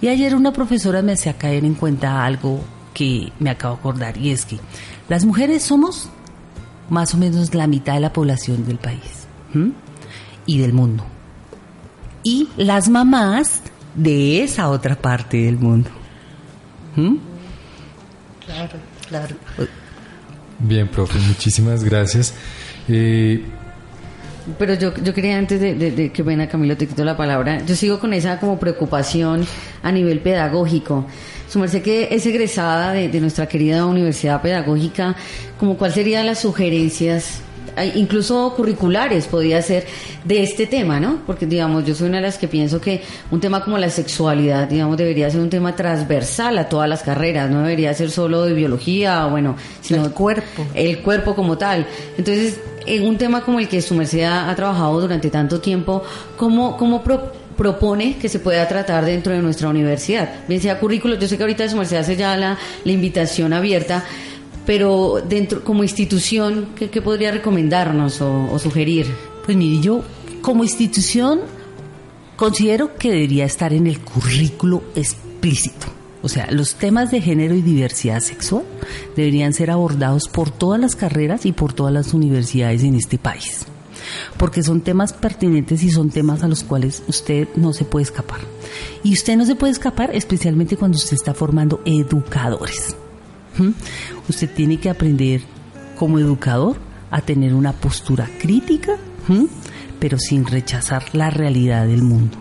Y 0.00 0.08
ayer 0.08 0.34
una 0.34 0.52
profesora 0.52 1.02
me 1.02 1.12
hacía 1.12 1.36
caer 1.36 1.64
en 1.64 1.74
cuenta 1.74 2.24
algo 2.24 2.60
que 2.94 3.32
me 3.38 3.50
acabo 3.50 3.74
de 3.74 3.80
acordar 3.80 4.18
y 4.18 4.30
es 4.30 4.44
que 4.44 4.58
las 5.08 5.24
mujeres 5.24 5.62
somos 5.62 6.08
más 6.90 7.14
o 7.14 7.18
menos 7.18 7.54
la 7.54 7.66
mitad 7.66 7.94
de 7.94 8.00
la 8.00 8.12
población 8.12 8.66
del 8.66 8.78
país 8.78 9.26
¿m? 9.54 9.72
y 10.46 10.58
del 10.58 10.72
mundo. 10.72 11.04
Y 12.22 12.48
las 12.56 12.88
mamás 12.88 13.62
de 13.94 14.42
esa 14.42 14.68
otra 14.68 14.96
parte 14.96 15.38
del 15.38 15.58
mundo. 15.58 15.90
Claro, 18.44 18.78
claro. 19.08 19.36
Bien, 20.58 20.88
profe, 20.88 21.18
muchísimas 21.20 21.84
gracias. 21.84 22.34
Eh, 22.88 23.42
pero 24.58 24.74
yo, 24.74 24.94
yo 24.94 25.12
quería 25.12 25.36
antes 25.36 25.60
de, 25.60 25.74
de, 25.74 25.90
de 25.90 26.10
que 26.10 26.22
venga 26.22 26.48
Camilo 26.48 26.76
te 26.76 26.86
quito 26.86 27.04
la 27.04 27.16
palabra, 27.16 27.64
yo 27.66 27.76
sigo 27.76 27.98
con 27.98 28.14
esa 28.14 28.40
como 28.40 28.58
preocupación 28.58 29.46
a 29.82 29.92
nivel 29.92 30.20
pedagógico. 30.20 31.06
Su 31.48 31.58
merced 31.58 31.82
que 31.82 32.08
es 32.10 32.24
egresada 32.26 32.92
de, 32.92 33.08
de 33.08 33.20
nuestra 33.20 33.46
querida 33.46 33.86
Universidad 33.86 34.40
Pedagógica, 34.42 35.16
como 35.58 35.76
cuáles 35.76 35.94
serían 35.94 36.26
las 36.26 36.40
sugerencias 36.40 37.42
incluso 37.94 38.52
curriculares 38.56 39.26
podría 39.26 39.60
ser 39.62 39.86
de 40.24 40.42
este 40.42 40.66
tema, 40.66 41.00
¿no? 41.00 41.22
Porque 41.26 41.46
digamos, 41.46 41.84
yo 41.84 41.94
soy 41.94 42.08
una 42.08 42.18
de 42.18 42.24
las 42.24 42.38
que 42.38 42.48
pienso 42.48 42.80
que 42.80 43.02
un 43.30 43.40
tema 43.40 43.64
como 43.64 43.78
la 43.78 43.90
sexualidad, 43.90 44.68
digamos, 44.68 44.96
debería 44.96 45.30
ser 45.30 45.40
un 45.40 45.50
tema 45.50 45.74
transversal 45.76 46.58
a 46.58 46.68
todas 46.68 46.88
las 46.88 47.02
carreras, 47.02 47.50
no 47.50 47.62
debería 47.62 47.92
ser 47.94 48.10
solo 48.10 48.44
de 48.44 48.54
biología, 48.54 49.26
bueno, 49.26 49.56
sino 49.80 50.04
el 50.04 50.12
cuerpo. 50.12 50.66
El 50.74 51.00
cuerpo 51.00 51.34
como 51.34 51.58
tal. 51.58 51.86
Entonces, 52.16 52.60
en 52.86 53.06
un 53.06 53.18
tema 53.18 53.42
como 53.42 53.60
el 53.60 53.68
que 53.68 53.82
su 53.82 53.94
merced 53.94 54.24
ha, 54.24 54.54
trabajado 54.54 55.00
durante 55.00 55.30
tanto 55.30 55.60
tiempo, 55.60 56.02
¿cómo, 56.36 56.76
cómo 56.76 57.02
propone 57.56 58.16
que 58.16 58.28
se 58.28 58.38
pueda 58.38 58.66
tratar 58.66 59.04
dentro 59.04 59.32
de 59.32 59.40
nuestra 59.40 59.68
universidad? 59.68 60.46
Bien 60.48 60.60
sea 60.60 60.78
currículo, 60.80 61.16
yo 61.16 61.28
sé 61.28 61.36
que 61.36 61.42
ahorita 61.42 61.68
su 61.68 61.76
merced 61.76 61.98
hace 61.98 62.16
ya 62.16 62.36
la, 62.36 62.58
la 62.84 62.92
invitación 62.92 63.52
abierta, 63.52 64.04
pero 64.68 65.22
dentro 65.26 65.64
como 65.64 65.82
institución, 65.82 66.68
¿qué, 66.76 67.00
podría 67.00 67.30
recomendarnos 67.30 68.20
o, 68.20 68.58
sugerir? 68.58 69.06
Pues 69.46 69.56
mire, 69.56 69.80
yo 69.80 70.02
como 70.42 70.62
institución 70.62 71.40
considero 72.36 72.94
que 72.94 73.10
debería 73.10 73.46
estar 73.46 73.72
en 73.72 73.86
el 73.86 73.98
currículo 74.00 74.82
explícito. 74.94 75.86
O 76.20 76.28
sea, 76.28 76.50
los 76.50 76.74
temas 76.74 77.10
de 77.10 77.22
género 77.22 77.54
y 77.54 77.62
diversidad 77.62 78.20
sexual 78.20 78.64
deberían 79.16 79.54
ser 79.54 79.70
abordados 79.70 80.28
por 80.28 80.50
todas 80.50 80.78
las 80.78 80.96
carreras 80.96 81.46
y 81.46 81.52
por 81.52 81.72
todas 81.72 81.94
las 81.94 82.12
universidades 82.12 82.82
en 82.82 82.94
este 82.94 83.16
país. 83.16 83.64
Porque 84.36 84.62
son 84.62 84.82
temas 84.82 85.14
pertinentes 85.14 85.82
y 85.82 85.88
son 85.90 86.10
temas 86.10 86.42
a 86.42 86.48
los 86.48 86.62
cuales 86.62 87.04
usted 87.08 87.48
no 87.56 87.72
se 87.72 87.86
puede 87.86 88.02
escapar. 88.02 88.40
Y 89.02 89.14
usted 89.14 89.38
no 89.38 89.46
se 89.46 89.54
puede 89.54 89.72
escapar 89.72 90.10
especialmente 90.12 90.76
cuando 90.76 90.98
usted 90.98 91.14
está 91.14 91.32
formando 91.32 91.80
educadores. 91.86 92.94
Usted 94.28 94.50
tiene 94.54 94.78
que 94.78 94.90
aprender 94.90 95.42
como 95.96 96.18
educador 96.18 96.76
a 97.10 97.20
tener 97.20 97.54
una 97.54 97.72
postura 97.72 98.28
crítica, 98.38 98.96
pero 99.98 100.18
sin 100.18 100.46
rechazar 100.46 101.04
la 101.12 101.30
realidad 101.30 101.86
del 101.86 102.02
mundo. 102.02 102.36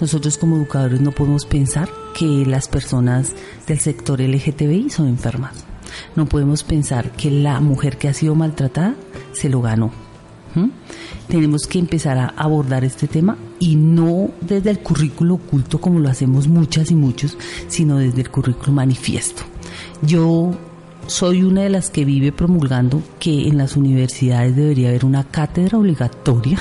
Nosotros 0.00 0.38
como 0.38 0.56
educadores 0.56 1.00
no 1.00 1.12
podemos 1.12 1.46
pensar 1.46 1.88
que 2.16 2.44
las 2.46 2.68
personas 2.68 3.32
del 3.66 3.80
sector 3.80 4.20
LGTBI 4.20 4.90
son 4.90 5.08
enfermas. 5.08 5.64
No 6.16 6.26
podemos 6.26 6.62
pensar 6.64 7.12
que 7.12 7.30
la 7.30 7.60
mujer 7.60 7.98
que 7.98 8.08
ha 8.08 8.14
sido 8.14 8.34
maltratada 8.34 8.94
se 9.32 9.48
lo 9.48 9.60
ganó. 9.60 9.92
Tenemos 11.28 11.66
que 11.66 11.78
empezar 11.78 12.18
a 12.18 12.28
abordar 12.36 12.84
este 12.84 13.08
tema 13.08 13.36
y 13.58 13.76
no 13.76 14.30
desde 14.40 14.70
el 14.70 14.80
currículo 14.80 15.34
oculto 15.34 15.80
como 15.80 15.98
lo 15.98 16.08
hacemos 16.08 16.46
muchas 16.46 16.90
y 16.90 16.94
muchos, 16.94 17.36
sino 17.68 17.98
desde 17.98 18.20
el 18.22 18.30
currículo 18.30 18.72
manifiesto. 18.72 19.42
Yo 20.02 20.54
soy 21.06 21.42
una 21.42 21.62
de 21.62 21.70
las 21.70 21.90
que 21.90 22.04
vive 22.04 22.32
promulgando 22.32 23.02
que 23.18 23.48
en 23.48 23.58
las 23.58 23.76
universidades 23.76 24.56
debería 24.56 24.88
haber 24.88 25.04
una 25.04 25.24
cátedra 25.24 25.78
obligatoria 25.78 26.58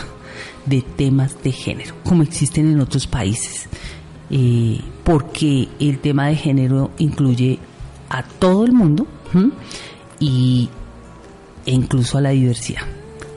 de 0.65 0.81
temas 0.81 1.41
de 1.43 1.51
género, 1.51 1.95
como 2.03 2.23
existen 2.23 2.71
en 2.71 2.79
otros 2.79 3.07
países, 3.07 3.67
eh, 4.29 4.79
porque 5.03 5.67
el 5.79 5.99
tema 5.99 6.27
de 6.27 6.35
género 6.35 6.91
incluye 6.97 7.59
a 8.09 8.23
todo 8.23 8.65
el 8.65 8.73
mundo 8.73 9.07
y, 10.19 10.69
e 11.65 11.71
incluso 11.71 12.17
a 12.17 12.21
la 12.21 12.29
diversidad, 12.29 12.83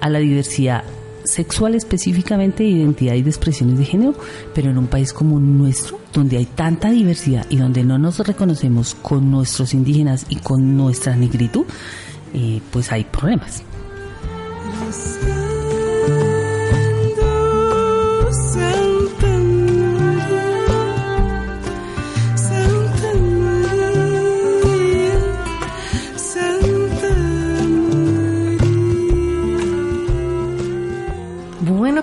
a 0.00 0.08
la 0.08 0.18
diversidad 0.18 0.84
sexual 1.26 1.74
específicamente 1.74 2.62
de 2.62 2.70
identidad 2.70 3.14
y 3.14 3.22
de 3.22 3.30
expresiones 3.30 3.78
de 3.78 3.84
género, 3.84 4.14
pero 4.54 4.70
en 4.70 4.78
un 4.78 4.86
país 4.86 5.12
como 5.12 5.38
nuestro, 5.38 5.98
donde 6.12 6.38
hay 6.38 6.46
tanta 6.46 6.90
diversidad 6.90 7.46
y 7.50 7.56
donde 7.56 7.84
no 7.84 7.98
nos 7.98 8.18
reconocemos 8.18 8.94
con 8.94 9.30
nuestros 9.30 9.74
indígenas 9.74 10.26
y 10.28 10.36
con 10.36 10.76
nuestra 10.76 11.16
negritud, 11.16 11.64
eh, 12.34 12.60
pues 12.70 12.92
hay 12.92 13.04
problemas. 13.04 13.62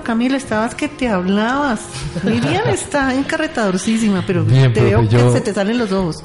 Camilo, 0.03 0.35
estabas 0.35 0.75
que 0.75 0.87
te 0.87 1.07
hablabas. 1.07 1.81
Miriam 2.23 2.67
está 2.67 3.15
encarretadorcísima, 3.15 4.23
pero 4.25 4.43
te 4.43 4.67
veo 4.69 5.07
que 5.07 5.31
se 5.31 5.41
te 5.41 5.53
salen 5.53 5.77
los 5.77 5.91
ojos. 5.91 6.23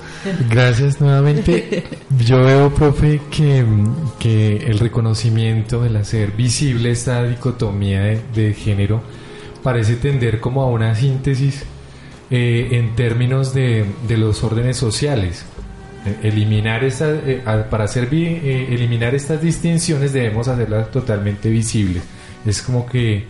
Gracias 0.51 1.01
nuevamente. 1.01 1.85
Yo 2.25 2.43
veo, 2.43 2.75
profe, 2.75 3.21
que, 3.31 3.65
que 4.19 4.57
el 4.57 4.79
reconocimiento, 4.79 5.85
el 5.85 5.97
hacer 5.97 6.33
visible 6.33 6.91
esta 6.91 7.23
dicotomía 7.23 8.01
de, 8.35 8.55
género, 8.55 9.03
parece 9.63 9.97
tender 9.97 10.41
como 10.41 10.63
a 10.63 10.67
una 10.67 10.95
síntesis 10.95 11.65
eh, 12.31 12.69
en 12.73 12.95
términos 12.97 13.55
de, 13.55 13.87
de, 14.07 14.17
los 14.17 14.43
órdenes 14.43 14.77
sociales. 14.77 15.45
Eh, 16.07 16.29
eliminar 16.29 16.85
esta, 16.85 17.11
eh, 17.11 17.43
para 17.71 17.85
hacer 17.85 18.09
eliminar 18.13 19.15
estas 19.15 19.43
distinciones 19.43 20.13
debemos 20.13 20.49
hacerlas 20.49 20.91
totalmente 20.91 21.51
visibles. 21.51 22.03
Es 22.47 22.63
como 22.63 22.87
que 22.87 23.27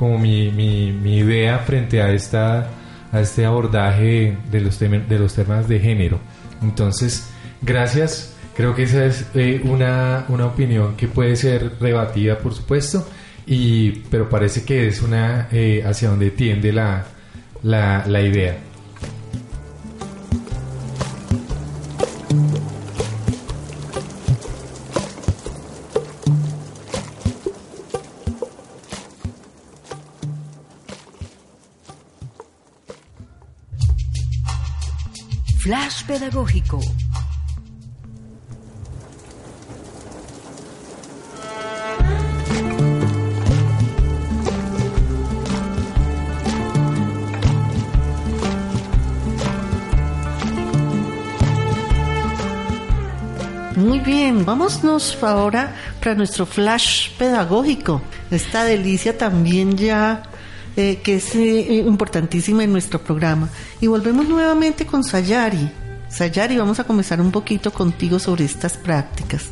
como 0.00 0.18
mi, 0.18 0.50
mi, 0.50 1.18
idea 1.18 1.58
frente 1.58 2.00
a, 2.00 2.10
esta, 2.10 2.70
a 3.12 3.20
este 3.20 3.44
abordaje 3.44 4.34
de 4.50 4.60
los, 4.62 4.78
de 4.78 5.18
los 5.18 5.34
temas 5.34 5.68
de 5.68 5.78
género. 5.78 6.18
Entonces, 6.62 7.28
gracias. 7.60 8.34
Creo 8.56 8.74
que 8.74 8.84
esa 8.84 9.04
es 9.04 9.26
eh, 9.34 9.60
una, 9.62 10.24
una 10.28 10.46
opinión 10.46 10.96
que 10.96 11.06
puede 11.06 11.36
ser 11.36 11.72
rebatida, 11.78 12.38
por 12.38 12.54
supuesto, 12.54 13.06
y, 13.46 13.90
pero 14.10 14.30
parece 14.30 14.64
que 14.64 14.88
es 14.88 15.02
una 15.02 15.48
eh, 15.52 15.84
hacia 15.86 16.08
donde 16.08 16.30
tiende 16.30 16.72
la, 16.72 17.04
la 17.62 18.22
idea. 18.22 18.56
Pedagógico. 36.10 36.80
Muy 53.76 54.00
bien, 54.00 54.44
vámonos 54.44 55.16
ahora 55.22 55.76
para 56.00 56.16
nuestro 56.16 56.44
flash 56.44 57.10
pedagógico. 57.18 58.02
Esta 58.32 58.64
delicia 58.64 59.16
también 59.16 59.76
ya 59.76 60.24
eh, 60.76 60.96
que 61.04 61.16
es 61.16 61.36
eh, 61.36 61.84
importantísima 61.86 62.64
en 62.64 62.72
nuestro 62.72 63.00
programa. 63.00 63.48
Y 63.80 63.86
volvemos 63.86 64.28
nuevamente 64.28 64.84
con 64.84 65.04
Sayari. 65.04 65.79
Sayari, 66.10 66.56
vamos 66.56 66.80
a 66.80 66.84
comenzar 66.84 67.20
un 67.20 67.30
poquito 67.30 67.72
contigo 67.72 68.18
sobre 68.18 68.44
estas 68.44 68.76
prácticas. 68.76 69.50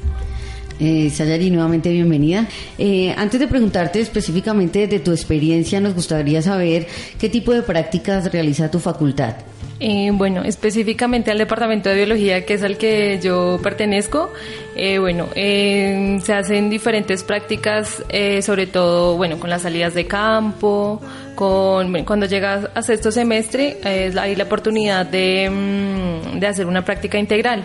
Eh, 0.81 1.09
Sayari, 1.09 1.51
nuevamente 1.51 1.91
bienvenida. 1.91 2.47
Eh, 2.77 3.15
antes 3.17 3.39
de 3.39 3.47
preguntarte 3.47 4.01
específicamente 4.01 4.87
de 4.89 4.99
tu 4.99 5.13
experiencia, 5.13 5.81
nos 5.81 5.95
gustaría 5.95 6.43
saber 6.43 6.87
qué 7.19 7.29
tipo 7.29 7.53
de 7.53 7.63
prácticas 7.63 8.31
realiza 8.33 8.71
tu 8.71 8.81
facultad. 8.81 9.37
Eh, 9.81 10.11
bueno, 10.13 10.43
específicamente 10.43 11.31
al 11.31 11.39
departamento 11.39 11.89
de 11.89 11.95
biología, 11.95 12.45
que 12.45 12.55
es 12.55 12.65
al 12.65 12.77
que 12.79 13.21
yo 13.23 13.61
pertenezco, 13.63 14.33
eh, 14.75 14.99
bueno, 14.99 15.29
eh, 15.37 16.19
se 16.25 16.33
hacen 16.33 16.69
diferentes 16.69 17.23
prácticas, 17.23 18.03
sobre 18.43 18.67
todo, 18.67 19.17
bueno, 19.17 19.39
con 19.39 19.51
las 19.51 19.63
salidas 19.63 19.95
de 19.95 20.07
campo, 20.07 21.01
con 21.39 22.03
cuando 22.03 22.27
llegas 22.27 22.69
a 22.75 22.83
sexto 22.83 23.13
semestre, 23.13 23.79
hay 23.85 24.35
la 24.35 24.43
oportunidad 24.43 25.07
de, 25.07 25.49
mm, 25.49 26.41
de 26.41 26.47
hacer 26.49 26.67
una 26.67 26.85
práctica 26.85 27.17
integral, 27.17 27.63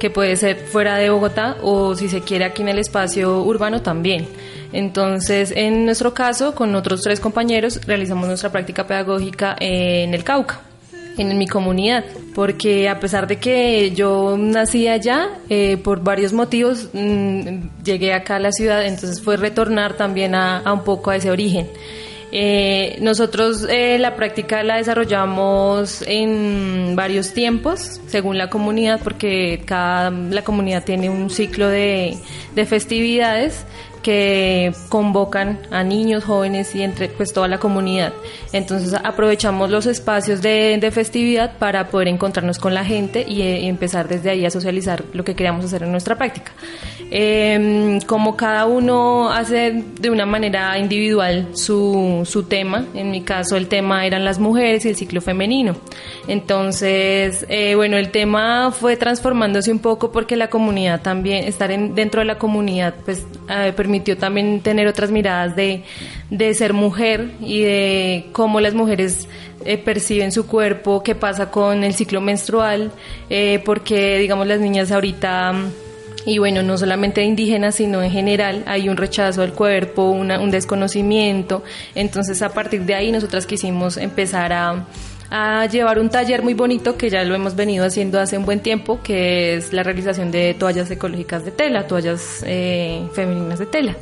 que 0.00 0.10
puede 0.10 0.34
ser 0.34 0.56
fuera 0.56 0.96
de 0.96 1.08
Bogotá 1.08 1.56
o 1.62 1.94
si 1.94 2.08
se 2.08 2.22
quiere 2.22 2.44
aquí 2.44 2.62
en 2.62 2.70
el 2.70 2.80
espacio 2.80 3.44
urbano 3.44 3.80
también. 3.80 4.26
Entonces, 4.72 5.52
en 5.54 5.84
nuestro 5.84 6.12
caso, 6.12 6.56
con 6.56 6.74
otros 6.74 7.02
tres 7.02 7.20
compañeros, 7.20 7.80
realizamos 7.86 8.26
nuestra 8.26 8.50
práctica 8.50 8.88
pedagógica 8.88 9.54
en 9.60 10.14
el 10.14 10.24
Cauca 10.24 10.60
en 11.16 11.38
mi 11.38 11.46
comunidad, 11.46 12.04
porque 12.34 12.88
a 12.88 12.98
pesar 12.98 13.28
de 13.28 13.36
que 13.36 13.92
yo 13.92 14.36
nací 14.36 14.88
allá, 14.88 15.28
eh, 15.48 15.76
por 15.76 16.02
varios 16.02 16.32
motivos 16.32 16.88
mm, 16.92 17.84
llegué 17.84 18.14
acá 18.14 18.36
a 18.36 18.40
la 18.40 18.50
ciudad, 18.50 18.84
entonces 18.84 19.22
fue 19.22 19.36
retornar 19.36 19.92
también 19.92 20.34
a, 20.34 20.58
a 20.58 20.72
un 20.72 20.82
poco 20.82 21.10
a 21.10 21.16
ese 21.16 21.30
origen. 21.30 21.68
Eh, 22.34 22.96
nosotros 23.02 23.66
eh, 23.68 23.98
la 23.98 24.16
práctica 24.16 24.62
la 24.62 24.78
desarrollamos 24.78 26.02
en 26.06 26.96
varios 26.96 27.34
tiempos, 27.34 28.00
según 28.06 28.38
la 28.38 28.48
comunidad, 28.48 29.00
porque 29.04 29.62
cada 29.66 30.10
la 30.10 30.42
comunidad 30.42 30.82
tiene 30.82 31.10
un 31.10 31.28
ciclo 31.28 31.68
de, 31.68 32.16
de 32.54 32.64
festividades 32.64 33.66
que 34.02 34.72
convocan 34.88 35.60
a 35.70 35.82
niños, 35.82 36.24
jóvenes 36.24 36.74
y 36.74 36.82
entre 36.82 37.08
pues 37.08 37.32
toda 37.32 37.48
la 37.48 37.58
comunidad. 37.58 38.12
Entonces 38.52 38.94
aprovechamos 39.02 39.70
los 39.70 39.86
espacios 39.86 40.42
de, 40.42 40.78
de 40.80 40.90
festividad 40.90 41.58
para 41.58 41.88
poder 41.88 42.08
encontrarnos 42.08 42.58
con 42.58 42.74
la 42.74 42.84
gente 42.84 43.24
y, 43.26 43.42
eh, 43.42 43.68
empezar 43.68 44.08
desde 44.08 44.30
ahí 44.30 44.44
a 44.44 44.50
socializar 44.50 45.04
lo 45.12 45.24
que 45.24 45.34
queríamos 45.34 45.64
hacer 45.64 45.82
en 45.82 45.92
nuestra 45.92 46.16
práctica. 46.16 46.52
Eh, 47.10 47.98
como 48.06 48.36
cada 48.36 48.66
uno 48.66 49.30
hace 49.30 49.84
de 50.00 50.10
una 50.10 50.24
manera 50.24 50.78
individual 50.78 51.48
su, 51.52 52.22
su 52.24 52.44
tema, 52.44 52.86
en 52.94 53.10
mi 53.10 53.20
caso 53.22 53.56
el 53.56 53.68
tema 53.68 54.06
eran 54.06 54.24
las 54.24 54.38
mujeres 54.38 54.84
y 54.84 54.88
el 54.88 54.96
ciclo 54.96 55.20
femenino. 55.20 55.76
Entonces, 56.26 57.44
eh, 57.48 57.74
bueno, 57.74 57.96
el 57.96 58.10
tema 58.10 58.70
fue 58.72 58.96
transformándose 58.96 59.70
un 59.70 59.78
poco 59.78 60.12
porque 60.12 60.36
la 60.36 60.48
comunidad 60.48 61.02
también, 61.02 61.44
estar 61.44 61.70
en, 61.70 61.94
dentro 61.94 62.20
de 62.20 62.26
la 62.26 62.38
comunidad, 62.38 62.94
pues 63.04 63.26
eh, 63.48 63.72
permitió 63.92 64.16
también 64.16 64.60
tener 64.62 64.86
otras 64.86 65.10
miradas 65.10 65.54
de, 65.54 65.82
de 66.30 66.54
ser 66.54 66.72
mujer 66.72 67.32
y 67.40 67.60
de 67.60 68.26
cómo 68.32 68.58
las 68.58 68.72
mujeres 68.72 69.28
eh, 69.66 69.76
perciben 69.76 70.32
su 70.32 70.46
cuerpo, 70.46 71.02
qué 71.02 71.14
pasa 71.14 71.50
con 71.50 71.84
el 71.84 71.92
ciclo 71.92 72.22
menstrual, 72.22 72.90
eh, 73.28 73.60
porque 73.66 74.16
digamos 74.16 74.46
las 74.46 74.60
niñas 74.60 74.90
ahorita 74.92 75.52
y 76.24 76.38
bueno, 76.38 76.62
no 76.62 76.78
solamente 76.78 77.22
indígenas, 77.22 77.74
sino 77.74 78.02
en 78.02 78.10
general 78.10 78.62
hay 78.66 78.88
un 78.88 78.96
rechazo 78.96 79.42
al 79.42 79.52
cuerpo, 79.52 80.04
una, 80.04 80.40
un 80.40 80.50
desconocimiento. 80.50 81.62
Entonces 81.94 82.40
a 82.40 82.48
partir 82.48 82.86
de 82.86 82.94
ahí 82.94 83.12
nosotras 83.12 83.44
quisimos 83.44 83.98
empezar 83.98 84.54
a, 84.54 84.86
a 85.34 85.64
llevar 85.64 85.98
un 85.98 86.10
taller 86.10 86.42
muy 86.42 86.52
bonito 86.52 86.98
que 86.98 87.08
ya 87.08 87.24
lo 87.24 87.34
hemos 87.34 87.56
venido 87.56 87.86
haciendo 87.86 88.20
hace 88.20 88.36
un 88.36 88.44
buen 88.44 88.60
tiempo, 88.60 89.00
que 89.02 89.54
es 89.54 89.72
la 89.72 89.82
realización 89.82 90.30
de 90.30 90.52
toallas 90.52 90.90
ecológicas 90.90 91.42
de 91.46 91.52
tela, 91.52 91.86
toallas 91.86 92.44
eh, 92.46 93.08
femeninas 93.14 93.58
de 93.58 93.64
tela. 93.64 93.96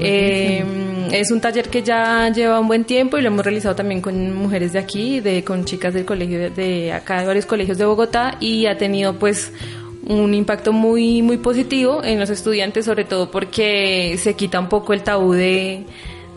Eh, 0.00 0.64
es 1.12 1.30
un 1.30 1.42
taller 1.42 1.68
que 1.68 1.82
ya 1.82 2.30
lleva 2.30 2.58
un 2.58 2.66
buen 2.66 2.84
tiempo 2.84 3.18
y 3.18 3.20
lo 3.20 3.28
hemos 3.28 3.44
realizado 3.44 3.74
también 3.74 4.00
con 4.00 4.34
mujeres 4.34 4.72
de 4.72 4.78
aquí, 4.78 5.20
de, 5.20 5.44
con 5.44 5.66
chicas 5.66 5.92
del 5.92 6.06
colegio 6.06 6.38
de, 6.38 6.50
de 6.50 6.92
acá, 6.94 7.20
de 7.20 7.26
varios 7.26 7.44
colegios 7.44 7.76
de 7.76 7.84
Bogotá 7.84 8.38
y 8.40 8.64
ha 8.64 8.78
tenido 8.78 9.18
pues 9.18 9.52
un 10.06 10.32
impacto 10.32 10.72
muy, 10.72 11.20
muy 11.20 11.36
positivo 11.36 12.02
en 12.02 12.18
los 12.18 12.30
estudiantes, 12.30 12.86
sobre 12.86 13.04
todo 13.04 13.30
porque 13.30 14.16
se 14.18 14.32
quita 14.32 14.60
un 14.60 14.70
poco 14.70 14.94
el 14.94 15.02
tabú 15.02 15.34
de, 15.34 15.84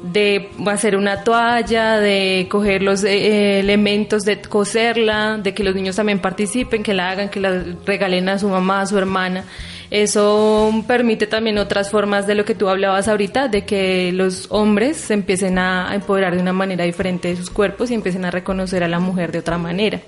de 0.03 0.49
hacer 0.67 0.95
una 0.95 1.23
toalla, 1.23 1.97
de 1.97 2.47
coger 2.49 2.81
los 2.81 3.03
eh, 3.03 3.59
elementos, 3.59 4.23
de 4.23 4.39
coserla, 4.41 5.37
de 5.37 5.53
que 5.53 5.63
los 5.63 5.75
niños 5.75 5.95
también 5.95 6.19
participen, 6.19 6.83
que 6.83 6.93
la 6.93 7.09
hagan, 7.09 7.29
que 7.29 7.39
la 7.39 7.63
regalen 7.85 8.29
a 8.29 8.39
su 8.39 8.47
mamá, 8.49 8.81
a 8.81 8.85
su 8.85 8.97
hermana. 8.97 9.43
Eso 9.89 10.83
permite 10.85 11.27
también 11.27 11.57
otras 11.57 11.89
formas 11.89 12.27
de 12.27 12.35
lo 12.35 12.43
que 12.43 12.55
tú 12.55 12.67
hablabas 12.67 13.07
ahorita, 13.07 13.47
de 13.47 13.65
que 13.65 14.11
los 14.11 14.47
hombres 14.49 14.97
se 14.97 15.13
empiecen 15.13 15.57
a 15.57 15.95
empoderar 15.95 16.35
de 16.35 16.41
una 16.41 16.53
manera 16.53 16.83
diferente 16.83 17.29
de 17.29 17.37
sus 17.37 17.49
cuerpos 17.49 17.89
y 17.89 17.93
empiecen 17.93 18.25
a 18.25 18.31
reconocer 18.31 18.83
a 18.83 18.87
la 18.87 18.99
mujer 18.99 19.31
de 19.31 19.39
otra 19.39 19.57
manera. 19.57 20.01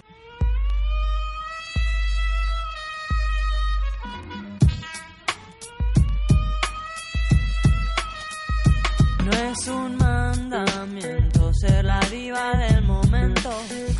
Es 9.59 9.67
un 9.67 9.97
mandamiento 9.97 11.53
ser 11.53 11.83
la 11.83 11.99
diva 12.11 12.53
del 12.53 12.81
momento. 12.83 13.49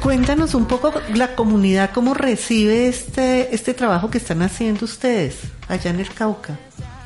Cuéntanos 0.02 0.54
un 0.54 0.66
poco 0.66 0.94
la 1.14 1.36
comunidad, 1.36 1.92
cómo 1.94 2.14
recibe 2.14 2.88
este, 2.88 3.54
este 3.54 3.74
trabajo 3.74 4.10
que 4.10 4.20
están 4.20 4.42
haciendo 4.42 4.86
ustedes 4.86 5.42
allá 5.68 5.90
en 5.90 6.00
el 6.00 6.10
Cauca. 6.14 6.58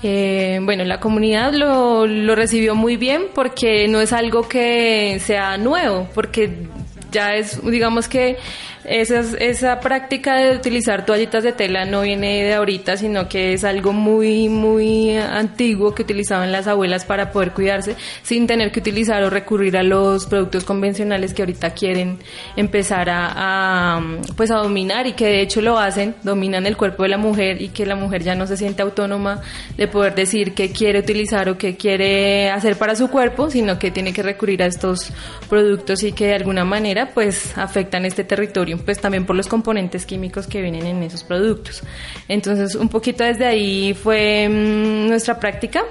Eh, 0.03 0.59
bueno, 0.61 0.83
la 0.83 0.99
comunidad 0.99 1.53
lo, 1.53 2.05
lo 2.05 2.35
recibió 2.35 2.75
muy 2.75 2.97
bien 2.97 3.23
porque 3.33 3.87
no 3.87 4.01
es 4.01 4.13
algo 4.13 4.47
que 4.47 5.19
sea 5.25 5.57
nuevo, 5.57 6.07
porque 6.13 6.67
ya 7.11 7.35
es, 7.35 7.63
digamos 7.65 8.07
que 8.07 8.37
esa, 8.85 9.21
esa 9.39 9.79
práctica 9.79 10.35
de 10.35 10.55
utilizar 10.55 11.05
toallitas 11.05 11.43
de 11.43 11.53
tela 11.53 11.85
no 11.85 12.01
viene 12.01 12.43
de 12.43 12.53
ahorita, 12.53 12.97
sino 12.97 13.29
que 13.29 13.53
es 13.53 13.63
algo 13.63 13.93
muy, 13.93 14.49
muy 14.49 15.15
antiguo 15.15 15.95
que 15.95 16.01
utilizaban 16.01 16.51
las 16.51 16.67
abuelas 16.67 17.05
para 17.05 17.31
poder 17.31 17.51
cuidarse 17.51 17.95
sin 18.23 18.47
tener 18.47 18.71
que 18.71 18.79
utilizar 18.79 19.23
o 19.23 19.29
recurrir 19.29 19.77
a 19.77 19.83
los 19.83 20.25
productos 20.25 20.63
convencionales 20.63 21.33
que 21.33 21.43
ahorita 21.43 21.71
quieren 21.71 22.19
empezar 22.55 23.09
a, 23.09 23.97
a, 23.97 24.01
pues 24.35 24.51
a 24.51 24.55
dominar 24.55 25.07
y 25.07 25.13
que 25.13 25.25
de 25.25 25.41
hecho 25.41 25.61
lo 25.61 25.77
hacen, 25.79 26.15
dominan 26.23 26.65
el 26.65 26.75
cuerpo 26.75 27.03
de 27.03 27.09
la 27.09 27.17
mujer 27.17 27.61
y 27.61 27.69
que 27.69 27.85
la 27.85 27.95
mujer 27.95 28.23
ya 28.23 28.35
no 28.35 28.47
se 28.47 28.57
siente 28.57 28.81
autónoma 28.81 29.41
de 29.77 29.87
poder 29.87 30.15
decir 30.15 30.53
qué 30.53 30.71
quiere 30.71 30.99
utilizar 30.99 31.49
o 31.49 31.57
qué 31.57 31.77
quiere 31.77 32.49
hacer 32.49 32.77
para 32.77 32.95
su 32.95 33.09
cuerpo, 33.09 33.49
sino 33.49 33.79
que 33.79 33.91
tiene 33.91 34.13
que 34.13 34.23
recurrir 34.23 34.63
a 34.63 34.65
estos 34.65 35.11
productos 35.49 36.03
y 36.03 36.11
que 36.11 36.27
de 36.27 36.35
alguna 36.35 36.65
manera 36.65 37.11
pues 37.13 37.57
afectan 37.57 38.05
este 38.05 38.23
territorio 38.23 38.72
pues 38.77 38.99
también 38.99 39.25
por 39.25 39.35
los 39.35 39.47
componentes 39.47 40.05
químicos 40.05 40.47
que 40.47 40.61
vienen 40.61 40.85
en 40.85 41.03
esos 41.03 41.23
productos. 41.23 41.83
Entonces, 42.27 42.75
un 42.75 42.89
poquito 42.89 43.23
desde 43.23 43.45
ahí 43.45 43.93
fue 43.93 44.47
mmm, 44.49 45.07
nuestra 45.07 45.39
práctica 45.39 45.83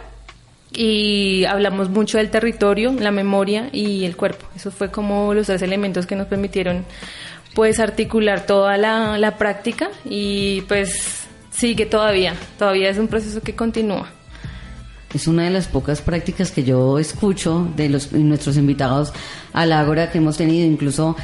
y 0.72 1.44
hablamos 1.44 1.90
mucho 1.90 2.18
del 2.18 2.30
territorio, 2.30 2.92
la 2.92 3.10
memoria 3.10 3.68
y 3.72 4.04
el 4.04 4.16
cuerpo. 4.16 4.46
Eso 4.56 4.70
fue 4.70 4.90
como 4.90 5.34
los 5.34 5.46
tres 5.46 5.62
elementos 5.62 6.06
que 6.06 6.16
nos 6.16 6.26
permitieron 6.26 6.84
pues 7.54 7.80
articular 7.80 8.46
toda 8.46 8.78
la, 8.78 9.18
la 9.18 9.36
práctica 9.36 9.90
y 10.04 10.62
pues 10.62 11.26
sigue 11.50 11.86
todavía, 11.86 12.34
todavía 12.58 12.88
es 12.88 12.98
un 12.98 13.08
proceso 13.08 13.42
que 13.42 13.54
continúa. 13.54 14.08
Es 15.14 15.26
una 15.26 15.44
de 15.44 15.50
las 15.50 15.68
pocas 15.68 16.00
prácticas 16.00 16.50
que 16.50 16.64
yo 16.64 16.98
escucho 16.98 17.70
de 17.76 17.90
los, 17.90 18.12
nuestros 18.12 18.56
invitados 18.56 19.12
a 19.52 19.66
la 19.66 19.78
Ágora 19.78 20.10
que 20.10 20.16
hemos 20.16 20.38
tenido, 20.38 20.66
incluso 20.66 21.16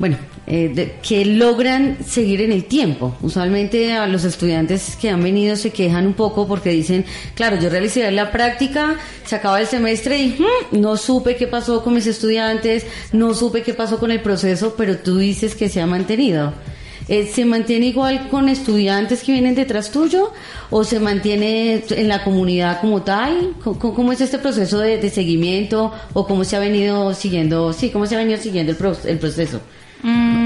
bueno, 0.00 0.16
eh, 0.46 0.72
de, 0.74 0.94
que 1.06 1.26
logran 1.26 1.98
seguir 2.02 2.40
en 2.40 2.52
el 2.52 2.64
tiempo. 2.64 3.14
Usualmente 3.20 3.92
a 3.92 4.06
los 4.06 4.24
estudiantes 4.24 4.96
que 4.96 5.10
han 5.10 5.22
venido 5.22 5.56
se 5.56 5.72
quejan 5.72 6.06
un 6.06 6.14
poco 6.14 6.48
porque 6.48 6.70
dicen, 6.70 7.04
claro, 7.34 7.58
yo 7.60 7.68
realicé 7.68 8.10
la 8.10 8.32
práctica, 8.32 8.96
se 9.26 9.36
acaba 9.36 9.60
el 9.60 9.66
semestre 9.66 10.18
y 10.18 10.28
hmm, 10.38 10.80
no 10.80 10.96
supe 10.96 11.36
qué 11.36 11.46
pasó 11.46 11.84
con 11.84 11.92
mis 11.92 12.06
estudiantes, 12.06 12.86
no 13.12 13.34
supe 13.34 13.62
qué 13.62 13.74
pasó 13.74 13.98
con 13.98 14.10
el 14.10 14.22
proceso, 14.22 14.74
pero 14.74 14.96
tú 14.96 15.18
dices 15.18 15.54
que 15.54 15.68
se 15.68 15.82
ha 15.82 15.86
mantenido. 15.86 16.54
Eh, 17.06 17.26
¿Se 17.26 17.44
mantiene 17.44 17.86
igual 17.86 18.28
con 18.30 18.48
estudiantes 18.48 19.22
que 19.22 19.32
vienen 19.32 19.54
detrás 19.54 19.90
tuyo 19.90 20.32
o 20.70 20.82
se 20.82 20.98
mantiene 20.98 21.84
en 21.90 22.08
la 22.08 22.24
comunidad 22.24 22.80
como 22.80 23.02
tal? 23.02 23.54
¿Cómo, 23.62 23.94
cómo 23.94 24.12
es 24.12 24.22
este 24.22 24.38
proceso 24.38 24.78
de, 24.78 24.96
de, 24.96 25.10
seguimiento 25.10 25.92
o 26.14 26.26
cómo 26.26 26.44
se 26.44 26.56
ha 26.56 26.60
venido 26.60 27.12
siguiendo, 27.12 27.74
sí, 27.74 27.90
cómo 27.90 28.06
se 28.06 28.14
ha 28.14 28.18
venido 28.18 28.40
siguiendo 28.40 28.72
el, 28.72 28.78
pro, 28.78 28.96
el 29.04 29.18
proceso? 29.18 29.60
Mm, 30.02 30.39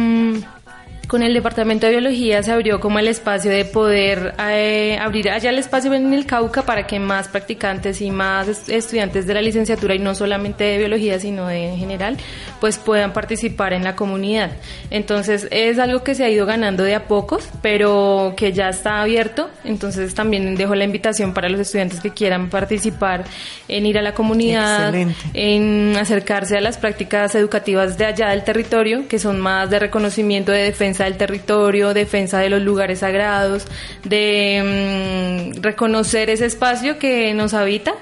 con 1.07 1.23
el 1.23 1.35
departamento 1.35 1.87
de 1.87 1.93
biología 1.93 2.43
se 2.43 2.53
abrió 2.53 2.81
como 2.81 2.99
el 2.99 3.09
espacio 3.09 3.51
de 3.51 3.65
poder 3.65 4.35
eh, 4.39 4.99
abrir 5.01 5.31
allá 5.31 5.51
el 5.51 5.59
espacio 5.59 5.93
en 5.93 6.13
el 6.15 6.27
Cauca 6.27 6.63
para 6.63 6.87
que 6.87 6.99
más 6.99 7.29
practicantes 7.29 8.01
y 8.01 8.11
más 8.11 8.69
estudiantes 8.69 9.27
de 9.27 9.35
la 9.35 9.43
licenciatura 9.43 9.95
y 9.95 9.99
no 9.99 10.15
solamente 10.15 10.65
de 10.65 10.79
biología 10.79 11.19
sino 11.19 11.47
de 11.47 11.69
en 11.73 11.79
general 11.79 12.17
pues 12.61 12.79
puedan 12.79 13.13
participar 13.13 13.73
en 13.73 13.85
la 13.85 13.97
comunidad 13.97 14.53
entonces 14.91 15.49
es 15.51 15.79
algo 15.79 16.03
que 16.03 16.15
se 16.15 16.25
ha 16.25 16.31
ido 16.31 16.47
ganando 16.47 16.85
de 16.85 16.95
a 16.95 17.07
pocos 17.07 17.49
pero 17.61 18.35
que 18.37 18.53
ya 18.53 18.69
está 18.69 19.01
abierto 19.01 19.51
entonces 19.65 20.15
también 20.15 20.55
dejo 20.55 20.75
la 20.75 20.85
invitación 20.85 21.35
para 21.35 21.49
los 21.49 21.61
estudiantes 21.61 22.01
que 22.01 22.11
quieran 22.11 22.51
participar 22.51 23.25
en 23.69 23.87
ir 23.87 23.99
a 23.99 24.03
la 24.03 24.15
comunidad 24.15 24.95
Excelente. 24.95 25.17
en 25.35 25.97
acercarse 25.97 26.57
a 26.57 26.61
las 26.61 26.79
prácticas 26.79 27.35
educativas 27.35 27.99
de 27.99 28.07
allá 28.07 28.29
del 28.31 28.45
territorio 28.45 29.09
que 29.09 29.19
son 29.19 29.41
más 29.41 29.69
de 29.71 29.79
reconocimiento 29.79 30.53
de 30.53 30.63
defensa 30.63 30.94
defensa 30.95 31.05
del 31.05 31.17
territorio, 31.17 31.93
defensa 31.93 32.39
de 32.39 32.51
los 32.51 32.63
lugares 32.63 33.01
sagrados, 33.01 33.67
de 34.05 35.53
mmm, 35.57 35.63
reconocer 35.63 36.31
ese 36.31 36.47
espacio 36.47 36.99
que 36.99 37.35
nos 37.35 37.53
habita. 37.55 37.95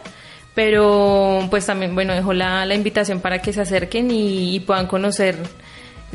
Pero 0.55 1.47
pues 1.49 1.65
también, 1.65 1.95
bueno, 1.95 2.13
dejo 2.13 2.35
la, 2.35 2.67
la 2.67 2.75
invitación 2.75 3.21
para 3.21 3.41
que 3.41 3.55
se 3.55 3.63
acerquen 3.63 4.11
y, 4.11 4.57
y 4.57 4.61
puedan 4.61 4.87
conocer 4.87 5.37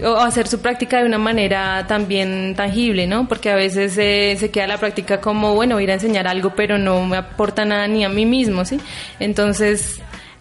o 0.04 0.18
hacer 0.18 0.48
su 0.48 0.60
práctica 0.60 1.00
de 1.00 1.06
una 1.06 1.18
manera 1.18 1.86
también 1.88 2.54
tangible, 2.56 3.08
¿no? 3.08 3.28
Porque 3.28 3.50
a 3.50 3.56
veces 3.56 3.98
eh, 3.98 4.36
se 4.38 4.52
queda 4.52 4.68
la 4.68 4.78
práctica 4.78 5.20
como, 5.20 5.56
bueno, 5.56 5.80
ir 5.80 5.90
a 5.90 5.96
enseñar 5.96 6.28
algo, 6.28 6.54
pero 6.56 6.78
no 6.78 7.04
me 7.04 7.18
aporta 7.18 7.66
nada 7.66 7.88
ni 7.88 8.06
a 8.06 8.10
mí 8.10 8.28
mismo, 8.28 8.64
¿sí? 8.64 8.80
Entonces, 9.20 10.00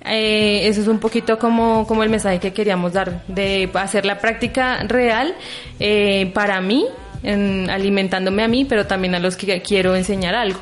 Eh, 0.08 0.68
eso 0.68 0.80
es 0.80 0.88
un 0.88 0.98
poquito 0.98 1.38
como, 1.38 1.86
como 1.86 2.02
el 2.02 2.10
mensaje 2.10 2.38
que 2.38 2.52
queríamos 2.52 2.92
dar, 2.92 3.26
de 3.26 3.68
hacer 3.74 4.06
la 4.06 4.18
práctica 4.18 4.82
real 4.84 5.34
eh, 5.80 6.30
para 6.32 6.60
mí, 6.60 6.86
en, 7.22 7.68
alimentándome 7.70 8.44
a 8.44 8.48
mí, 8.48 8.64
pero 8.64 8.86
también 8.86 9.14
a 9.14 9.18
los 9.18 9.36
que 9.36 9.60
quiero 9.62 9.96
enseñar 9.96 10.34
algo. 10.34 10.60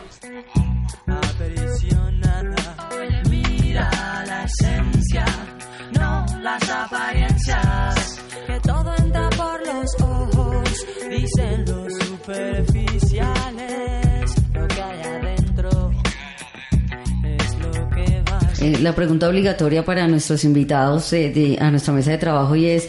Mira 3.29 3.91
la 4.27 4.45
esencia, 4.45 5.25
no 5.93 6.25
las 6.41 6.71
apariencias. 6.71 8.21
Que 8.47 8.61
todo 8.61 8.95
entra 8.99 9.29
por 9.31 9.67
los 9.67 10.01
ojos, 10.01 10.87
dicen 11.11 11.65
los 11.67 11.93
superficiales. 11.99 12.74
Eh, 18.65 18.79
la 18.81 18.95
pregunta 18.95 19.29
obligatoria 19.29 19.85
para 19.85 20.07
nuestros 20.09 20.43
invitados 20.45 21.13
eh, 21.13 21.31
de- 21.31 21.59
a 21.61 21.71
nuestra 21.71 21.93
mesa 21.93 22.13
de 22.13 22.19
trabajo 22.19 22.57
y 22.57 22.67
es, 22.67 22.89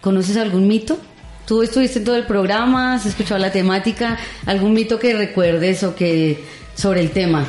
¿conoces 0.00 0.36
algún 0.36 0.66
mito? 0.66 0.98
¿Tú 1.46 1.62
estuviste 1.62 2.00
en 2.00 2.04
todo 2.04 2.16
el 2.16 2.24
programa? 2.24 2.94
¿Has 2.94 3.06
escuchado 3.06 3.38
la 3.38 3.52
temática? 3.52 4.18
¿Algún 4.46 4.72
mito 4.72 4.98
que 4.98 5.14
recuerdes 5.14 5.84
o 5.84 5.94
que 5.94 6.42
sobre 6.74 7.00
el 7.00 7.10
tema? 7.10 7.46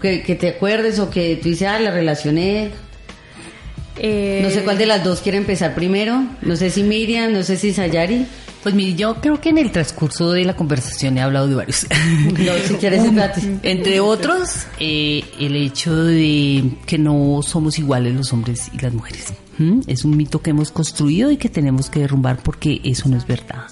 Que, 0.00 0.22
que 0.22 0.34
te 0.34 0.48
acuerdes 0.48 0.98
o 0.98 1.08
que 1.10 1.36
tú 1.40 1.50
dices, 1.50 1.68
ah, 1.68 1.78
la 1.78 1.90
relacioné. 1.92 2.70
No 4.42 4.50
sé 4.50 4.62
cuál 4.64 4.78
de 4.78 4.86
las 4.86 5.04
dos 5.04 5.20
quiere 5.20 5.38
empezar 5.38 5.74
primero. 5.74 6.24
No 6.40 6.56
sé 6.56 6.70
si 6.70 6.82
Miriam, 6.82 7.32
no 7.32 7.42
sé 7.44 7.56
si 7.56 7.72
Sayari. 7.72 8.26
Pues 8.62 8.74
mire, 8.74 8.94
yo 8.94 9.16
creo 9.16 9.40
que 9.40 9.48
en 9.48 9.58
el 9.58 9.72
transcurso 9.72 10.30
de 10.30 10.44
la 10.44 10.54
conversación 10.54 11.18
he 11.18 11.22
hablado 11.22 11.48
de 11.48 11.56
varios. 11.56 11.86
No, 12.22 12.52
si 12.66 12.74
quieres. 12.74 13.02
Entre 13.62 14.00
otros, 14.00 14.66
eh, 14.78 15.24
el 15.38 15.56
hecho 15.56 15.94
de 15.94 16.70
que 16.86 16.98
no 16.98 17.40
somos 17.42 17.78
iguales 17.78 18.14
los 18.14 18.32
hombres 18.32 18.70
y 18.72 18.78
las 18.78 18.92
mujeres. 18.92 19.32
¿Mm? 19.58 19.80
Es 19.86 20.04
un 20.04 20.16
mito 20.16 20.40
que 20.42 20.50
hemos 20.50 20.70
construido 20.70 21.30
y 21.30 21.36
que 21.36 21.48
tenemos 21.48 21.90
que 21.90 22.00
derrumbar 22.00 22.42
porque 22.42 22.80
eso 22.84 23.08
no 23.08 23.16
es 23.16 23.26
verdad. 23.26 23.66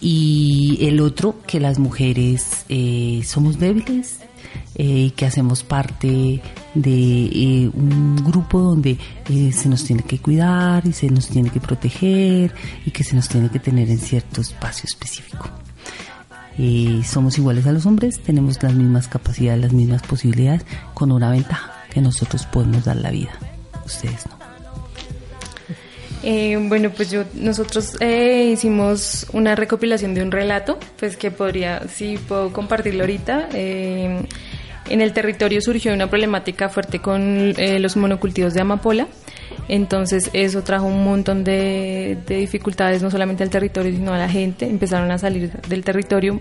Y 0.00 0.78
el 0.82 1.00
otro, 1.00 1.36
que 1.46 1.60
las 1.60 1.78
mujeres 1.78 2.64
eh, 2.68 3.22
somos 3.24 3.58
débiles 3.58 4.19
eh, 4.74 4.84
y 4.84 5.10
que 5.10 5.26
hacemos 5.26 5.62
parte 5.62 6.40
de 6.74 7.24
eh, 7.26 7.70
un 7.72 8.16
grupo 8.16 8.60
donde 8.60 8.98
eh, 9.28 9.52
se 9.52 9.68
nos 9.68 9.84
tiene 9.84 10.02
que 10.02 10.18
cuidar 10.18 10.86
y 10.86 10.92
se 10.92 11.10
nos 11.10 11.28
tiene 11.28 11.50
que 11.50 11.60
proteger 11.60 12.54
y 12.86 12.90
que 12.90 13.04
se 13.04 13.16
nos 13.16 13.28
tiene 13.28 13.50
que 13.50 13.58
tener 13.58 13.90
en 13.90 13.98
cierto 13.98 14.40
espacio 14.40 14.84
específico. 14.86 15.48
Somos 17.04 17.38
iguales 17.38 17.66
a 17.66 17.72
los 17.72 17.86
hombres, 17.86 18.20
tenemos 18.20 18.62
las 18.62 18.74
mismas 18.74 19.08
capacidades, 19.08 19.62
las 19.62 19.72
mismas 19.72 20.02
posibilidades, 20.02 20.66
con 20.92 21.10
una 21.10 21.30
ventaja, 21.30 21.72
que 21.90 22.02
nosotros 22.02 22.44
podemos 22.44 22.84
dar 22.84 22.96
la 22.96 23.10
vida, 23.10 23.32
ustedes 23.86 24.26
no. 24.26 24.39
Eh, 26.22 26.58
bueno, 26.68 26.90
pues 26.90 27.10
yo 27.10 27.24
nosotros 27.34 27.96
eh, 28.00 28.50
hicimos 28.52 29.26
una 29.32 29.54
recopilación 29.54 30.14
de 30.14 30.22
un 30.22 30.30
relato, 30.30 30.78
pues 30.98 31.16
que 31.16 31.30
podría, 31.30 31.88
sí 31.88 32.18
puedo 32.28 32.52
compartirlo 32.52 33.02
ahorita. 33.02 33.48
Eh, 33.54 34.22
en 34.90 35.00
el 35.00 35.12
territorio 35.12 35.60
surgió 35.62 35.94
una 35.94 36.08
problemática 36.08 36.68
fuerte 36.68 36.98
con 36.98 37.54
eh, 37.56 37.78
los 37.78 37.96
monocultivos 37.96 38.54
de 38.54 38.60
amapola. 38.60 39.06
Entonces 39.72 40.30
eso 40.32 40.64
trajo 40.64 40.86
un 40.86 41.04
montón 41.04 41.44
de, 41.44 42.18
de 42.26 42.38
dificultades 42.38 43.04
no 43.04 43.10
solamente 43.12 43.44
al 43.44 43.50
territorio 43.50 43.92
sino 43.92 44.12
a 44.12 44.18
la 44.18 44.28
gente. 44.28 44.66
Empezaron 44.66 45.12
a 45.12 45.18
salir 45.18 45.52
del 45.68 45.84
territorio 45.84 46.40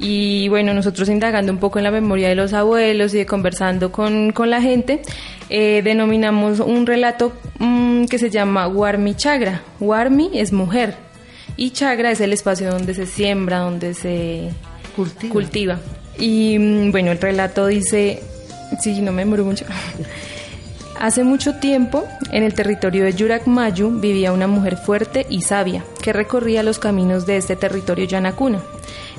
y 0.00 0.48
bueno, 0.48 0.74
nosotros 0.74 1.08
indagando 1.08 1.52
un 1.52 1.58
poco 1.58 1.78
en 1.78 1.84
la 1.84 1.92
memoria 1.92 2.28
de 2.28 2.34
los 2.34 2.52
abuelos 2.52 3.14
y 3.14 3.18
de 3.18 3.26
conversando 3.26 3.92
con, 3.92 4.32
con 4.32 4.50
la 4.50 4.60
gente, 4.60 5.02
eh, 5.50 5.82
denominamos 5.84 6.58
un 6.58 6.84
relato 6.84 7.32
mm, 7.60 8.06
que 8.06 8.18
se 8.18 8.28
llama 8.28 8.66
Warmi 8.66 9.14
Chagra. 9.14 9.62
Warmi 9.78 10.32
es 10.34 10.52
mujer 10.52 10.96
y 11.56 11.70
Chagra 11.70 12.10
es 12.10 12.20
el 12.20 12.32
espacio 12.32 12.72
donde 12.72 12.92
se 12.94 13.06
siembra, 13.06 13.58
donde 13.58 13.94
se 13.94 14.50
cultiva. 15.28 15.78
Y 16.18 16.58
mm, 16.58 16.90
bueno, 16.90 17.12
el 17.12 17.20
relato 17.20 17.68
dice, 17.68 18.20
sí, 18.80 19.00
no 19.00 19.12
me 19.12 19.22
demoro 19.22 19.44
mucho. 19.44 19.64
Hace 20.98 21.24
mucho 21.24 21.56
tiempo, 21.56 22.06
en 22.30 22.44
el 22.44 22.54
territorio 22.54 23.04
de 23.04 23.12
Yurakmayu 23.12 24.00
vivía 24.00 24.32
una 24.32 24.46
mujer 24.46 24.76
fuerte 24.76 25.26
y 25.28 25.42
sabia 25.42 25.84
que 26.02 26.12
recorría 26.12 26.62
los 26.62 26.78
caminos 26.78 27.26
de 27.26 27.36
este 27.36 27.56
territorio 27.56 28.06
yanacuna. 28.06 28.60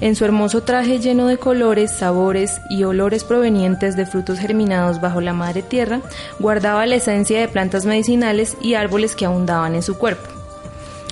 En 0.02 0.16
su 0.16 0.26
hermoso 0.26 0.64
traje 0.64 1.00
lleno 1.00 1.28
de 1.28 1.38
colores, 1.38 1.92
sabores 1.92 2.60
y 2.70 2.84
olores 2.84 3.24
provenientes 3.24 3.96
de 3.96 4.06
frutos 4.06 4.40
germinados 4.40 5.00
bajo 5.00 5.22
la 5.22 5.34
madre 5.34 5.62
tierra, 5.62 6.02
guardaba 6.40 6.86
la 6.86 6.96
esencia 6.96 7.40
de 7.40 7.48
plantas 7.48 7.86
medicinales 7.86 8.58
y 8.62 8.74
árboles 8.74 9.16
que 9.16 9.26
abundaban 9.26 9.76
en 9.76 9.84
su 9.84 9.98
cuerpo. 9.98 10.28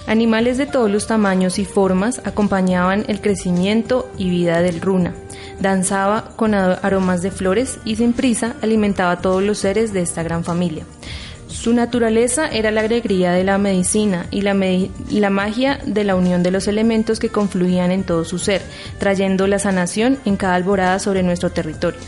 Animales 0.05 0.57
de 0.57 0.66
todos 0.66 0.91
los 0.91 1.07
tamaños 1.07 1.59
y 1.59 1.66
formas 1.66 2.22
acompañaban 2.26 3.05
el 3.07 3.22
crecimiento 3.22 4.09
y 4.18 4.30
vida 4.30 4.61
del 4.61 4.82
runa. 4.82 5.14
Danzaba 5.60 6.32
con 6.36 6.54
aromas 6.54 7.22
de 7.22 7.32
flores 7.32 7.80
y 7.86 7.95
sin 7.95 8.14
prisa 8.14 8.56
alimentaba 8.62 9.12
a 9.12 9.22
todos 9.22 9.43
los 9.43 9.60
seres 9.60 9.93
de 9.93 10.01
esta 10.01 10.24
gran 10.24 10.43
familia. 10.43 10.86
Su 11.47 11.74
naturaleza 11.74 12.47
era 12.47 12.72
la 12.72 12.82
alegría 12.82 13.32
de 13.32 13.43
la 13.43 13.58
medicina 13.58 14.26
y 14.32 14.41
la, 14.41 14.56
la 15.12 15.30
magia 15.30 15.80
de 15.86 16.04
la 16.04 16.16
unión 16.16 16.41
de 16.41 16.51
los 16.51 16.68
elementos 16.68 17.20
que 17.20 17.30
confluían 17.30 17.91
en 17.91 18.04
todo 18.04 18.26
su 18.26 18.39
ser, 18.39 18.62
trayendo 18.97 19.45
la 19.47 19.60
sanación 19.60 20.18
en 20.26 20.36
cada 20.36 20.56
alborada 20.56 20.99
sobre 20.99 21.22
nuestro 21.22 21.51
territorio. 21.51 21.99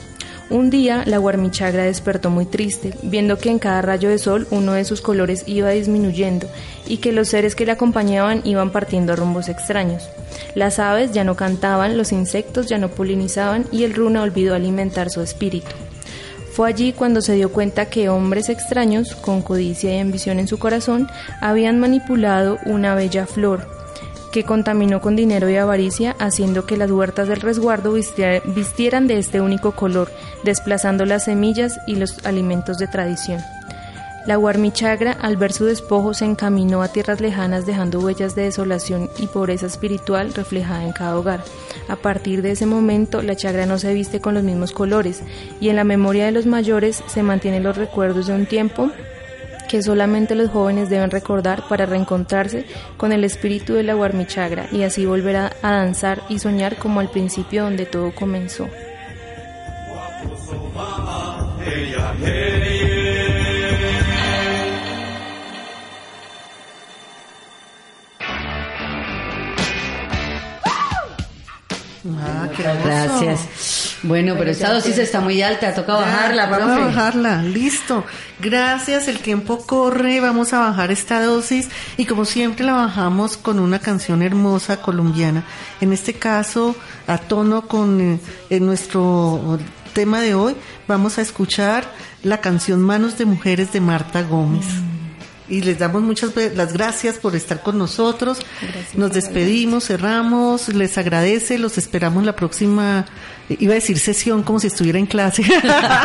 Un 0.50 0.70
día 0.70 1.04
la 1.08 1.18
guarmichagra 1.18 1.84
despertó 1.84 2.30
muy 2.30 2.46
triste, 2.46 2.93
viendo 3.02 3.39
que 3.39 3.50
en 3.50 3.58
cada 3.58 3.82
rayo 3.82 4.10
de 4.10 4.20
sol 4.20 4.48
uno 4.52 4.74
de 4.74 4.86
sus 4.86 5.02
colores 5.02 5.43
iba 5.48 5.72
disminuyendo 5.72 6.48
y 6.86 6.98
que 6.98 7.12
los 7.12 7.30
seres 7.30 7.56
que 7.56 7.66
la 7.66 7.74
acompañaban 7.74 8.41
iban 8.43 8.72
partiendo 8.72 9.14
a 9.14 9.16
rumbos 9.16 9.50
extraños. 9.50 10.08
Las 10.54 10.78
aves 10.78 11.14
ya 11.14 11.24
no 11.24 11.36
cantaban, 11.36 11.98
los 11.98 12.12
insectos 12.12 12.68
ya 12.68 12.78
no 12.78 12.89
polinizaban 12.89 13.66
y 13.72 13.86
el 13.86 13.96
runa 13.96 14.22
olvidó 14.22 14.54
alimentar 14.54 15.10
su 15.10 15.22
espíritu. 15.22 15.72
Fue 16.54 16.70
allí 16.70 16.93
cuando 16.93 17.22
se 17.22 17.34
dio 17.34 17.52
cuenta 17.52 17.88
que 17.88 18.08
hombres 18.08 18.50
extraños, 18.50 19.16
con 19.16 19.41
codicia 19.41 19.96
y 19.96 20.00
ambición 20.00 20.39
en 20.39 20.48
su 20.48 20.60
corazón, 20.60 21.10
habían 21.41 21.80
manipulado 21.80 22.60
una 22.66 22.93
bella 22.93 23.26
flor, 23.26 23.68
que 24.36 24.43
contaminó 24.43 24.99
con 24.99 25.15
dinero 25.15 25.49
y 25.49 25.55
avaricia, 25.55 26.13
haciendo 26.19 26.65
que 26.65 26.75
las 26.75 26.91
huertas 26.91 27.29
del 27.29 27.39
resguardo 27.39 27.93
vistiera- 27.93 28.41
vistieran 28.43 29.07
de 29.07 29.17
este 29.17 29.39
único 29.39 29.71
color, 29.71 30.11
desplazando 30.43 31.05
las 31.05 31.23
semillas 31.23 31.79
y 31.88 31.95
los 31.95 32.25
alimentos 32.25 32.77
de 32.77 32.88
tradición. 32.88 33.39
La 34.25 34.36
Guarmichagra, 34.36 35.13
al 35.13 35.38
ver 35.38 35.53
su 35.53 35.63
despojo, 35.63 36.13
se 36.13 36.25
encaminó 36.25 36.81
a 36.81 36.89
tierras 36.89 37.21
lejanas 37.21 37.65
dejando 37.65 38.01
huellas 38.01 38.36
de 38.36 38.41
desolación 38.41 39.09
y 39.19 39.27
pobreza 39.27 39.67
espiritual 39.67 40.33
reflejada 40.33 40.83
en 40.83 40.91
cada 40.91 41.17
hogar. 41.17 41.41
A 41.88 41.95
partir 41.95 42.41
de 42.41 42.51
ese 42.51 42.65
momento, 42.65 43.21
la 43.21 43.38
chagra 43.38 43.65
no 43.65 43.77
se 43.79 43.93
viste 43.93 44.19
con 44.19 44.33
los 44.33 44.43
mismos 44.43 44.73
colores 44.73 45.21
y 45.61 45.69
en 45.69 45.77
la 45.77 45.86
memoria 45.86 46.25
de 46.25 46.33
los 46.33 46.45
mayores 46.45 47.03
se 47.07 47.23
mantienen 47.23 47.63
los 47.63 47.77
recuerdos 47.77 48.27
de 48.27 48.33
un 48.33 48.47
tiempo 48.47 48.91
que 49.66 49.82
solamente 49.82 50.36
los 50.36 50.49
jóvenes 50.51 50.89
deben 50.89 51.11
recordar 51.11 51.68
para 51.68 51.86
reencontrarse 51.86 52.66
con 52.97 53.11
el 53.11 53.24
espíritu 53.24 53.74
de 53.74 53.84
la 53.84 53.93
Guarmichagra 53.93 54.68
y 54.72 54.84
así 54.84 55.05
volver 55.05 55.36
a, 55.36 55.51
a 55.61 55.72
danzar 55.72 56.22
y 56.30 56.39
soñar 56.39 56.78
como 56.78 56.99
al 56.99 57.09
principio 57.09 57.63
donde 57.63 57.86
todo 57.86 58.13
comenzó. 58.13 58.68
Ah, 72.18 72.49
qué 72.55 72.63
hermoso. 72.63 72.88
Gracias. 72.88 73.84
Bueno, 74.08 74.36
pero 74.38 74.51
esta 74.51 74.72
dosis 74.74 74.95
que- 74.95 75.01
está 75.01 75.20
muy 75.22 75.41
alta, 75.41 75.74
toca 75.74 75.93
Ya, 75.93 75.99
bajarla, 76.06 76.45
Vamos 76.47 76.66
profe. 76.68 76.82
a 76.82 76.86
bajarla, 76.86 77.41
listo. 77.43 78.03
Gracias, 78.39 79.08
el 79.08 79.20
tiempo 79.20 79.66
corre, 79.66 80.20
vamos 80.20 80.53
a 80.53 80.60
bajar 80.60 80.91
esta 80.91 81.24
dosis 81.24 81.70
y 81.97 82.06
como 82.06 82.26
siempre 82.26 82.66
la 82.66 82.74
bajamos 82.74 83.38
con 83.38 83.60
una 83.60 83.80
canción 83.80 84.22
hermosa 84.22 84.82
colombiana. 84.82 85.43
En 85.82 85.91
este 85.93 86.14
caso, 86.14 86.76
a 87.08 87.18
tono 87.18 87.68
con 87.68 88.20
eh, 88.49 88.60
nuestro 88.60 89.58
tema 89.93 90.22
de 90.22 90.36
hoy, 90.36 90.56
vamos 90.88 91.18
a 91.18 91.22
escuchar 91.22 91.86
la 92.24 92.41
canción 92.41 92.82
Manos 92.82 93.18
de 93.18 93.26
Mujeres 93.26 93.72
de 93.74 93.82
Marta 93.82 94.22
Gómez. 94.22 94.66
Y 95.48 95.62
les 95.62 95.78
damos 95.78 96.02
muchas 96.02 96.32
las 96.56 96.74
gracias 96.74 97.18
por 97.18 97.36
estar 97.36 97.62
con 97.62 97.78
nosotros. 97.78 98.39
Nos 98.96 99.14
despedimos, 99.14 99.86
cerramos, 99.86 100.70
les 100.70 100.98
agradece, 100.98 101.60
los 101.60 101.78
esperamos 101.78 102.24
la 102.24 102.36
próxima, 102.36 103.06
iba 103.50 103.74
a 103.74 103.76
decir 103.76 104.00
sesión 104.00 104.41
como 104.41 104.60
si 104.60 104.68
estuviera 104.68 104.98
en 104.98 105.06
clase. 105.06 105.43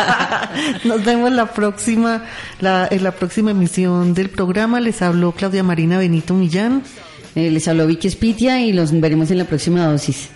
Nos 0.85 1.05
vemos 1.05 1.33
la 1.33 1.53
próxima, 1.53 2.25
la, 2.61 2.87
en 2.91 3.03
la 3.03 3.13
próxima 3.13 3.53
emisión 3.53 4.13
del 4.13 4.29
programa. 4.29 4.81
Les 4.81 5.01
habló 5.01 5.33
Claudia 5.33 5.63
Marina 5.63 5.99
Benito 5.99 6.35
Millán. 6.35 6.83
Eh, 7.35 7.51
les 7.51 7.67
habló 7.69 7.87
Vicky 7.87 8.11
Spitia 8.11 8.61
y 8.61 8.73
los 8.73 8.99
veremos 8.99 9.31
en 9.31 9.39
la 9.39 9.45
próxima 9.45 9.87
dosis. 9.87 10.29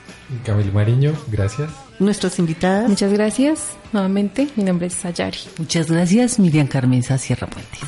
Camilo 0.44 0.72
Mariño, 0.72 1.12
gracias. 1.30 1.70
Nuestras 1.98 2.38
invitadas. 2.38 2.88
Muchas 2.88 3.12
gracias. 3.12 3.76
Nuevamente, 3.92 4.48
mi 4.56 4.64
nombre 4.64 4.88
es 4.88 4.94
Sayari. 4.94 5.38
Muchas 5.58 5.90
gracias, 5.90 6.38
Miriam 6.38 6.66
Carmenza 6.66 7.18
Sierra 7.18 7.46
Puentes. 7.46 7.80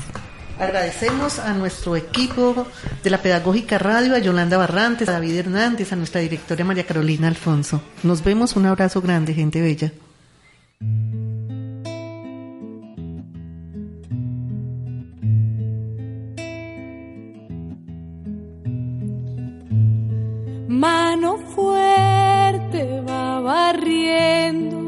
Agradecemos 0.59 1.39
a 1.39 1.53
nuestro 1.53 1.97
equipo 1.97 2.67
de 3.05 3.11
la 3.11 3.21
Pedagógica 3.21 3.77
Radio, 3.77 4.15
a 4.15 4.19
Yolanda 4.19 4.57
Barrantes, 4.57 5.07
a 5.09 5.13
David 5.13 5.37
Hernández, 5.37 5.93
a 5.93 5.97
nuestra 5.97 6.23
directora 6.23 6.65
María 6.65 6.87
Carolina 6.87 7.29
Alfonso. 7.29 7.83
Nos 8.03 8.25
vemos, 8.25 8.57
un 8.57 8.65
abrazo 8.65 9.03
grande, 9.03 9.35
gente 9.35 9.61
bella. 9.61 9.93
Mano 20.69 21.39
fuerte 21.55 23.03
va 23.07 23.41
barriendo, 23.41 24.79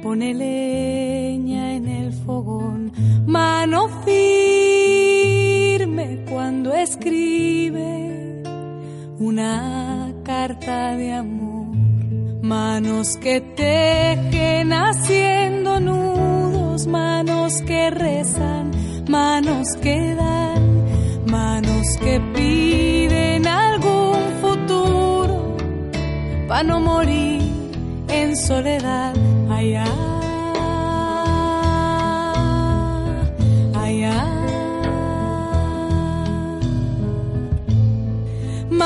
pone 0.00 0.32
leña 0.32 1.74
en 1.74 1.88
el 1.88 2.12
fogón. 2.12 2.92
Mano 3.26 3.88
firme 4.04 4.55
escribe 6.86 8.42
una 9.18 10.12
carta 10.22 10.96
de 10.96 11.12
amor. 11.12 11.74
Manos 12.42 13.16
que 13.16 13.40
tejen 13.40 14.72
haciendo 14.72 15.80
nudos, 15.80 16.86
manos 16.86 17.60
que 17.62 17.90
rezan, 17.90 18.70
manos 19.08 19.66
que 19.82 20.14
dan, 20.14 20.84
manos 21.26 21.86
que 21.98 22.20
piden 22.34 23.48
algún 23.48 24.20
futuro 24.40 25.56
para 26.46 26.62
no 26.62 26.78
morir 26.78 27.42
en 28.08 28.36
soledad 28.36 29.12
allá. 29.50 30.15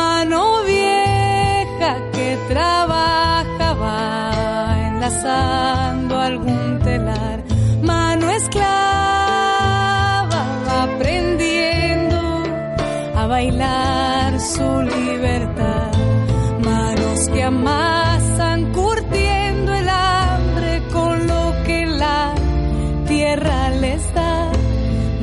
Mano 0.01 0.43
vieja 0.65 1.93
que 2.15 2.29
trabajaba 2.53 3.97
enlazando 4.89 6.13
algún 6.29 6.79
telar. 6.89 7.39
Mano 7.83 8.27
esclava 8.41 8.71
va 10.67 10.79
aprendiendo 10.89 12.21
a 13.21 13.23
bailar 13.35 14.31
su 14.55 14.69
libertad. 14.97 15.93
Manos 16.71 17.21
que 17.33 17.43
amasan 17.53 18.59
curtiendo 18.73 19.71
el 19.81 19.89
hambre 19.89 20.73
con 20.95 21.15
lo 21.33 21.45
que 21.67 21.79
la 22.03 22.35
tierra 23.07 23.61
les 23.85 24.03
da. 24.15 24.35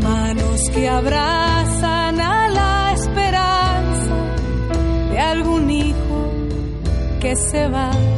Manos 0.04 0.60
que 0.74 0.88
abrazan 0.88 1.47
que 7.28 7.36
se 7.36 7.68
va 7.68 8.17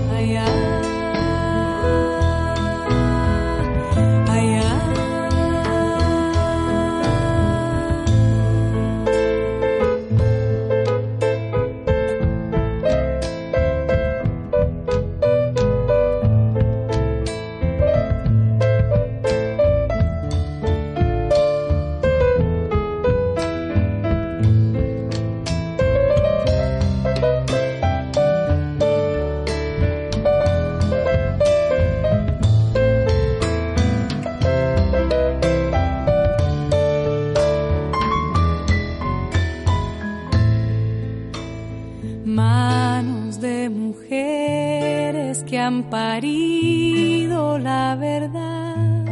parido 45.84 47.58
la 47.60 47.96
verdad. 47.96 49.06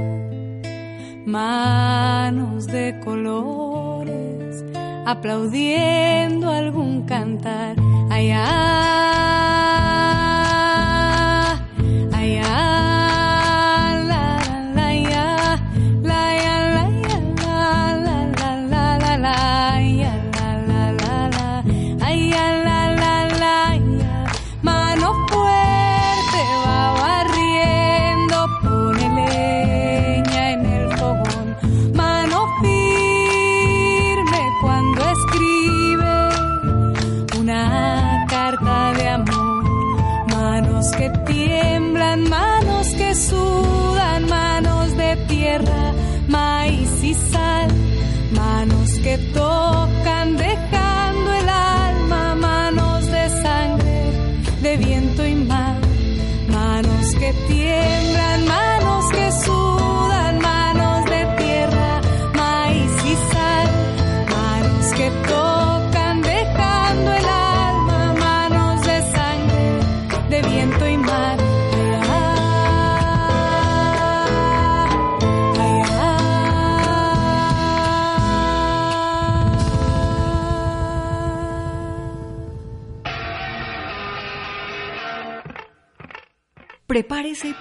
Manos 1.26 2.68
de 2.68 3.00
colores 3.04 4.64
aplaudiendo 5.06 6.50
algún 6.50 7.04
cantar. 7.04 7.76
Allá. 8.10 8.46
Allá. 12.14 12.77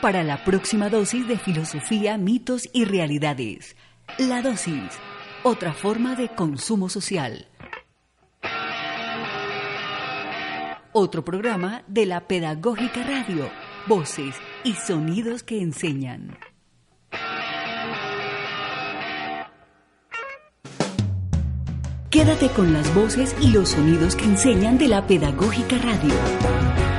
Para 0.06 0.22
la 0.22 0.44
próxima 0.44 0.88
dosis 0.88 1.26
de 1.26 1.36
filosofía, 1.36 2.16
mitos 2.16 2.68
y 2.72 2.84
realidades. 2.84 3.74
La 4.18 4.40
dosis, 4.40 5.00
otra 5.42 5.72
forma 5.72 6.14
de 6.14 6.28
consumo 6.28 6.88
social. 6.88 7.48
Otro 10.92 11.24
programa 11.24 11.82
de 11.88 12.06
la 12.06 12.28
Pedagógica 12.28 13.02
Radio, 13.02 13.50
voces 13.88 14.36
y 14.62 14.74
sonidos 14.74 15.42
que 15.42 15.60
enseñan. 15.60 16.38
Quédate 22.10 22.48
con 22.50 22.72
las 22.72 22.94
voces 22.94 23.34
y 23.40 23.48
los 23.48 23.70
sonidos 23.70 24.14
que 24.14 24.26
enseñan 24.26 24.78
de 24.78 24.86
la 24.86 25.04
Pedagógica 25.08 25.78
Radio. 25.78 26.95